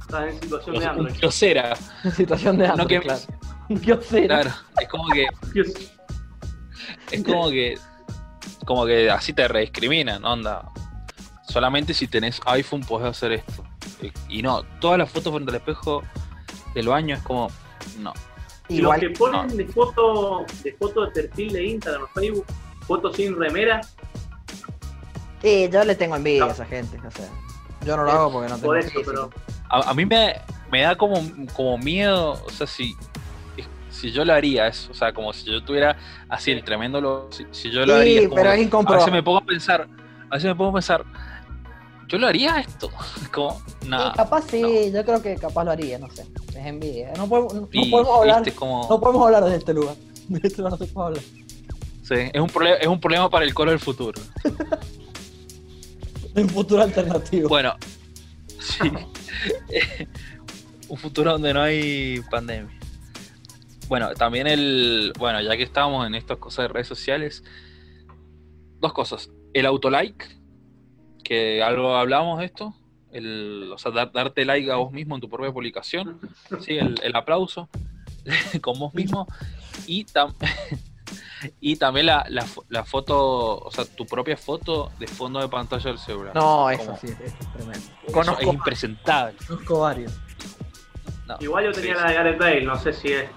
Estás 0.00 0.32
en 0.32 0.40
situación 0.40 0.74
de 0.78 0.80
un 0.84 0.88
Android. 0.88 1.14
Kyocera, 1.14 1.76
Situación 2.16 2.58
de 2.58 2.68
no 2.68 2.86
que, 2.86 3.00
claro. 3.00 3.20
Claro, 4.26 4.50
es 4.80 4.88
como 4.88 5.04
que, 5.10 5.26
es 7.12 7.22
como 7.24 7.50
que, 7.50 7.78
como 8.64 8.84
que 8.86 9.10
así 9.10 9.32
te 9.32 9.46
rediscriminan, 9.46 10.24
onda. 10.24 10.68
Solamente 11.48 11.94
si 11.94 12.06
tenés 12.06 12.40
iPhone 12.46 12.82
podés 12.82 13.08
hacer 13.08 13.32
esto. 13.32 13.64
Y 14.28 14.42
no, 14.42 14.62
todas 14.80 14.98
las 14.98 15.10
fotos 15.10 15.32
frente 15.32 15.50
al 15.50 15.56
espejo 15.56 16.02
del 16.74 16.88
baño 16.88 17.16
es 17.16 17.22
como, 17.22 17.50
no. 17.98 18.12
Y 18.68 18.80
los 18.82 18.94
que 18.98 19.06
Igual. 19.06 19.32
ponen 19.32 19.46
no. 19.48 19.54
de 19.56 19.66
foto 19.66 20.44
de 20.62 20.72
foto 20.74 21.06
de 21.06 21.10
perfil 21.12 21.52
de 21.54 21.64
Instagram 21.68 22.02
o 22.02 22.06
Facebook, 22.08 22.44
fotos 22.86 23.16
sin 23.16 23.38
remera, 23.38 23.80
Sí, 25.42 25.68
yo 25.72 25.84
le 25.84 25.94
tengo 25.94 26.16
envidia 26.16 26.40
No. 26.40 26.46
a 26.50 26.52
esa 26.52 26.64
gente. 26.66 26.98
O 27.06 27.10
sea, 27.10 27.28
yo 27.84 27.96
no 27.96 28.02
lo 28.04 28.10
hago 28.10 28.32
porque 28.32 28.48
no 28.48 28.56
tengo 28.56 28.66
por 28.68 28.78
eso, 28.78 29.00
pero 29.06 29.30
A, 29.70 29.90
a 29.90 29.94
mí 29.94 30.04
me, 30.04 30.34
me 30.70 30.82
da 30.82 30.96
como, 30.96 31.22
como 31.54 31.78
miedo, 31.78 32.32
o 32.44 32.50
sea, 32.50 32.66
si, 32.66 32.94
si 33.88 34.10
yo 34.10 34.24
lo 34.24 34.32
haría 34.34 34.66
eso, 34.66 34.90
o 34.90 34.94
sea, 34.94 35.12
como 35.12 35.32
si 35.32 35.44
yo 35.50 35.62
tuviera 35.62 35.96
así 36.28 36.50
el 36.50 36.64
tremendo, 36.64 37.00
lo, 37.00 37.28
si, 37.30 37.46
si 37.52 37.70
yo 37.70 37.86
lo 37.86 37.94
Sí, 37.94 38.00
haría. 38.00 38.20
es 38.22 38.28
como 38.28 38.36
pero 38.36 38.50
es 38.52 38.58
a 38.58 38.60
incomprobable. 38.62 39.04
veces 39.04 39.12
me 39.12 39.22
pongo 39.22 39.38
a 39.38 39.44
pensar, 39.44 39.88
a 40.28 40.34
veces 40.34 40.44
me 40.48 40.54
pongo 40.56 40.70
a 40.70 40.74
pensar, 40.74 41.04
yo 42.08 42.18
lo 42.18 42.26
haría 42.26 42.58
esto, 42.60 42.90
como, 43.32 43.60
Sí, 43.80 43.88
nada. 43.88 44.12
capaz 44.14 44.44
sí, 44.50 44.90
yo 44.92 45.04
creo 45.04 45.22
que 45.22 45.36
capaz 45.36 45.64
lo 45.64 45.70
haría, 45.70 45.98
no 45.98 46.10
sé. 46.10 46.26
Es 46.50 46.66
envidia. 46.66 47.12
No 47.16 47.28
podemos, 47.28 47.54
no, 47.54 47.60
no 47.62 47.68
Y, 47.72 47.90
podemos 47.90 48.18
hablar. 48.18 48.52
como, 48.54 48.86
No 48.88 49.00
podemos 49.00 49.26
hablar 49.26 49.44
desde 49.44 49.58
este 49.58 49.74
lugar. 49.74 49.94
De 50.28 50.40
este 50.48 50.58
lugar 50.62 50.72
no 50.78 50.86
se 50.86 50.92
puede 50.92 51.06
hablar. 51.08 51.22
sí, 52.02 52.14
es, 52.32 52.40
un 52.40 52.48
problema, 52.48 52.76
es 52.76 52.86
un 52.86 53.00
problema 53.00 53.30
para 53.30 53.44
el 53.44 53.54
coro 53.54 53.70
del 53.70 53.80
futuro. 53.80 54.20
De 56.34 56.42
un 56.42 56.48
futuro 56.48 56.82
alternativo. 56.82 57.48
Bueno, 57.48 57.74
sí. 58.58 58.90
un 60.88 60.96
futuro 60.96 61.32
donde 61.32 61.54
no 61.54 61.62
hay 61.62 62.20
pandemia. 62.30 62.74
Bueno, 63.88 64.12
también 64.14 64.46
el. 64.46 65.12
Bueno, 65.18 65.40
ya 65.40 65.56
que 65.56 65.62
estábamos 65.62 66.06
en 66.06 66.14
estas 66.14 66.38
cosas 66.38 66.64
de 66.64 66.68
redes 66.68 66.88
sociales, 66.88 67.42
dos 68.80 68.92
cosas. 68.92 69.30
El 69.54 69.64
autolike, 69.64 70.37
que 71.28 71.62
algo 71.62 71.94
hablamos 71.94 72.38
de 72.38 72.46
esto. 72.46 72.74
El, 73.12 73.70
o 73.74 73.76
sea, 73.78 73.90
dar- 73.92 74.12
darte 74.12 74.46
like 74.46 74.70
a 74.72 74.76
vos 74.76 74.92
mismo 74.92 75.14
en 75.14 75.20
tu 75.20 75.28
propia 75.28 75.52
publicación. 75.52 76.18
Sí, 76.60 76.78
el, 76.78 76.98
el 77.02 77.14
aplauso 77.16 77.68
con 78.62 78.78
vos 78.78 78.94
mismo. 78.94 79.26
Y, 79.86 80.06
tam- 80.06 80.34
y 81.60 81.76
también 81.76 82.06
la, 82.06 82.24
la 82.30 82.44
fo- 82.46 82.64
la 82.70 82.84
foto, 82.84 83.58
o 83.58 83.70
sea, 83.70 83.84
tu 83.84 84.06
propia 84.06 84.36
foto 84.38 84.90
de 84.98 85.06
fondo 85.06 85.38
de 85.40 85.48
pantalla 85.48 85.90
del 85.90 85.98
celular. 85.98 86.34
No, 86.34 86.70
eso 86.70 86.96
sí, 86.98 87.08
eso 87.08 87.22
es 87.24 87.52
tremendo. 87.52 87.78
eso 87.78 87.92
es 88.06 88.12
Conozco, 88.12 88.52
impresentable. 88.52 89.36
conozco 89.46 89.80
varios. 89.80 90.12
No, 91.26 91.36
igual 91.40 91.64
yo 91.66 91.72
tenía 91.72 91.94
sí, 91.94 92.00
la 92.00 92.08
de 92.08 92.14
Gareth 92.14 92.38
Bale, 92.38 92.62
no 92.62 92.78
sé 92.78 92.92
si 92.94 93.08
es. 93.12 93.28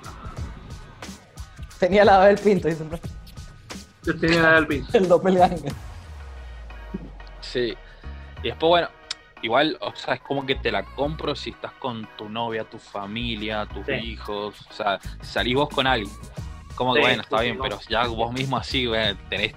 Tenía 1.77 2.05
la 2.05 2.25
del 2.25 2.37
Pinto, 2.37 2.69
dicen. 2.69 2.89
Yo 4.05 4.17
tenía 4.17 4.41
la 4.41 4.53
del 4.55 4.67
Pin. 4.67 4.85
El 4.93 5.07
doppelganger. 5.09 5.73
Sí. 7.41 7.73
Y 8.43 8.47
después, 8.47 8.69
bueno, 8.69 8.89
igual, 9.41 9.77
o 9.81 9.95
sea, 9.95 10.15
es 10.15 10.21
como 10.21 10.45
que 10.45 10.55
te 10.55 10.71
la 10.71 10.83
compro 10.83 11.35
si 11.35 11.51
estás 11.51 11.71
con 11.73 12.07
tu 12.17 12.29
novia, 12.29 12.63
tu 12.63 12.77
familia, 12.79 13.65
tus 13.67 13.85
Sí. 13.85 13.93
hijos, 13.93 14.55
o 14.69 14.73
sea, 14.73 14.99
si 15.21 15.27
salís 15.27 15.55
vos 15.55 15.69
con 15.69 15.87
alguien. 15.87 16.11
Como 16.75 16.93
que 16.93 17.01
Sí, 17.01 17.05
bueno, 17.07 17.21
está 17.21 17.37
sí, 17.39 17.43
bien, 17.45 17.59
pero 17.61 17.79
ya 17.89 18.07
vos 18.07 18.33
mismo 18.33 18.57
así, 18.57 18.87
bueno, 18.87 19.17
tenés. 19.29 19.53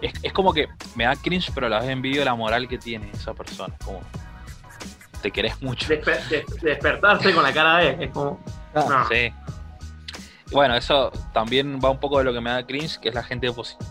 Es, 0.00 0.12
es 0.22 0.32
como 0.32 0.52
que 0.52 0.68
me 0.94 1.04
da 1.04 1.14
cringe, 1.16 1.50
pero 1.54 1.66
a 1.66 1.70
la 1.70 1.80
vez 1.80 1.88
envidio 1.90 2.24
la 2.24 2.34
moral 2.34 2.68
que 2.68 2.78
tiene 2.78 3.10
esa 3.12 3.34
persona. 3.34 3.74
Como 3.84 4.00
te 5.22 5.30
querés 5.32 5.60
mucho. 5.60 5.88
Despe- 5.88 6.24
des- 6.28 6.46
despertarse 6.62 7.34
con 7.34 7.42
la 7.42 7.52
cara 7.52 7.78
de. 7.78 8.04
Es 8.04 8.10
como. 8.10 8.40
Ah, 8.74 8.84
No. 8.88 9.08
Sí. 9.08 9.32
Bueno, 10.52 10.74
eso 10.76 11.10
también 11.34 11.78
va 11.84 11.90
un 11.90 11.98
poco 12.00 12.18
de 12.18 12.24
lo 12.24 12.32
que 12.32 12.40
me 12.40 12.50
da 12.50 12.64
cringe, 12.66 12.98
que 13.00 13.08
es 13.10 13.14
la 13.14 13.22
gente 13.22 13.48
oposición 13.48 13.86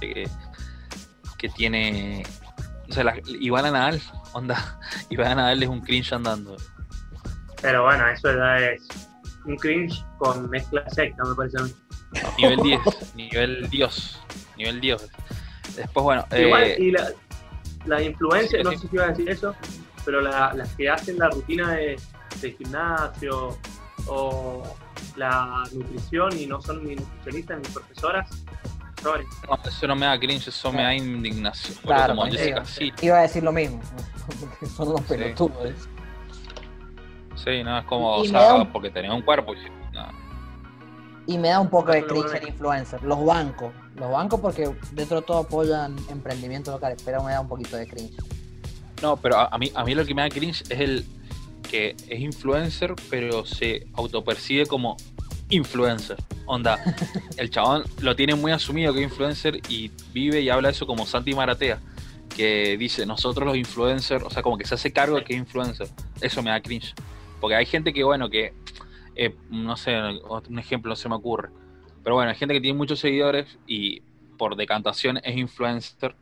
que, 0.00 0.28
que 1.36 1.48
tiene. 1.50 2.22
O 2.92 2.94
sea, 2.94 3.04
la, 3.04 3.14
Ivana 3.40 3.70
Nadal, 3.70 4.02
onda. 4.34 4.78
Ivana 5.08 5.34
Nadal 5.36 5.62
es 5.62 5.68
un 5.70 5.80
cringe 5.80 6.12
andando. 6.12 6.58
Pero 7.62 7.84
bueno, 7.84 8.06
eso 8.06 8.30
ya 8.36 8.58
es 8.58 8.82
un 9.46 9.56
cringe 9.56 10.04
con 10.18 10.50
mezcla 10.50 10.84
secta, 10.90 11.24
me 11.24 11.34
parece 11.34 11.58
a 11.58 11.62
mí. 11.62 11.72
Nivel 12.36 12.58
10, 12.62 12.80
nivel 13.14 13.70
Dios. 13.70 14.20
Nivel 14.58 14.78
Dios. 14.82 15.08
Después, 15.74 16.04
bueno. 16.04 16.26
Igual, 16.36 16.64
eh, 16.64 16.76
y 16.78 16.90
la, 16.90 17.08
la 17.86 18.02
influencia, 18.02 18.58
sí, 18.58 18.64
no 18.64 18.72
sí. 18.72 18.76
sé 18.76 18.88
si 18.88 18.94
iba 18.96 19.04
a 19.04 19.08
decir 19.08 19.30
eso, 19.30 19.56
pero 20.04 20.20
la- 20.20 20.52
las 20.52 20.68
que 20.76 20.90
hacen 20.90 21.18
la 21.18 21.30
rutina 21.30 21.70
de, 21.72 21.98
de 22.42 22.52
gimnasio 22.52 23.56
o 24.06 24.76
la 25.16 25.64
nutrición 25.72 26.38
y 26.38 26.44
no 26.46 26.60
son 26.60 26.84
ni 26.86 26.94
nutricionistas 26.96 27.58
ni 27.58 27.68
profesoras, 27.72 28.28
no, 29.02 29.14
eso 29.68 29.86
no 29.86 29.96
me 29.96 30.06
da 30.06 30.18
cringe, 30.18 30.48
eso 30.48 30.72
me 30.72 30.82
da 30.82 30.94
indignación. 30.94 31.76
Claro, 31.82 32.14
como 32.16 32.30
Jessica 32.30 32.64
sí. 32.64 32.92
Iba 33.02 33.18
a 33.18 33.22
decir 33.22 33.42
lo 33.42 33.52
mismo. 33.52 33.80
Porque 34.50 34.66
son 34.76 34.88
unos 34.88 35.00
pelotudos. 35.02 35.74
Sí, 37.36 37.62
no, 37.64 37.78
es 37.78 37.84
como, 37.86 38.16
o 38.16 38.24
sea, 38.24 38.54
un- 38.54 38.72
porque 38.72 38.90
tenés 38.90 39.10
un 39.10 39.22
cuerpo. 39.22 39.54
y- 39.54 39.94
no. 39.94 40.06
Y 41.26 41.38
me 41.38 41.48
da 41.48 41.60
un 41.60 41.68
poco 41.70 41.92
de 41.92 42.04
cringe 42.04 42.34
el 42.40 42.48
influencer. 42.48 43.02
Los 43.02 43.24
bancos. 43.24 43.72
Los 43.96 44.10
bancos 44.10 44.40
porque 44.40 44.70
dentro 44.92 45.20
de 45.20 45.26
todo 45.26 45.38
apoyan 45.38 45.96
emprendimientos 46.08 46.72
locales, 46.74 47.00
pero 47.04 47.22
me 47.22 47.32
da 47.32 47.40
un 47.40 47.48
poquito 47.48 47.76
de 47.76 47.86
cringe. 47.86 48.16
No, 49.02 49.16
pero 49.16 49.36
a, 49.38 49.46
a 49.46 49.58
mí, 49.58 49.70
a 49.74 49.84
mí 49.84 49.94
lo 49.94 50.04
que 50.04 50.14
me 50.14 50.22
da 50.22 50.28
cringe 50.28 50.62
es 50.68 50.80
el 50.80 51.04
que 51.68 51.96
es 52.08 52.20
influencer, 52.20 52.94
pero 53.10 53.44
se 53.46 53.86
autopercibe 53.94 54.66
como 54.66 54.96
influencer. 55.52 56.16
Onda, 56.46 56.82
el 57.36 57.50
chabón 57.50 57.84
lo 58.00 58.16
tiene 58.16 58.34
muy 58.34 58.52
asumido 58.52 58.92
que 58.92 59.00
es 59.00 59.04
influencer 59.04 59.60
y 59.68 59.90
vive 60.12 60.40
y 60.40 60.50
habla 60.50 60.70
eso 60.70 60.86
como 60.86 61.06
Santi 61.06 61.34
Maratea, 61.34 61.78
que 62.34 62.76
dice, 62.76 63.06
nosotros 63.06 63.46
los 63.46 63.56
influencers, 63.56 64.24
o 64.24 64.30
sea, 64.30 64.42
como 64.42 64.58
que 64.58 64.64
se 64.64 64.74
hace 64.74 64.92
cargo 64.92 65.16
de 65.16 65.24
que 65.24 65.34
es 65.34 65.38
influencer. 65.38 65.88
Eso 66.20 66.42
me 66.42 66.50
da 66.50 66.60
cringe. 66.60 66.94
Porque 67.40 67.56
hay 67.56 67.66
gente 67.66 67.92
que, 67.92 68.04
bueno, 68.04 68.30
que, 68.30 68.54
eh, 69.14 69.34
no 69.50 69.76
sé, 69.76 69.96
un 70.48 70.58
ejemplo 70.58 70.90
no 70.90 70.96
se 70.96 71.08
me 71.08 71.14
ocurre. 71.14 71.50
Pero 72.02 72.16
bueno, 72.16 72.30
hay 72.30 72.36
gente 72.36 72.54
que 72.54 72.60
tiene 72.60 72.76
muchos 72.76 73.00
seguidores 73.00 73.58
y 73.66 74.02
por 74.38 74.56
decantación 74.56 75.18
es 75.22 75.36
influencer 75.36 76.16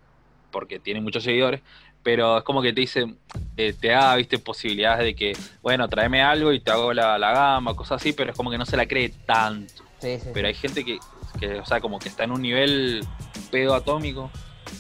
porque 0.51 0.79
tiene 0.79 1.01
muchos 1.01 1.23
seguidores, 1.23 1.63
pero 2.03 2.39
es 2.39 2.45
como 2.45 2.63
que 2.63 2.73
te 2.73 2.81
dice, 2.81 3.15
eh, 3.57 3.75
te 3.79 3.89
da, 3.89 4.15
viste, 4.17 4.39
posibilidades 4.39 5.05
de 5.05 5.15
que, 5.15 5.33
bueno, 5.63 5.89
tráeme 5.89 6.23
algo 6.23 6.53
y 6.53 6.61
te 6.61 6.71
hago 6.71 6.93
la, 6.93 7.19
la 7.19 7.33
gama, 7.33 7.75
cosas 7.75 8.01
así, 8.01 8.13
pero 8.13 8.31
es 8.31 8.37
como 8.37 8.51
que 8.51 8.59
no 8.59 8.67
se 8.67 8.77
la 8.77 8.87
cree 8.87 9.11
tanto. 9.27 9.85
Sí, 10.01 10.19
sí. 10.19 10.31
Pero 10.33 10.49
hay 10.49 10.55
gente 10.55 10.85
que, 10.85 10.99
que, 11.39 11.61
o 11.61 11.65
sea, 11.67 11.81
como 11.81 11.99
que 11.99 12.09
está 12.09 12.25
en 12.25 12.33
un 12.33 12.43
nivel 12.43 13.05
pedo 13.51 13.75
atómico 13.75 14.31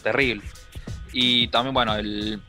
terrible. 0.02 0.42
Y 1.12 1.48
también, 1.48 1.74
bueno, 1.74 1.94
el, 1.96 2.40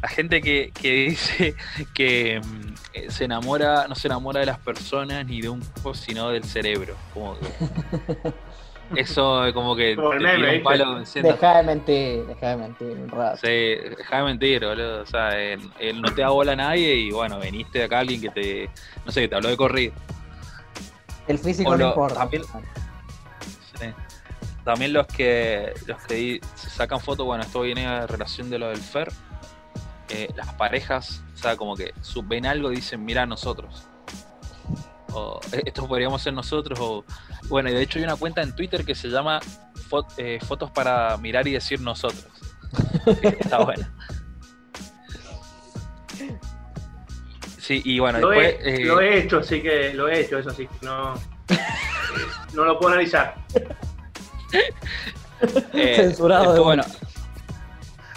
la 0.00 0.08
gente 0.08 0.40
que, 0.40 0.70
que 0.72 0.92
dice 1.10 1.54
que 1.94 2.40
mm, 2.42 2.74
eh, 2.94 3.10
se 3.10 3.24
enamora, 3.24 3.86
no 3.88 3.94
se 3.94 4.08
enamora 4.08 4.40
de 4.40 4.46
las 4.46 4.58
personas 4.58 5.26
ni 5.26 5.40
de 5.42 5.48
un 5.50 5.60
cuerpo, 5.60 5.94
sino 5.94 6.30
del 6.30 6.44
cerebro. 6.44 6.96
Como 7.12 7.36
que- 7.38 7.48
eso 8.96 9.44
es 9.46 9.52
como 9.54 9.74
que 9.76 9.96
te 9.96 10.60
palo 10.60 10.98
diciendo, 11.00 11.32
Deja 11.32 11.56
de 11.58 11.62
mentir, 11.62 12.26
deja 12.26 12.48
de 12.50 12.56
mentir 12.56 12.88
un 12.96 13.08
rato. 13.08 13.36
Sí, 13.38 13.46
deja 13.48 14.16
de 14.18 14.22
mentir, 14.22 14.64
boludo. 14.64 15.02
O 15.02 15.06
sea, 15.06 15.30
él, 15.38 15.60
él 15.78 16.00
no 16.00 16.12
te 16.14 16.22
da 16.22 16.30
bola 16.30 16.52
a 16.52 16.56
nadie 16.56 16.94
y 16.94 17.10
bueno, 17.10 17.38
veniste 17.38 17.78
de 17.80 17.84
acá 17.84 18.00
alguien 18.00 18.20
que 18.20 18.30
te, 18.30 18.70
no 19.04 19.12
sé, 19.12 19.22
que 19.22 19.28
te 19.28 19.34
habló 19.34 19.48
de 19.48 19.56
corrido. 19.56 19.92
El 21.26 21.38
físico 21.38 21.70
O 21.70 21.72
no 21.72 21.78
lo- 21.78 21.88
importa. 21.88 22.20
también- 22.20 22.42
Sí. 23.78 23.86
También 24.64 24.92
los 24.92 25.06
que 25.06 25.72
los 25.86 26.02
que 26.02 26.40
se 26.54 26.70
sacan 26.70 27.00
fotos, 27.00 27.24
bueno, 27.24 27.42
esto 27.42 27.60
viene 27.62 27.86
a 27.86 28.06
relación 28.06 28.50
de 28.50 28.58
lo 28.58 28.68
del 28.68 28.78
Fer. 28.78 29.10
eh, 30.10 30.28
las 30.36 30.54
parejas, 30.54 31.22
o 31.34 31.36
sea, 31.36 31.56
como 31.56 31.76
que 31.76 31.92
ven 32.24 32.46
algo 32.46 32.72
y 32.72 32.76
dicen, 32.76 33.04
mira 33.04 33.24
a 33.24 33.26
nosotros. 33.26 33.87
O 35.12 35.40
"Eh, 35.52 35.62
esto 35.66 35.86
podríamos 35.88 36.20
ser 36.22 36.32
nosotros. 36.34 36.78
O 36.80 37.04
bueno, 37.48 37.70
y 37.70 37.72
de 37.74 37.82
hecho 37.82 37.98
hay 37.98 38.04
una 38.04 38.16
cuenta 38.16 38.42
en 38.42 38.54
Twitter 38.54 38.84
que 38.84 38.94
se 38.94 39.08
llama 39.08 39.40
eh, 40.16 40.38
Fotos 40.46 40.70
para 40.70 41.16
mirar 41.16 41.46
y 41.48 41.52
decir 41.52 41.80
nosotros. 41.80 42.26
Que 43.20 43.28
Está 43.40 43.58
buena. 43.64 43.90
Sí, 47.58 47.82
y 47.84 47.98
bueno, 47.98 48.18
Lo 48.18 48.30
después. 48.30 48.56
he, 48.64 48.82
eh, 48.82 48.84
lo 48.86 49.00
he 49.00 49.18
hecho, 49.18 49.38
así 49.38 49.60
que 49.60 49.92
lo 49.92 50.08
he 50.08 50.20
hecho, 50.20 50.38
eso 50.38 50.50
sí. 50.50 50.66
No, 50.80 51.14
no 52.54 52.64
lo 52.64 52.78
puedo 52.78 52.92
analizar. 52.94 53.34
Eh, 55.74 55.92
Censurado 55.96 56.52
después, 56.54 56.64
bueno, 56.64 56.82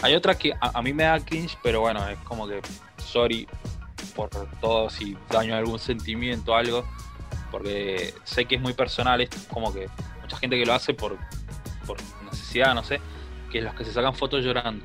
hay 0.01 0.15
otra 0.15 0.35
que 0.35 0.53
a, 0.53 0.77
a 0.79 0.81
mí 0.81 0.93
me 0.93 1.03
da 1.03 1.19
cringe, 1.19 1.57
pero 1.61 1.81
bueno, 1.81 2.07
es 2.07 2.17
como 2.19 2.47
que 2.47 2.61
sorry 2.97 3.47
por 4.15 4.29
todo 4.59 4.89
si 4.89 5.17
daño 5.29 5.55
algún 5.55 5.79
sentimiento 5.79 6.51
o 6.51 6.55
algo, 6.55 6.85
porque 7.51 8.13
sé 8.23 8.45
que 8.45 8.55
es 8.55 8.61
muy 8.61 8.73
personal, 8.73 9.21
es 9.21 9.29
como 9.51 9.73
que 9.73 9.89
mucha 10.21 10.37
gente 10.37 10.57
que 10.57 10.65
lo 10.65 10.73
hace 10.73 10.93
por, 10.93 11.17
por 11.85 11.97
necesidad, 12.23 12.73
no 12.73 12.83
sé, 12.83 13.01
que 13.51 13.59
es 13.59 13.63
los 13.63 13.73
que 13.73 13.85
se 13.85 13.93
sacan 13.93 14.13
fotos 14.13 14.43
llorando. 14.43 14.83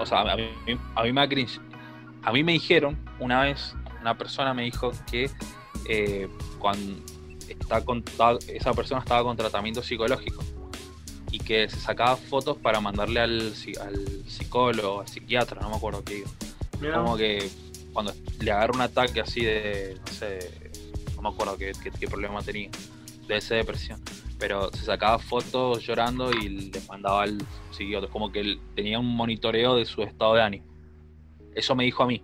O 0.00 0.06
sea, 0.06 0.20
a 0.20 0.36
mí, 0.36 0.48
a 0.94 1.02
mí 1.02 1.12
me 1.12 1.20
da 1.20 1.28
cringe. 1.28 1.60
A 2.22 2.32
mí 2.32 2.42
me 2.42 2.52
dijeron 2.52 2.98
una 3.18 3.42
vez, 3.42 3.74
una 4.00 4.16
persona 4.16 4.52
me 4.54 4.62
dijo 4.62 4.92
que 5.10 5.30
eh, 5.88 6.28
cuando 6.58 7.00
está 7.48 7.84
con, 7.84 8.02
esa 8.48 8.72
persona 8.72 9.00
estaba 9.00 9.22
con 9.22 9.36
tratamiento 9.36 9.82
psicológico 9.82 10.42
y 11.30 11.38
que 11.38 11.68
se 11.68 11.78
sacaba 11.78 12.16
fotos 12.16 12.56
para 12.58 12.80
mandarle 12.80 13.20
al, 13.20 13.52
al 13.80 14.24
psicólogo, 14.26 15.00
al 15.00 15.08
psiquiatra, 15.08 15.60
no 15.60 15.70
me 15.70 15.76
acuerdo 15.76 16.02
qué 16.04 16.14
digo. 16.14 16.28
Como 17.02 17.16
que 17.16 17.48
cuando 17.92 18.12
le 18.40 18.50
agarra 18.50 18.72
un 18.74 18.80
ataque 18.82 19.20
así 19.20 19.44
de, 19.44 19.96
no 20.06 20.12
sé, 20.12 20.70
no 21.14 21.22
me 21.22 21.28
acuerdo 21.30 21.56
qué, 21.56 21.72
qué- 21.82 21.90
qué 21.90 22.06
problema 22.08 22.42
tenía, 22.42 22.70
de 23.26 23.36
esa 23.36 23.54
depresión. 23.54 24.00
Pero 24.38 24.70
se 24.72 24.84
sacaba 24.84 25.18
fotos 25.18 25.82
llorando 25.86 26.30
y 26.30 26.48
le 26.70 26.80
mandaba 26.88 27.22
al 27.22 27.38
psiquiatra. 27.70 28.08
Como 28.10 28.30
que 28.30 28.40
él 28.40 28.60
tenía 28.74 28.98
un 28.98 29.06
monitoreo 29.16 29.76
de 29.76 29.86
su 29.86 30.02
estado 30.02 30.34
de 30.34 30.42
ánimo. 30.42 30.64
Eso 31.54 31.74
me 31.74 31.84
dijo 31.84 32.02
a 32.02 32.06
mí. 32.06 32.22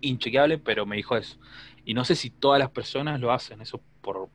Inchequeable, 0.00 0.58
pero 0.58 0.84
me 0.84 0.96
dijo 0.96 1.16
eso. 1.16 1.36
Y 1.84 1.94
no 1.94 2.04
sé 2.04 2.16
si 2.16 2.30
todas 2.30 2.58
las 2.58 2.70
personas 2.70 3.20
lo 3.20 3.32
hacen, 3.32 3.60
eso 3.62 3.80
por, 4.00 4.28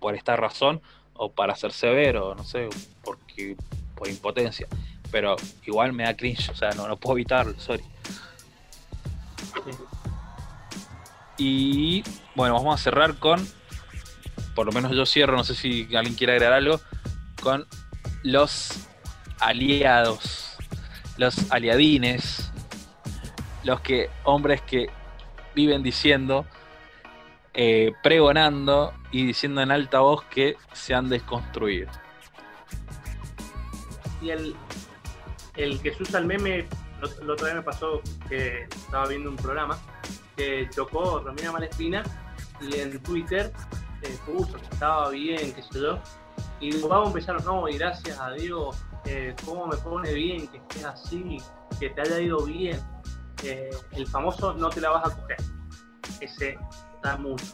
por 0.00 0.16
esta 0.16 0.34
razón, 0.34 0.82
o 1.14 1.30
para 1.30 1.54
ser 1.54 1.70
severo, 1.72 2.34
no 2.34 2.42
sé, 2.42 2.68
porque 3.04 3.56
por 3.94 4.08
impotencia. 4.08 4.66
Pero 5.12 5.36
igual 5.64 5.92
me 5.92 6.02
da 6.04 6.16
cringe, 6.16 6.50
o 6.50 6.54
sea, 6.56 6.70
no, 6.72 6.88
no 6.88 6.96
puedo 6.98 7.16
evitarlo, 7.16 7.54
sorry. 7.60 7.84
Y 11.38 12.02
bueno, 12.34 12.54
vamos 12.54 12.80
a 12.80 12.82
cerrar 12.82 13.16
con, 13.18 13.46
por 14.54 14.66
lo 14.66 14.72
menos 14.72 14.92
yo 14.92 15.06
cierro, 15.06 15.36
no 15.36 15.44
sé 15.44 15.54
si 15.54 15.88
alguien 15.94 16.14
quiere 16.14 16.34
agregar 16.34 16.52
algo, 16.52 16.80
con 17.42 17.66
los 18.22 18.88
aliados, 19.40 20.56
los 21.16 21.50
aliadines, 21.50 22.52
los 23.64 23.80
que 23.80 24.10
hombres 24.24 24.60
que 24.62 24.88
viven 25.54 25.82
diciendo, 25.82 26.46
eh, 27.54 27.92
pregonando 28.02 28.94
y 29.10 29.26
diciendo 29.26 29.60
en 29.60 29.70
alta 29.70 30.00
voz 30.00 30.24
que 30.24 30.56
se 30.72 30.94
han 30.94 31.08
desconstruido. 31.08 31.90
Y 34.20 34.30
el, 34.30 34.54
el 35.56 35.80
que 35.80 35.92
se 35.94 36.02
usa 36.02 36.20
el 36.20 36.26
meme, 36.26 36.66
lo, 37.02 37.26
la 37.26 37.32
otra 37.34 37.46
vez 37.48 37.54
me 37.56 37.62
pasó 37.62 38.00
que 38.28 38.62
estaba 38.64 39.06
viendo 39.08 39.28
un 39.30 39.36
programa 39.36 39.76
que 40.36 40.68
chocó 40.74 41.20
Romina 41.20 41.52
Malespina 41.52 42.02
y 42.60 42.78
en 42.78 43.02
Twitter 43.02 43.52
eh, 44.02 44.16
puso 44.24 44.54
que 44.54 44.64
estaba 44.72 45.10
bien, 45.10 45.52
qué 45.52 45.62
sé 45.62 45.80
yo. 45.80 45.98
Y 46.60 46.70
digo, 46.72 46.88
vamos 46.88 47.06
a 47.08 47.10
empezar, 47.10 47.44
no, 47.44 47.68
y 47.68 47.76
gracias 47.76 48.18
a 48.20 48.30
Dios, 48.30 48.76
eh, 49.04 49.34
cómo 49.44 49.66
me 49.66 49.76
pone 49.76 50.12
bien 50.14 50.46
que 50.48 50.58
estés 50.58 50.84
así, 50.84 51.38
que 51.80 51.90
te 51.90 52.00
haya 52.02 52.20
ido 52.20 52.44
bien. 52.44 52.80
Eh, 53.42 53.70
el 53.92 54.06
famoso 54.06 54.54
no 54.54 54.68
te 54.70 54.80
la 54.80 54.90
vas 54.90 55.06
a 55.06 55.16
coger. 55.16 55.36
Ese 56.20 56.56
da 57.02 57.16
mucho. 57.16 57.44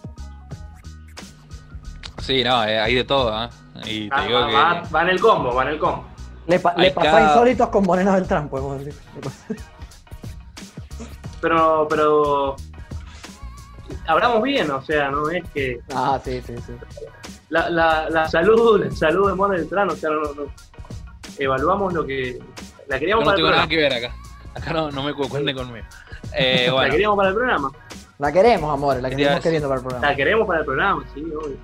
Sí, 2.19 2.45
no, 2.45 2.63
eh, 2.65 2.79
hay 2.79 2.95
de 2.95 3.05
todo, 3.05 3.45
¿eh? 3.45 3.49
Y 3.87 4.09
te 4.11 4.15
Va, 4.17 4.23
digo 4.27 4.41
va- 4.41 4.47
que... 4.49 4.55
va- 4.55 4.83
va 4.95 5.03
en 5.03 5.09
el 5.09 5.21
combo, 5.21 5.55
va 5.55 5.63
en 5.63 5.69
el 5.69 5.79
combo. 5.79 6.05
Le, 6.49 6.59
pa- 6.59 6.75
le 6.77 6.91
pasó 6.91 7.11
cada- 7.11 7.29
insólitos 7.29 7.69
con 7.69 7.85
Morena 7.85 8.15
Beltrán, 8.15 8.49
podemos 8.49 8.85
decir. 8.85 9.01
Pero, 11.41 11.87
pero 11.89 12.57
hablamos 14.07 14.43
bien, 14.43 14.71
o 14.71 14.83
sea, 14.83 15.11
no 15.11 15.31
es 15.31 15.45
que 15.55 15.81
Ah, 15.95 16.19
sí, 16.25 16.43
sí, 16.45 16.55
sí. 16.67 16.73
la, 17.51 17.71
la, 17.71 18.11
la 18.11 18.29
salud, 18.29 18.83
la 18.85 18.91
salud 18.91 19.29
de 19.29 19.35
Mona 19.37 19.55
Beltrán, 19.55 19.89
o 19.91 19.95
sea, 19.97 20.11
no, 20.11 20.23
no- 20.35 20.53
evaluamos 21.39 21.93
lo 21.93 22.05
que 22.05 22.39
la 22.89 22.99
queríamos 22.99 23.25
no 23.25 23.31
para 23.31 23.37
el 23.37 23.43
tengo 23.45 23.55
nada 23.55 23.69
que 23.69 23.77
ver 23.77 23.93
acá. 23.93 24.15
Acá 24.55 24.73
no, 24.73 24.91
no 24.91 25.03
me 25.05 25.15
cu- 25.15 25.29
cuenten 25.29 25.55
conmigo. 25.57 25.87
Eh, 26.35 26.69
La 26.75 26.91
queríamos 26.91 27.17
para 27.17 27.29
el 27.29 27.35
programa. 27.35 27.71
La 28.19 28.33
queremos, 28.33 28.75
amores, 28.75 29.01
la 29.01 29.09
que 29.09 29.15
Quería 29.15 29.27
estamos 29.37 29.45
decir- 29.45 29.49
queriendo 29.51 29.69
para 29.69 29.79
el 29.81 29.87
programa. 29.87 30.11
La 30.11 30.17
queremos 30.17 30.47
para 30.49 30.59
el 30.61 30.65
programa, 30.67 31.05
sí, 31.15 31.21
obvio. 31.23 31.57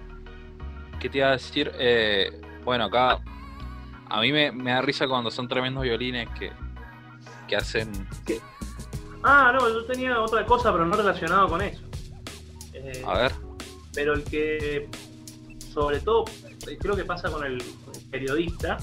¿qué 1.01 1.09
te 1.11 1.19
iba 1.19 1.29
a 1.29 1.33
decir? 1.33 1.73
Eh, 1.77 2.41
bueno, 2.65 2.85
acá 2.85 3.19
a 4.15 4.21
mí 4.21 4.31
me, 4.31 4.53
me 4.53 4.71
da 4.71 4.81
risa 4.81 5.09
cuando 5.09 5.29
son 5.29 5.49
tremendos 5.49 5.83
violines 5.83 6.29
que, 6.39 6.53
que 7.49 7.57
hacen... 7.57 7.91
Ah, 9.25 9.51
no, 9.53 9.69
yo 9.69 9.85
tenía 9.87 10.21
otra 10.21 10.47
cosa, 10.47 10.71
pero 10.71 10.87
no 10.87 10.97
relacionado 10.97 11.49
con 11.49 11.61
eso. 11.61 11.83
Eh, 12.75 13.03
A 13.05 13.19
ver, 13.19 13.33
pero 13.93 14.15
el 14.15 14.23
que, 14.23 14.89
sobre 15.73 15.99
todo, 15.99 16.27
creo 16.79 16.95
que 16.95 17.05
pasa 17.05 17.29
con 17.29 17.45
el, 17.45 17.61
periodista, 18.09 18.77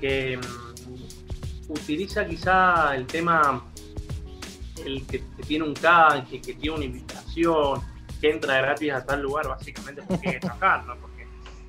que 0.00 0.38
mm, 0.38 1.72
utiliza 1.72 2.24
quizá 2.24 2.94
el 2.94 3.08
tema, 3.08 3.64
el 4.84 5.04
que, 5.08 5.24
que 5.36 5.42
tiene 5.42 5.64
un 5.64 5.74
canje, 5.74 6.40
que 6.40 6.54
tiene 6.54 6.76
una 6.76 6.84
invitación, 6.84 7.80
que 8.20 8.30
entra 8.30 8.60
gratis 8.60 8.92
a 8.92 9.04
tal 9.04 9.22
lugar, 9.22 9.48
básicamente 9.48 10.02
porque 10.06 10.22
quiere 10.22 10.38
trabajar, 10.38 10.86
no 10.86 10.94
porque 10.98 11.09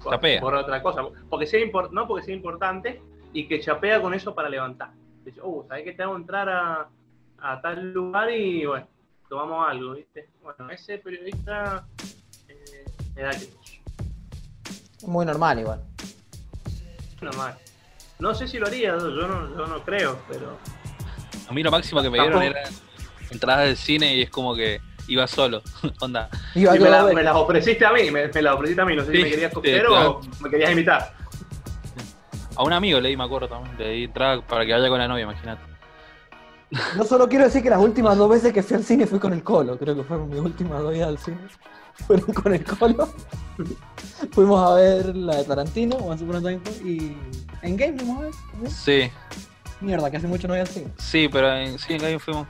por, 0.04 0.14
Chapea. 0.14 0.42
por 0.42 0.56
otra 0.56 0.82
cosa, 0.82 1.04
porque 1.30 1.46
sea 1.46 1.60
no 1.92 2.08
porque 2.08 2.26
sea 2.26 2.36
importante 2.36 3.02
y 3.34 3.48
que 3.48 3.60
chapea 3.60 4.02
con 4.02 4.14
eso 4.14 4.34
para 4.36 4.50
levantar. 4.50 4.92
Dice, 5.24 5.40
oh, 5.44 5.66
¿sabes 5.68 5.84
que 5.84 5.94
te 5.94 6.04
hago 6.04 6.16
entrar 6.16 6.50
a, 6.50 6.90
a 7.38 7.62
tal 7.62 7.94
lugar 7.94 8.32
y 8.32 8.66
bueno, 8.66 8.88
tomamos 9.30 9.68
algo, 9.70 9.94
¿viste? 9.94 10.30
Bueno, 10.42 10.70
ese 10.72 10.98
periodista 10.98 11.86
eh, 12.48 12.86
me 13.16 13.22
da. 13.22 13.32
Muy 15.06 15.26
normal 15.26 15.60
igual. 15.60 15.82
Normal. 17.22 17.58
No 18.20 18.36
sé 18.36 18.48
si 18.48 18.60
lo 18.60 18.68
haría, 18.68 18.98
yo 18.98 19.28
no, 19.28 19.58
yo 19.58 19.68
no 19.68 19.84
creo, 19.84 20.20
pero. 20.28 20.58
A 21.48 21.54
mí 21.54 21.64
lo 21.64 21.72
máximo 21.72 22.02
que 22.02 22.10
me 22.10 22.20
dieron 22.20 22.42
era 22.44 22.64
entradas 23.30 23.68
del 23.68 23.78
cine 23.78 24.16
y 24.16 24.22
es 24.22 24.30
como 24.30 24.56
que 24.56 24.80
iba 25.12 25.28
solo. 25.28 25.62
Onda. 26.00 26.30
Iba 26.56 26.76
Y 26.76 26.80
me, 26.80 26.90
la, 26.90 27.04
las 27.12 27.36
ofreciste 27.36 27.86
a 27.86 27.92
mí, 27.92 28.10
me, 28.12 28.28
me 28.28 28.42
las 28.42 28.56
ofreciste 28.56 28.82
a 28.82 28.86
mí, 28.86 28.96
no 28.96 29.04
sé 29.04 29.12
si 29.12 29.22
me 29.24 29.30
querías 29.30 29.52
sí, 29.52 29.56
coger 29.56 29.86
claro. 29.86 30.12
o 30.20 30.44
me 30.44 30.50
querías 30.50 30.72
invitar. 30.72 31.14
A 32.56 32.64
un 32.64 32.74
amigo 32.74 33.00
le 33.00 33.10
di, 33.10 33.18
me 33.18 33.24
acuerdo 33.24 33.48
también. 33.48 33.78
Le 33.78 33.90
di 33.92 34.04
entrada 34.06 34.42
para 34.42 34.66
que 34.66 34.74
vaya 34.74 34.90
con 34.90 35.00
la 35.00 35.08
novia, 35.08 35.24
imagínate. 35.24 35.62
Yo 36.98 37.04
solo 37.04 37.28
quiero 37.28 37.46
decir 37.46 37.62
que 37.62 37.70
las 37.70 37.80
últimas 37.80 38.18
dos 38.18 38.30
veces 38.30 38.54
que 38.54 38.64
fui 38.64 38.78
al 38.78 38.84
cine 38.84 39.06
fui 39.06 39.20
con 39.20 39.34
el 39.34 39.44
Colo. 39.44 39.78
Creo 39.78 39.96
que 39.96 40.04
fueron 40.04 40.30
mis 40.30 40.40
últimas 40.40 40.82
dos 40.82 40.96
idas 40.96 41.10
al 41.10 41.18
cine. 41.18 41.38
Fueron 42.08 42.34
con 42.34 42.54
el 42.54 42.64
Colo. 42.64 43.10
Fuimos 44.32 44.72
a 44.72 44.76
ver 44.76 45.16
la 45.16 45.36
de 45.36 45.44
Tarantino, 45.44 45.98
Once 45.98 46.24
Upon 46.24 46.38
a 46.38 46.40
Time 46.40 46.62
y 46.84 47.16
en 47.62 47.78
Game 47.78 47.98
fuimos 47.98 48.18
a 48.18 48.22
ver. 48.22 48.34
¿sí? 48.70 49.04
Sí, 49.04 49.12
Mierda, 49.82 50.10
que 50.10 50.18
hace 50.18 50.28
mucho 50.28 50.48
no 50.48 50.54
voy 50.54 50.62
al 50.62 50.68
cine. 50.68 50.88
sí, 50.98 51.28
pero 51.32 51.54
en, 51.54 51.78
sí, 51.78 51.94
en 51.94 52.02
Game 52.02 52.20
fuimos. 52.20 52.48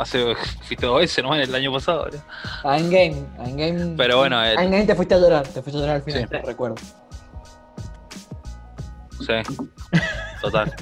Hace. 0.00 0.34
Fuiste 0.62 0.86
dos 0.86 0.98
veces, 0.98 1.22
¿no? 1.22 1.34
En 1.34 1.42
el 1.42 1.54
año 1.54 1.70
pasado. 1.72 2.08
¿no? 2.10 2.68
A 2.70 2.78
Endgame, 2.78 3.26
a 3.38 3.44
Endgame. 3.48 3.94
Pero 3.96 4.16
bueno, 4.18 4.42
el- 4.42 4.56
A 4.58 4.62
Endgame 4.64 4.86
te 4.86 4.94
fuiste 4.94 5.14
a 5.14 5.18
llorar, 5.18 5.46
te 5.46 5.60
fuiste 5.62 5.76
a 5.78 5.80
llorar 5.80 5.96
al 5.96 6.02
final, 6.02 6.28
Sí. 6.30 6.36
recuerdo. 6.46 6.76
Sí, 9.20 9.66
total. 10.40 10.74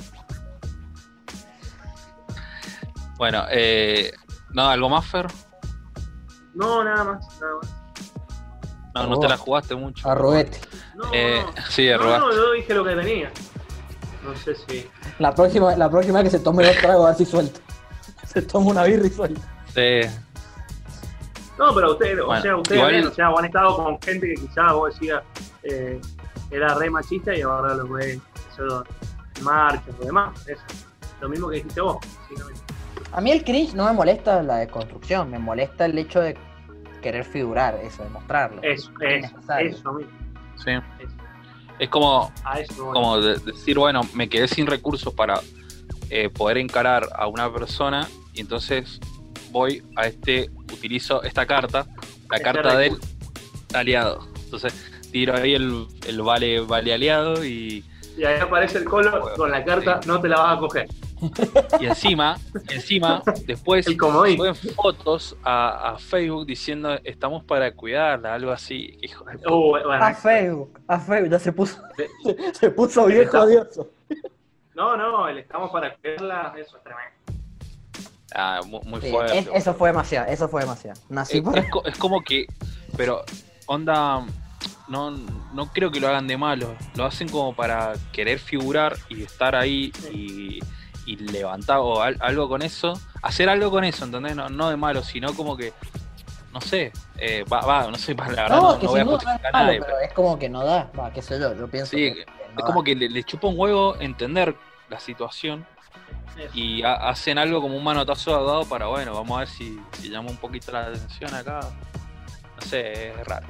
Bueno, 3.16 3.44
eh, 3.50 4.12
no, 4.50 4.68
¿algo 4.68 4.88
más, 4.88 5.04
Fer? 5.06 5.26
No, 6.54 6.84
nada 6.84 7.02
más, 7.04 7.26
nada 7.40 7.52
más. 7.60 7.74
No, 8.94 9.06
no 9.08 9.18
te 9.20 9.28
la 9.28 9.36
jugaste 9.36 9.74
mucho. 9.74 10.08
Arrobete. 10.08 10.60
No, 10.94 11.04
Eh, 11.12 11.42
no. 11.44 11.62
sí, 11.68 11.88
no, 11.88 11.94
arrobaste. 11.96 12.20
no, 12.26 12.32
yo 12.32 12.52
dije 12.52 12.74
lo 12.74 12.84
que 12.84 12.94
tenía. 12.94 13.32
No 14.24 14.34
sé 14.36 14.54
si. 14.54 14.88
La 15.18 15.34
próxima, 15.34 15.74
la 15.76 15.90
próxima 15.90 16.22
que 16.22 16.30
se 16.30 16.38
tome 16.40 16.64
dos 16.64 16.76
tragos, 16.76 17.04
a 17.06 17.08
ver 17.08 17.16
si 17.18 17.24
suelta. 17.26 17.60
Se 18.32 18.42
toma 18.42 18.70
una 18.70 18.84
birra 18.84 19.06
y 19.06 19.10
suelta. 19.10 19.40
Sí, 19.74 20.00
No, 21.58 21.74
pero 21.74 21.92
ustedes, 21.92 22.24
Bueno, 22.24 22.38
o 22.38 22.42
sea, 22.42 22.56
ustedes 22.56 22.78
igual- 22.78 22.92
ven, 22.94 23.06
o 23.06 23.10
sea, 23.14 23.28
vos 23.30 23.38
han 23.40 23.44
estado 23.46 23.76
con 23.76 24.00
gente 24.02 24.28
que 24.28 24.34
quizás 24.34 24.72
vos 24.72 24.92
decías 24.94 25.22
eh, 25.64 26.00
era 26.50 26.74
re 26.74 26.88
machista 26.90 27.34
y 27.36 27.40
ahora 27.42 27.74
los 27.74 27.88
ves 27.90 28.18
eso, 28.52 28.84
marchas 29.42 29.94
o 30.00 30.04
demás. 30.04 30.46
Eso. 30.46 30.62
Lo 31.20 31.28
mismo 31.28 31.48
que 31.48 31.56
dijiste 31.56 31.80
vos, 31.80 31.98
básicamente. 32.20 32.60
A 33.12 33.20
mí 33.20 33.30
el 33.32 33.42
cringe 33.44 33.74
no 33.74 33.86
me 33.86 33.92
molesta 33.92 34.42
la 34.42 34.56
deconstrucción, 34.58 35.30
me 35.30 35.38
molesta 35.38 35.86
el 35.86 35.96
hecho 35.98 36.20
de 36.20 36.36
querer 37.02 37.24
figurar, 37.24 37.74
eso, 37.82 38.02
de 38.04 38.10
mostrarlo. 38.10 38.60
Eso, 38.62 38.90
Es 39.00 39.24
eso, 39.24 39.36
eso 39.58 39.92
mismo. 39.94 40.12
sí. 40.56 40.70
Eso. 40.70 41.12
Es 41.78 41.88
como, 41.90 42.32
como 42.92 43.20
de- 43.20 43.36
decir, 43.38 43.78
bueno, 43.78 44.00
me 44.14 44.28
quedé 44.28 44.48
sin 44.48 44.66
recursos 44.66 45.12
para 45.14 45.40
eh, 46.10 46.30
poder 46.30 46.58
encarar 46.58 47.08
a 47.14 47.26
una 47.26 47.52
persona 47.52 48.08
y 48.32 48.40
entonces 48.40 49.00
voy 49.50 49.82
a 49.96 50.06
este, 50.06 50.50
utilizo 50.72 51.22
esta 51.22 51.46
carta, 51.46 51.86
la 52.30 52.40
carta 52.40 52.76
del 52.76 52.96
aliado. 53.74 54.26
Entonces 54.44 54.74
tiro 55.12 55.34
ahí 55.34 55.54
el, 55.54 55.86
el 56.06 56.22
vale, 56.22 56.60
vale 56.60 56.94
aliado 56.94 57.44
y, 57.44 57.84
Y 58.16 58.24
ahí 58.24 58.40
aparece 58.40 58.78
el 58.78 58.84
colo 58.84 59.32
con 59.36 59.50
la 59.50 59.64
carta, 59.64 60.00
no 60.06 60.20
te 60.20 60.28
la 60.28 60.38
vas 60.38 60.56
a 60.56 60.60
coger. 60.60 60.88
y 61.80 61.86
encima, 61.86 62.38
encima, 62.70 63.22
después 63.46 63.84
suben 63.84 64.54
fotos 64.54 65.36
a, 65.42 65.90
a 65.90 65.98
Facebook 65.98 66.46
diciendo 66.46 66.96
estamos 67.02 67.42
para 67.44 67.72
cuidarla, 67.74 68.34
algo 68.34 68.52
así. 68.52 68.96
Hijo 69.02 69.24
de 69.24 69.38
puta. 69.38 69.52
Uh, 69.52 69.70
bueno, 69.70 69.92
A 69.92 70.14
Facebook, 70.14 70.80
a 70.86 71.00
Facebook, 71.00 71.30
ya 71.30 71.38
se 71.38 71.52
puso, 71.52 71.82
se, 71.96 72.54
se 72.54 72.70
puso 72.70 73.06
viejo 73.06 73.40
odioso. 73.40 73.90
No, 74.78 74.96
no, 74.96 75.26
el 75.28 75.38
estamos 75.38 75.72
para 75.72 75.96
cuidarla, 75.96 76.54
eso 76.56 76.76
es 76.76 76.82
tremendo. 76.84 77.10
Ah, 78.32 78.60
mu- 78.64 78.80
muy, 78.84 79.00
Sí, 79.00 79.10
fuerte. 79.10 79.36
es- 79.38 79.48
eso 79.52 79.74
fue 79.74 79.88
demasiado, 79.88 80.28
eso 80.30 80.48
fue 80.48 80.60
demasiado. 80.60 81.00
Nací 81.08 81.38
es, 81.38 81.42
para... 81.42 81.60
es 81.62 81.66
co- 81.66 81.84
es 81.84 81.96
como 81.98 82.22
que, 82.22 82.46
pero 82.96 83.24
onda, 83.66 84.24
no, 84.86 85.10
no 85.10 85.66
creo 85.72 85.90
que 85.90 85.98
lo 85.98 86.06
hagan 86.06 86.28
de 86.28 86.36
malo, 86.36 86.76
lo 86.94 87.04
hacen 87.06 87.28
como 87.28 87.56
para 87.56 87.94
querer 88.12 88.38
figurar 88.38 88.96
y 89.08 89.24
estar 89.24 89.56
ahí 89.56 89.90
y, 90.12 90.60
y 91.06 91.16
levantar 91.16 91.78
o 91.80 92.00
al- 92.00 92.16
algo 92.20 92.48
con 92.48 92.62
eso, 92.62 92.92
hacer 93.22 93.48
algo 93.48 93.72
con 93.72 93.82
eso, 93.82 94.04
¿entendés? 94.04 94.36
No, 94.36 94.48
no 94.48 94.70
de 94.70 94.76
malo, 94.76 95.02
sino 95.02 95.34
como 95.34 95.56
que, 95.56 95.72
no 96.52 96.60
sé, 96.60 96.92
eh, 97.16 97.44
va, 97.52 97.62
va, 97.66 97.90
no 97.90 97.98
sé, 97.98 98.14
la 98.16 98.24
verdad 98.26 98.48
no, 98.60 98.72
No, 98.74 98.78
que 98.78 98.84
no 98.86 98.92
voy 98.92 99.00
a 99.00 99.04
duda 99.04 99.10
no 99.10 99.18
es 99.18 99.24
justificar 99.24 99.56
a 99.56 99.64
nadie, 99.64 99.80
pero 99.80 99.98
es 99.98 100.12
como 100.12 100.38
que 100.38 100.48
no 100.48 100.64
da, 100.64 100.88
va, 100.96 101.12
qué 101.12 101.20
sé 101.20 101.40
yo, 101.40 101.52
yo 101.56 101.66
pienso 101.66 101.90
Sí, 101.90 101.96
que, 102.14 102.14
que 102.14 102.24
no 102.26 102.50
es 102.50 102.56
da. 102.56 102.64
como 102.64 102.84
que 102.84 102.94
le, 102.94 103.08
le 103.08 103.24
chupa 103.24 103.48
un 103.48 103.58
huevo 103.58 103.96
entender 103.98 104.54
la 104.88 104.98
situación 105.00 105.66
Eso. 106.36 106.50
y 106.56 106.82
ha- 106.82 107.08
hacen 107.08 107.38
algo 107.38 107.60
como 107.60 107.76
un 107.76 107.84
manotazo 107.84 108.30
de 108.38 108.44
dado 108.44 108.64
para, 108.66 108.86
bueno, 108.86 109.12
vamos 109.14 109.36
a 109.36 109.40
ver 109.40 109.48
si, 109.48 109.80
si 109.92 110.08
llama 110.10 110.30
un 110.30 110.36
poquito 110.36 110.72
la 110.72 110.82
atención 110.86 111.34
acá. 111.34 111.60
No 112.56 112.62
sé, 112.66 113.10
es 113.10 113.26
raro. 113.26 113.46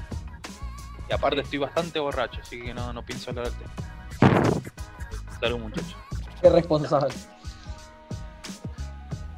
Y 1.09 1.12
aparte 1.12 1.41
estoy 1.41 1.59
bastante 1.59 1.99
borracho, 1.99 2.41
así 2.43 2.61
que 2.61 2.74
no, 2.74 2.93
no 2.93 3.03
pienso 3.03 3.30
hablar 3.30 3.51
del 3.51 3.55
tema. 3.55 4.61
Salud 5.41 5.59
muchachos. 5.59 5.97
Qué 6.43 6.51
responsable. 6.51 7.14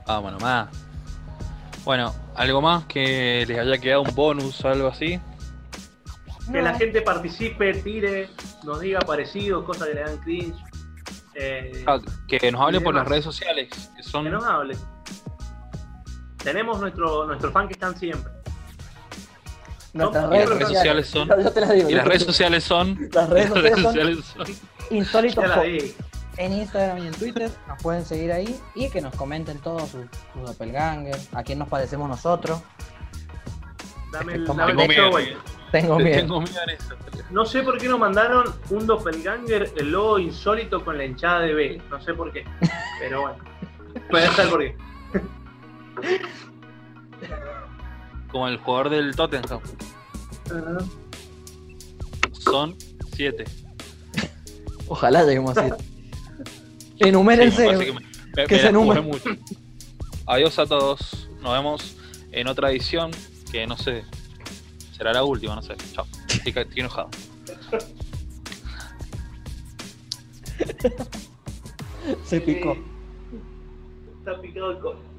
Vámonos 0.06 0.42
más. 0.42 0.68
Bueno, 1.84 2.14
¿algo 2.34 2.60
más 2.60 2.84
que 2.86 3.44
les 3.46 3.58
haya 3.58 3.78
quedado 3.78 4.02
un 4.02 4.14
bonus 4.14 4.64
o 4.64 4.68
algo 4.68 4.88
así? 4.88 5.20
Que 6.50 6.60
la 6.62 6.74
gente 6.74 7.00
participe, 7.02 7.72
tire, 7.74 8.28
nos 8.64 8.80
diga 8.80 8.98
parecido, 9.00 9.64
cosas 9.64 9.88
que 9.88 9.94
le 9.94 10.00
dan 10.00 10.16
cringe. 10.18 10.58
Eh, 11.42 11.84
Ah, 11.86 11.98
que 12.28 12.52
nos 12.52 12.60
hablen 12.60 12.82
Y 12.82 12.84
por 12.84 12.94
las 12.94 13.08
redes 13.08 13.24
sociales, 13.24 13.68
que 13.96 14.02
son 14.02 14.24
que 14.24 14.30
nos 14.30 14.44
hable. 14.44 14.76
Tenemos 16.42 16.78
nuestro, 16.80 17.26
nuestro 17.26 17.50
fan 17.50 17.66
que 17.66 17.72
están 17.74 17.96
siempre. 17.98 18.30
Nuestras 19.92 20.24
No, 20.24 20.30
redes, 20.30 20.44
y 20.46 20.48
las 20.50 20.58
redes 20.58 20.68
sociales 20.68 21.06
son- 21.08 21.28
Yo, 21.36 21.40
yo 21.40 21.52
te 21.52 21.60
las 21.62 21.72
digo. 21.72 21.90
y 21.90 21.94
las 21.94 22.06
redes 22.06 22.22
sociales 22.24 22.64
son 22.64 23.08
Las 23.12 23.28
redes 23.28 23.50
las 23.50 23.80
sociales 23.80 24.18
son 24.36 24.46
insólitos 24.90 25.44
en 26.36 26.52
Instagram 26.52 26.98
y 26.98 27.06
en 27.08 27.12
Twitter. 27.14 27.50
Nos 27.68 27.82
pueden 27.82 28.04
seguir 28.04 28.32
ahí 28.32 28.58
y 28.74 28.88
que 28.90 29.00
nos 29.00 29.14
comenten 29.16 29.58
todos 29.58 29.88
sus, 29.90 30.04
doppelganger, 30.34 31.16
a 31.32 31.42
quién 31.42 31.58
nos 31.58 31.68
parecemos 31.68 32.08
nosotros. 32.08 32.62
Dame 34.12 34.34
el, 34.34 34.44
Tengo 34.44 34.54
dame 34.58 34.72
el 34.72 34.76
Tengo 34.78 34.88
miedo, 34.88 35.10
show. 35.18 35.38
Tengo 35.72 35.98
miedo. 35.98 36.16
tengo 36.20 36.40
miedo 36.40 36.60
en 36.64 36.70
eso. 36.70 36.94
No 37.32 37.44
sé 37.46 37.62
por 37.62 37.78
qué 37.78 37.88
nos 37.88 37.98
mandaron 37.98 38.44
un 38.70 38.86
doppelganger, 38.86 39.72
el 39.76 39.90
logo 39.92 40.18
insólito 40.18 40.84
con 40.84 40.98
la 40.98 41.04
hinchada 41.04 41.40
de 41.40 41.54
B. 41.54 41.82
No 41.90 42.00
sé 42.02 42.12
por 42.14 42.32
qué. 42.32 42.44
Pero 42.98 43.22
bueno. 43.22 43.38
Puede 44.10 44.28
ser 44.32 44.48
por 44.48 44.60
qué. 44.60 44.76
Como 48.30 48.48
el 48.48 48.58
jugador 48.58 48.90
del 48.90 49.14
Tottenham. 49.14 49.60
Son 52.32 52.74
siete. 53.14 53.44
Ojalá 54.88 55.22
lleguemos 55.24 55.56
así. 55.56 55.70
Sí, 57.00 57.08
Enumérense. 57.08 57.72
me 57.76 57.84
que 57.86 57.92
me- 57.92 58.00
me- 58.00 58.46
que 58.46 58.54
me 58.56 58.60
se 58.60 58.72
jugué 58.72 59.00
mucho. 59.00 59.24
Adiós 60.26 60.58
a 60.58 60.66
todos. 60.66 61.28
Nos 61.40 61.52
vemos 61.52 61.96
en 62.32 62.48
otra 62.48 62.70
edición 62.70 63.10
que 63.52 63.66
no 63.66 63.76
sé. 63.76 64.04
Será 65.00 65.14
la 65.14 65.24
última, 65.24 65.54
no 65.54 65.62
sé. 65.62 65.74
Chao. 65.94 66.04
Estoy, 66.28 66.52
enojado. 66.76 67.08
Se 72.24 72.38
picó. 72.42 72.76
Está 74.18 74.38
picado 74.42 74.72
el 74.72 74.78
codo. 74.80 75.09